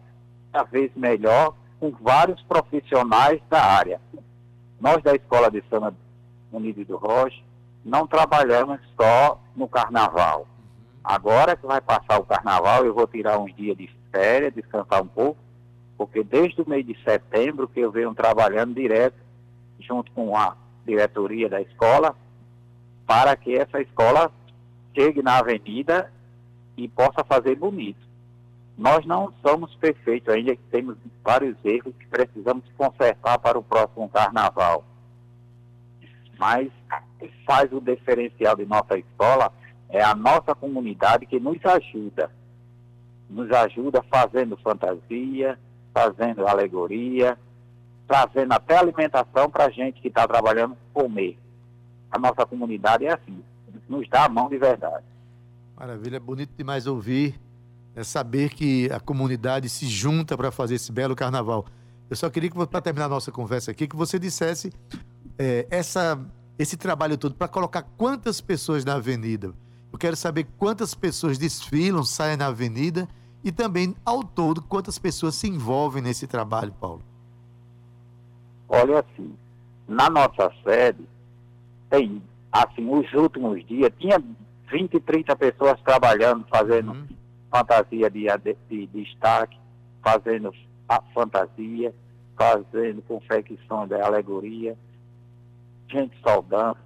cada 0.51 0.63
vez 0.65 0.91
melhor 0.95 1.55
com 1.79 1.91
vários 1.91 2.41
profissionais 2.43 3.41
da 3.49 3.63
área. 3.63 3.99
Nós 4.79 5.01
da 5.01 5.15
Escola 5.15 5.49
de 5.49 5.63
Samba 5.69 5.95
Unido 6.51 6.83
do 6.85 6.97
Rocha 6.97 7.41
não 7.83 8.05
trabalhamos 8.05 8.79
só 8.99 9.39
no 9.55 9.67
carnaval. 9.67 10.47
Agora 11.03 11.55
que 11.55 11.65
vai 11.65 11.79
passar 11.79 12.19
o 12.19 12.25
carnaval, 12.25 12.85
eu 12.85 12.93
vou 12.93 13.07
tirar 13.07 13.37
uns 13.37 13.55
dias 13.55 13.77
de 13.77 13.89
férias, 14.11 14.53
descansar 14.53 15.03
um 15.03 15.07
pouco, 15.07 15.37
porque 15.97 16.23
desde 16.23 16.61
o 16.61 16.69
mês 16.69 16.85
de 16.85 16.97
setembro 17.03 17.67
que 17.67 17.79
eu 17.79 17.91
venho 17.91 18.13
trabalhando 18.13 18.73
direto 18.73 19.17
junto 19.79 20.11
com 20.11 20.35
a 20.35 20.55
diretoria 20.85 21.49
da 21.49 21.61
escola 21.61 22.15
para 23.05 23.35
que 23.35 23.55
essa 23.55 23.81
escola 23.81 24.31
chegue 24.93 25.21
na 25.21 25.37
avenida 25.37 26.11
e 26.75 26.87
possa 26.87 27.23
fazer 27.23 27.55
bonito. 27.55 28.05
Nós 28.77 29.05
não 29.05 29.33
somos 29.41 29.73
perfeitos 29.75 30.33
ainda, 30.33 30.57
temos 30.69 30.97
vários 31.23 31.55
erros 31.63 31.93
que 31.97 32.07
precisamos 32.07 32.65
consertar 32.77 33.39
para 33.39 33.57
o 33.57 33.63
próximo 33.63 34.09
carnaval. 34.09 34.83
Mas 36.37 36.69
o 36.91 37.19
que 37.19 37.31
faz 37.45 37.71
o 37.71 37.79
diferencial 37.79 38.55
de 38.57 38.65
nossa 38.65 38.97
escola 38.97 39.53
é 39.89 40.03
a 40.03 40.13
nossa 40.13 40.53
comunidade 40.53 41.25
que 41.25 41.39
nos 41.39 41.63
ajuda. 41.65 42.29
Nos 43.29 43.49
ajuda 43.51 44.03
fazendo 44.03 44.57
fantasia, 44.57 45.57
fazendo 45.95 46.45
alegoria, 46.45 47.37
trazendo 48.05 48.51
até 48.51 48.77
alimentação 48.77 49.49
para 49.49 49.65
a 49.65 49.69
gente 49.71 50.01
que 50.01 50.09
está 50.09 50.27
trabalhando 50.27 50.77
comer 50.93 51.39
a 52.15 52.19
nossa 52.19 52.45
comunidade 52.45 53.05
é 53.05 53.13
assim, 53.13 53.43
nos 53.89 54.07
dá 54.09 54.25
a 54.25 54.29
mão 54.29 54.49
de 54.49 54.57
verdade. 54.57 55.03
Maravilha, 55.75 56.19
bonito 56.19 56.51
demais 56.57 56.87
ouvir, 56.87 57.39
é 57.93 58.03
saber 58.03 58.49
que 58.49 58.89
a 58.91 58.99
comunidade 58.99 59.67
se 59.67 59.85
junta 59.87 60.37
para 60.37 60.49
fazer 60.49 60.75
esse 60.75 60.91
belo 60.91 61.15
carnaval. 61.15 61.65
Eu 62.09 62.15
só 62.15 62.29
queria 62.29 62.49
que, 62.49 62.65
para 62.67 62.81
terminar 62.81 63.07
a 63.07 63.09
nossa 63.09 63.31
conversa 63.31 63.71
aqui, 63.71 63.87
que 63.87 63.95
você 63.95 64.17
dissesse 64.17 64.71
é, 65.37 65.67
essa, 65.69 66.17
esse 66.57 66.77
trabalho 66.77 67.17
todo 67.17 67.35
para 67.35 67.49
colocar 67.49 67.81
quantas 67.97 68.39
pessoas 68.39 68.85
na 68.85 68.95
avenida. 68.95 69.53
Eu 69.91 69.99
quero 69.99 70.15
saber 70.15 70.47
quantas 70.57 70.93
pessoas 70.93 71.37
desfilam, 71.37 72.03
saem 72.03 72.37
na 72.37 72.47
avenida 72.47 73.07
e 73.45 73.51
também, 73.51 73.95
ao 74.03 74.23
todo, 74.23 74.59
quantas 74.63 74.97
pessoas 74.97 75.35
se 75.35 75.47
envolvem 75.47 76.01
nesse 76.01 76.25
trabalho, 76.25 76.73
Paulo. 76.81 77.03
Olha 78.67 79.01
assim, 79.01 79.35
na 79.87 80.09
nossa 80.09 80.51
sede, 80.63 81.07
tem, 81.87 82.23
assim, 82.51 82.89
os 82.89 83.13
últimos 83.13 83.63
dias, 83.67 83.91
tinha 83.99 84.17
20, 84.71 84.99
30 84.99 85.35
pessoas 85.35 85.79
trabalhando, 85.81 86.43
fazendo 86.49 86.91
uhum. 86.93 87.07
fantasia 87.51 88.09
de, 88.09 88.25
de, 88.43 88.57
de 88.67 88.87
destaque, 88.87 89.59
fazendo 90.03 90.51
a 90.89 90.99
fantasia, 91.13 91.93
fazendo 92.35 93.03
confecção 93.03 93.87
de 93.87 93.93
alegoria, 93.93 94.75
gente 95.87 96.17
soldando. 96.27 96.77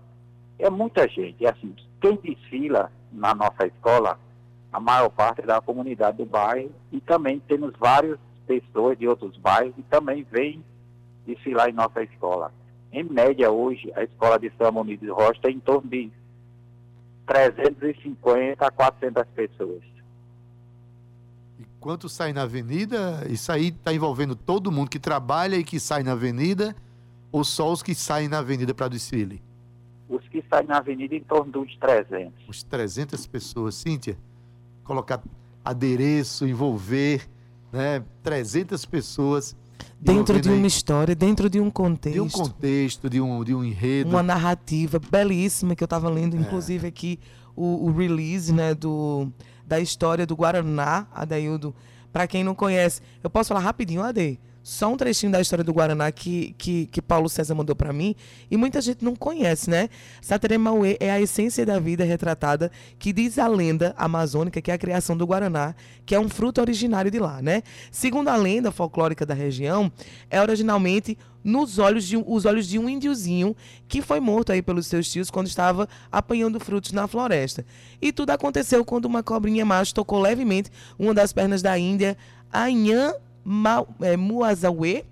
É 0.58 0.70
muita 0.70 1.08
gente. 1.08 1.46
É 1.46 1.52
assim, 1.52 1.74
quem 2.02 2.18
desfila 2.18 2.92
na 3.14 3.34
nossa 3.34 3.66
escola, 3.66 4.20
a 4.72 4.80
maior 4.80 5.10
parte 5.10 5.42
da 5.42 5.60
comunidade 5.60 6.18
do 6.18 6.26
bairro 6.26 6.72
e 6.92 7.02
também 7.02 7.40
temos 7.40 7.74
várias 7.78 8.20
pessoas 8.46 8.98
de 8.98 9.08
outros 9.08 9.36
bairros 9.38 9.76
que 9.76 9.84
também 9.84 10.26
vêm 10.30 10.64
desfilar 11.26 11.70
em 11.70 11.74
nossa 11.74 12.02
escola. 12.04 12.52
Em 12.92 13.04
média, 13.04 13.52
hoje, 13.52 13.92
a 13.96 14.04
escola 14.04 14.40
de 14.40 14.52
samba 14.58 14.82
Unido 14.82 15.02
de 15.02 15.12
Rocha 15.12 15.40
tem 15.42 15.56
em 15.56 15.60
torno 15.60 15.88
de 15.90 16.12
350 17.28 18.66
a 18.66 18.72
400 18.72 19.24
pessoas. 19.36 19.84
E 21.60 21.66
quanto 21.80 22.10
sai 22.10 22.34
na 22.34 22.44
avenida? 22.44 23.26
Isso 23.30 23.52
aí 23.52 23.68
está 23.68 23.94
envolvendo 23.94 24.36
todo 24.36 24.72
mundo 24.72 24.90
que 24.90 25.00
trabalha 25.00 25.56
e 25.56 25.64
que 25.64 25.80
sai 25.80 26.02
na 26.02 26.14
avenida 26.14 26.76
ou 27.32 27.44
só 27.44 27.72
os 27.72 27.84
que 27.84 27.94
saem 27.94 28.28
na 28.28 28.40
avenida 28.40 28.74
para 28.74 28.88
desfile? 28.88 29.42
Os 30.08 30.28
que 30.30 30.44
saem 30.50 30.68
na 30.68 30.78
avenida 30.78 31.14
em 31.16 31.22
torno 31.22 31.62
uns 31.62 31.78
300. 31.78 32.50
Uns 32.50 32.64
300 32.64 33.28
pessoas. 33.28 33.76
Cíntia, 33.76 34.18
colocar 34.90 35.22
adereço, 35.64 36.48
envolver 36.48 37.30
né, 37.72 38.04
300 38.24 38.84
pessoas 38.86 39.56
Dentro 40.02 40.40
de 40.40 40.50
uma 40.50 40.66
história, 40.66 41.14
dentro 41.14 41.50
de 41.50 41.60
um 41.60 41.70
contexto. 41.70 42.16
De 42.16 42.22
um 42.22 42.30
contexto, 42.30 43.10
de 43.10 43.20
um, 43.20 43.44
de 43.44 43.54
um 43.54 43.64
enredo. 43.64 44.10
Uma 44.10 44.24
narrativa 44.24 44.98
belíssima 44.98 45.76
que 45.76 45.84
eu 45.84 45.86
estava 45.86 46.10
lendo, 46.10 46.38
é. 46.38 46.40
inclusive 46.40 46.88
aqui, 46.88 47.20
o, 47.56 47.86
o, 47.86 47.92
release 47.92 48.54
né, 48.54 48.74
do, 48.74 49.28
da 49.68 49.80
história 49.80 50.26
do 50.26 50.36
Guaraná, 50.36 51.06
Adaildo. 51.14 51.76
Para 52.14 52.28
quem 52.28 52.46
não 52.46 52.56
conhece, 52.56 53.02
eu 53.22 53.30
posso 53.30 53.50
falar 53.50 53.60
rapidinho, 53.60 54.02
Ade? 54.02 54.40
Só 54.70 54.94
um 54.94 54.96
trechinho 54.96 55.32
da 55.32 55.42
história 55.42 55.64
do 55.64 55.74
Guaraná 55.74 56.12
que, 56.12 56.54
que, 56.56 56.86
que 56.86 57.02
Paulo 57.02 57.28
César 57.28 57.56
mandou 57.56 57.76
para 57.76 57.92
mim 57.92 58.16
e 58.52 58.56
muita 58.56 58.80
gente 58.80 59.04
não 59.04 59.16
conhece, 59.16 59.68
né? 59.68 59.90
Sateremauê 60.22 60.96
é 61.00 61.10
a 61.10 61.20
essência 61.20 61.66
da 61.66 61.80
vida 61.80 62.04
retratada 62.04 62.72
que 63.00 63.12
diz 63.12 63.40
a 63.40 63.48
lenda 63.48 63.96
amazônica 63.98 64.62
que 64.62 64.70
é 64.70 64.76
a 64.76 64.78
criação 64.78 65.18
do 65.18 65.26
Guaraná, 65.26 65.74
que 66.06 66.14
é 66.14 66.20
um 66.20 66.30
fruto 66.30 66.62
originário 66.62 67.10
de 67.10 67.18
lá, 67.18 67.42
né? 67.42 67.64
Segundo 67.90 68.28
a 68.28 68.36
lenda 68.36 68.72
folclórica 68.72 69.26
da 69.26 69.34
região, 69.34 69.92
é 70.30 70.40
originalmente 70.40 71.18
nos 71.44 71.80
olhos 71.80 72.06
de 72.06 72.16
um, 72.16 72.24
os 72.28 72.46
olhos 72.46 72.68
de 72.68 72.78
um 72.78 72.88
índiozinho 72.88 73.56
que 73.88 74.04
foi 74.04 74.20
morto 74.20 74.52
aí 74.52 74.62
pelos 74.62 74.86
seus 74.86 75.10
tios 75.10 75.32
quando 75.32 75.48
estava 75.48 75.90
apanhando 76.12 76.60
frutos 76.60 76.92
na 76.92 77.08
floresta. 77.08 77.66
E 78.00 78.12
tudo 78.12 78.30
aconteceu 78.30 78.86
quando 78.86 79.06
uma 79.06 79.24
cobrinha 79.24 79.66
macho 79.66 79.96
tocou 79.96 80.22
levemente 80.22 80.70
uma 81.00 81.12
das 81.12 81.34
pernas 81.34 81.64
da 81.64 81.76
Índia, 81.76 82.16
a 82.52 82.70
Inhã 82.70 83.16
É, 84.02 84.16
Muazawe, 84.16 85.06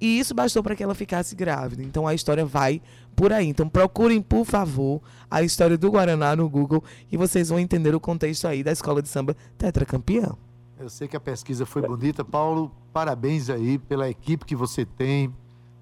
e 0.00 0.18
isso 0.18 0.34
bastou 0.34 0.62
para 0.62 0.74
que 0.74 0.82
ela 0.82 0.94
ficasse 0.94 1.34
grávida. 1.34 1.82
Então 1.82 2.06
a 2.06 2.14
história 2.14 2.44
vai 2.44 2.80
por 3.14 3.32
aí. 3.32 3.48
Então 3.48 3.68
procurem, 3.68 4.22
por 4.22 4.44
favor, 4.44 5.02
a 5.30 5.42
história 5.42 5.76
do 5.76 5.90
Guaraná 5.90 6.34
no 6.34 6.48
Google 6.48 6.82
e 7.10 7.16
vocês 7.16 7.48
vão 7.48 7.58
entender 7.58 7.94
o 7.94 8.00
contexto 8.00 8.46
aí 8.46 8.62
da 8.62 8.72
escola 8.72 9.02
de 9.02 9.08
samba 9.08 9.36
tetracampeão. 9.58 10.38
Eu 10.78 10.88
sei 10.88 11.06
que 11.06 11.16
a 11.16 11.20
pesquisa 11.20 11.66
foi 11.66 11.82
bonita. 11.82 12.24
Paulo, 12.24 12.72
parabéns 12.90 13.50
aí 13.50 13.76
pela 13.76 14.08
equipe 14.08 14.46
que 14.46 14.56
você 14.56 14.86
tem, 14.86 15.30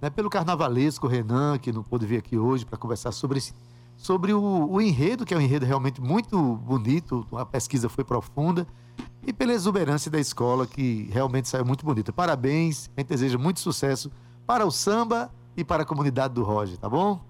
né, 0.02 0.10
pelo 0.10 0.28
carnavalesco 0.28 1.06
Renan, 1.06 1.56
que 1.58 1.70
não 1.70 1.84
pôde 1.84 2.04
vir 2.04 2.18
aqui 2.18 2.36
hoje 2.36 2.66
para 2.66 2.76
conversar 2.76 3.12
sobre, 3.12 3.38
esse, 3.38 3.54
sobre 3.98 4.32
o, 4.32 4.70
o 4.70 4.80
enredo, 4.80 5.26
que 5.26 5.34
é 5.34 5.36
um 5.36 5.40
enredo 5.40 5.66
realmente 5.66 6.00
muito 6.00 6.40
bonito, 6.40 7.26
a 7.32 7.44
pesquisa 7.44 7.88
foi 7.88 8.04
profunda, 8.04 8.66
e 9.26 9.32
pela 9.32 9.52
exuberância 9.52 10.10
da 10.10 10.20
escola, 10.20 10.66
que 10.66 11.10
realmente 11.12 11.48
saiu 11.48 11.64
muito 11.64 11.84
bonita. 11.84 12.12
Parabéns, 12.12 12.88
a 12.96 13.00
gente 13.00 13.08
deseja 13.08 13.36
muito 13.36 13.58
sucesso 13.58 14.10
para 14.46 14.64
o 14.64 14.70
samba 14.70 15.30
e 15.56 15.64
para 15.64 15.82
a 15.82 15.86
comunidade 15.86 16.32
do 16.32 16.44
Roger, 16.44 16.78
tá 16.78 16.88
bom? 16.88 17.20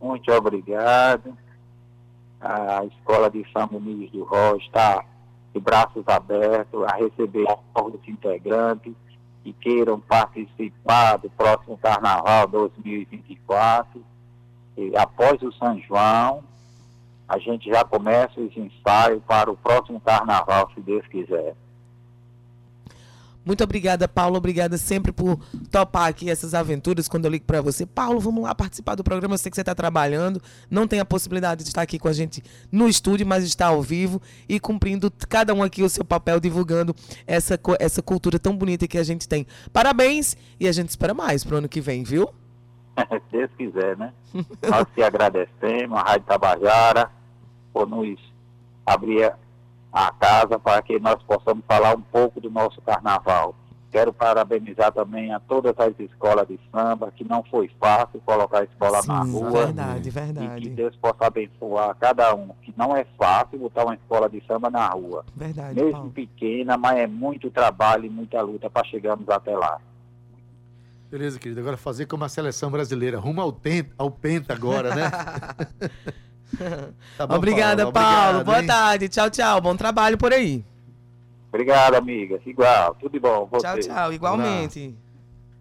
Muito 0.00 0.30
obrigado. 0.30 1.36
A 2.40 2.84
Escola 2.84 3.30
de 3.30 3.44
Samba 3.50 3.76
Unidos 3.76 4.10
do 4.12 4.24
Roger 4.24 4.64
está 4.66 5.04
de 5.52 5.60
braços 5.60 6.06
abertos 6.06 6.84
a 6.84 6.96
receber 6.96 7.46
novos 7.74 8.00
integrantes 8.06 8.94
que 9.42 9.52
queiram 9.54 9.98
participar 9.98 11.16
do 11.16 11.30
próximo 11.30 11.78
Carnaval 11.78 12.46
2024. 12.46 14.09
E 14.76 14.96
após 14.96 15.40
o 15.42 15.52
São 15.52 15.78
João, 15.80 16.42
a 17.28 17.38
gente 17.38 17.68
já 17.68 17.84
começa 17.84 18.40
os 18.40 18.56
ensaios 18.56 19.22
para 19.26 19.50
o 19.50 19.56
próximo 19.56 20.00
Carnaval, 20.00 20.70
se 20.74 20.80
Deus 20.80 21.06
quiser. 21.06 21.54
Muito 23.44 23.64
obrigada, 23.64 24.06
Paulo. 24.06 24.36
Obrigada 24.36 24.76
sempre 24.76 25.12
por 25.12 25.38
topar 25.70 26.08
aqui 26.08 26.28
essas 26.28 26.54
aventuras 26.54 27.08
quando 27.08 27.24
eu 27.24 27.30
ligo 27.30 27.44
para 27.44 27.60
você. 27.62 27.86
Paulo, 27.86 28.20
vamos 28.20 28.42
lá 28.44 28.54
participar 28.54 28.94
do 28.94 29.02
programa. 29.02 29.34
Eu 29.34 29.38
sei 29.38 29.50
que 29.50 29.54
você 29.54 29.62
está 29.62 29.74
trabalhando, 29.74 30.42
não 30.70 30.86
tem 30.86 31.00
a 31.00 31.04
possibilidade 31.04 31.62
de 31.62 31.70
estar 31.70 31.82
aqui 31.82 31.98
com 31.98 32.08
a 32.08 32.12
gente 32.12 32.42
no 32.70 32.88
estúdio, 32.88 33.26
mas 33.26 33.44
está 33.44 33.66
ao 33.66 33.82
vivo 33.82 34.20
e 34.48 34.60
cumprindo 34.60 35.10
cada 35.28 35.54
um 35.54 35.62
aqui 35.62 35.82
o 35.82 35.88
seu 35.88 36.04
papel, 36.04 36.38
divulgando 36.38 36.94
essa, 37.26 37.58
essa 37.78 38.02
cultura 38.02 38.38
tão 38.38 38.56
bonita 38.56 38.86
que 38.86 38.98
a 38.98 39.02
gente 39.02 39.26
tem. 39.26 39.46
Parabéns 39.72 40.36
e 40.58 40.68
a 40.68 40.72
gente 40.72 40.90
espera 40.90 41.14
mais 41.14 41.42
para 41.42 41.54
o 41.54 41.58
ano 41.58 41.68
que 41.68 41.80
vem, 41.80 42.04
viu? 42.04 42.28
Se 43.08 43.22
Deus 43.32 43.50
quiser, 43.56 43.96
né? 43.96 44.12
Nós 44.34 44.86
te 44.94 45.02
agradecemos, 45.02 45.98
a 45.98 46.02
Rádio 46.02 46.26
Tabajara, 46.26 47.10
por 47.72 47.88
nos 47.88 48.18
abrir 48.84 49.32
a 49.92 50.12
casa 50.12 50.58
para 50.58 50.82
que 50.82 50.98
nós 51.00 51.22
possamos 51.22 51.64
falar 51.66 51.96
um 51.96 52.00
pouco 52.02 52.40
do 52.40 52.50
nosso 52.50 52.80
carnaval. 52.82 53.54
Quero 53.90 54.12
parabenizar 54.12 54.92
também 54.92 55.32
a 55.32 55.40
todas 55.40 55.74
as 55.78 55.98
escolas 55.98 56.46
de 56.46 56.60
samba, 56.70 57.10
que 57.10 57.24
não 57.28 57.42
foi 57.42 57.68
fácil 57.80 58.20
colocar 58.24 58.60
a 58.60 58.64
escola 58.64 59.02
Sim, 59.02 59.08
na 59.08 59.22
rua. 59.24 59.50
verdade, 59.50 60.10
verdade. 60.10 60.58
E 60.58 60.60
que 60.60 60.68
Deus 60.70 60.94
possa 60.94 61.26
abençoar 61.26 61.96
cada 61.98 62.32
um, 62.36 62.50
que 62.62 62.72
não 62.76 62.96
é 62.96 63.04
fácil 63.18 63.58
botar 63.58 63.84
uma 63.84 63.94
escola 63.94 64.28
de 64.30 64.40
samba 64.46 64.70
na 64.70 64.86
rua. 64.90 65.24
Verdade, 65.34 65.74
Mesmo 65.74 65.92
Paulo. 65.92 66.10
pequena, 66.10 66.76
mas 66.76 66.98
é 66.98 67.08
muito 67.08 67.50
trabalho 67.50 68.04
e 68.04 68.10
muita 68.10 68.40
luta 68.40 68.70
para 68.70 68.86
chegarmos 68.86 69.28
até 69.28 69.56
lá. 69.56 69.80
Beleza, 71.10 71.38
querido. 71.38 71.60
Agora 71.60 71.76
fazer 71.76 72.06
como 72.06 72.24
a 72.24 72.28
seleção 72.28 72.70
brasileira. 72.70 73.18
Rumo 73.18 73.40
ao, 73.40 73.50
tenta, 73.52 73.90
ao 73.98 74.10
penta 74.10 74.54
agora, 74.54 74.94
né? 74.94 75.10
Tá 77.16 77.26
bom, 77.28 77.36
Obrigada, 77.36 77.84
Paulo. 77.84 77.92
Paulo. 77.92 78.40
Obrigado, 78.40 78.44
Boa 78.44 78.60
hein? 78.60 78.66
tarde. 78.66 79.08
Tchau, 79.08 79.30
tchau. 79.30 79.60
Bom 79.60 79.76
trabalho 79.76 80.18
por 80.18 80.32
aí. 80.32 80.64
Obrigado, 81.48 81.94
amiga. 81.94 82.40
Igual, 82.44 82.94
tudo 82.96 83.12
de 83.12 83.20
bom. 83.20 83.48
Tchau, 83.60 83.76
Você. 83.76 83.88
tchau. 83.88 84.12
Igualmente. 84.12 84.94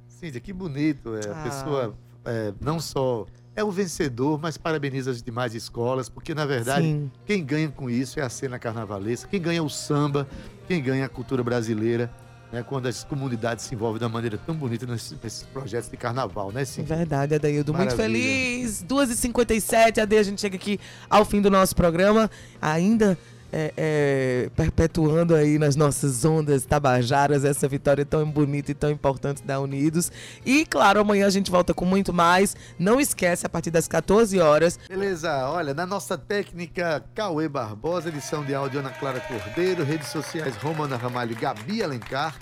Cíntia, 0.07 0.41
que 0.41 0.51
bonito. 0.51 1.15
É, 1.15 1.29
a 1.29 1.39
Ah. 1.39 1.43
pessoa 1.43 1.93
é, 2.25 2.53
não 2.59 2.79
só 2.79 3.25
é 3.55 3.63
o 3.63 3.69
vencedor, 3.71 4.39
mas 4.41 4.57
parabeniza 4.57 5.11
as 5.11 5.21
demais 5.21 5.53
escolas, 5.53 6.09
porque 6.09 6.33
na 6.33 6.45
verdade 6.45 6.83
Sim. 6.85 7.11
quem 7.25 7.43
ganha 7.45 7.69
com 7.69 7.87
isso 7.89 8.19
é 8.19 8.23
a 8.23 8.29
cena 8.29 8.57
carnavalesca, 8.57 9.29
quem 9.29 9.39
ganha 9.41 9.59
é 9.59 9.61
o 9.61 9.69
samba, 9.69 10.27
quem 10.67 10.81
ganha 10.81 11.03
é 11.03 11.05
a 11.05 11.09
cultura 11.09 11.43
brasileira, 11.43 12.11
né, 12.51 12.63
quando 12.63 12.87
as 12.87 13.03
comunidades 13.03 13.65
se 13.65 13.75
envolvem 13.75 13.99
de 13.99 14.05
uma 14.05 14.09
maneira 14.09 14.37
tão 14.45 14.55
bonita 14.55 14.85
nesses, 14.85 15.15
nesses 15.21 15.43
projetos 15.43 15.89
de 15.89 15.97
carnaval, 15.97 16.51
né, 16.51 16.65
Cíntia? 16.65 16.95
Verdade, 16.95 17.35
Adaildo. 17.35 17.73
Muito 17.73 17.95
feliz. 17.95 18.83
2h57, 18.83 20.01
Ade, 20.01 20.17
a 20.17 20.23
gente 20.23 20.41
chega 20.41 20.55
aqui 20.55 20.79
ao 21.09 21.23
fim 21.25 21.41
do 21.41 21.49
nosso 21.49 21.75
programa. 21.75 22.29
Ainda 22.61 23.17
é, 23.51 23.73
é, 23.75 24.49
perpetuando 24.55 25.35
aí 25.35 25.57
nas 25.57 25.75
nossas 25.75 26.23
ondas 26.25 26.65
tabajaras 26.65 27.43
essa 27.45 27.67
vitória 27.67 28.05
tão 28.05 28.29
bonita 28.29 28.71
e 28.71 28.73
tão 28.73 28.89
importante 28.89 29.43
da 29.43 29.59
Unidos. 29.59 30.11
E, 30.45 30.65
claro, 30.65 30.99
amanhã 30.99 31.27
a 31.27 31.29
gente 31.29 31.51
volta 31.51 31.73
com 31.73 31.85
muito 31.85 32.13
mais. 32.13 32.55
Não 32.77 32.99
esquece, 32.99 33.45
a 33.45 33.49
partir 33.49 33.71
das 33.71 33.87
14 33.87 34.39
horas, 34.39 34.79
Beleza, 34.87 35.49
olha, 35.49 35.73
na 35.73 35.85
nossa 35.85 36.17
técnica, 36.17 37.03
Cauê 37.13 37.47
Barbosa, 37.47 38.09
edição 38.09 38.43
de 38.43 38.53
áudio 38.53 38.79
Ana 38.79 38.89
Clara 38.89 39.19
Cordeiro, 39.19 39.83
redes 39.83 40.07
sociais 40.07 40.55
Romana 40.57 40.95
Ramalho 40.97 41.31
e 41.31 41.35
Gabi 41.35 41.83
Alencar. 41.83 42.35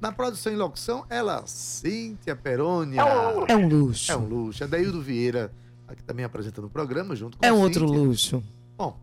Na 0.00 0.12
produção 0.12 0.52
e 0.52 0.56
locução, 0.56 1.04
ela, 1.08 1.42
Cíntia 1.46 2.36
Perônia. 2.36 3.00
é 3.48 3.56
um 3.56 3.68
luxo. 3.68 4.12
É 4.12 4.16
um 4.16 4.26
luxo. 4.26 4.62
Adaildo 4.62 5.00
Vieira, 5.00 5.50
aqui 5.88 6.02
também 6.02 6.24
apresentando 6.24 6.66
o 6.66 6.70
programa, 6.70 7.16
junto 7.16 7.38
com 7.38 7.46
É 7.46 7.48
a 7.48 7.54
um 7.54 7.60
outro 7.60 7.86
luxo. 7.86 8.42
Bom, 8.76 8.98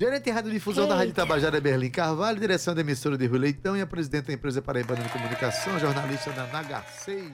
gerente 0.00 0.24
de 0.24 0.30
radiodifusão 0.30 0.86
da 0.86 0.94
Rádio 0.94 1.12
Tabajara, 1.12 1.60
Berlim 1.60 1.90
Carvalho, 1.90 2.38
direção 2.38 2.72
da 2.72 2.82
emissora 2.82 3.18
de 3.18 3.26
Rui 3.26 3.38
Leitão 3.40 3.76
e 3.76 3.80
a 3.80 3.86
presidente 3.86 4.26
da 4.26 4.32
empresa 4.32 4.62
Paraibana 4.62 5.02
de 5.02 5.08
Comunicação, 5.08 5.76
jornalista 5.80 6.30
da 6.30 6.46
Naga 6.46 6.82
6. 6.82 7.32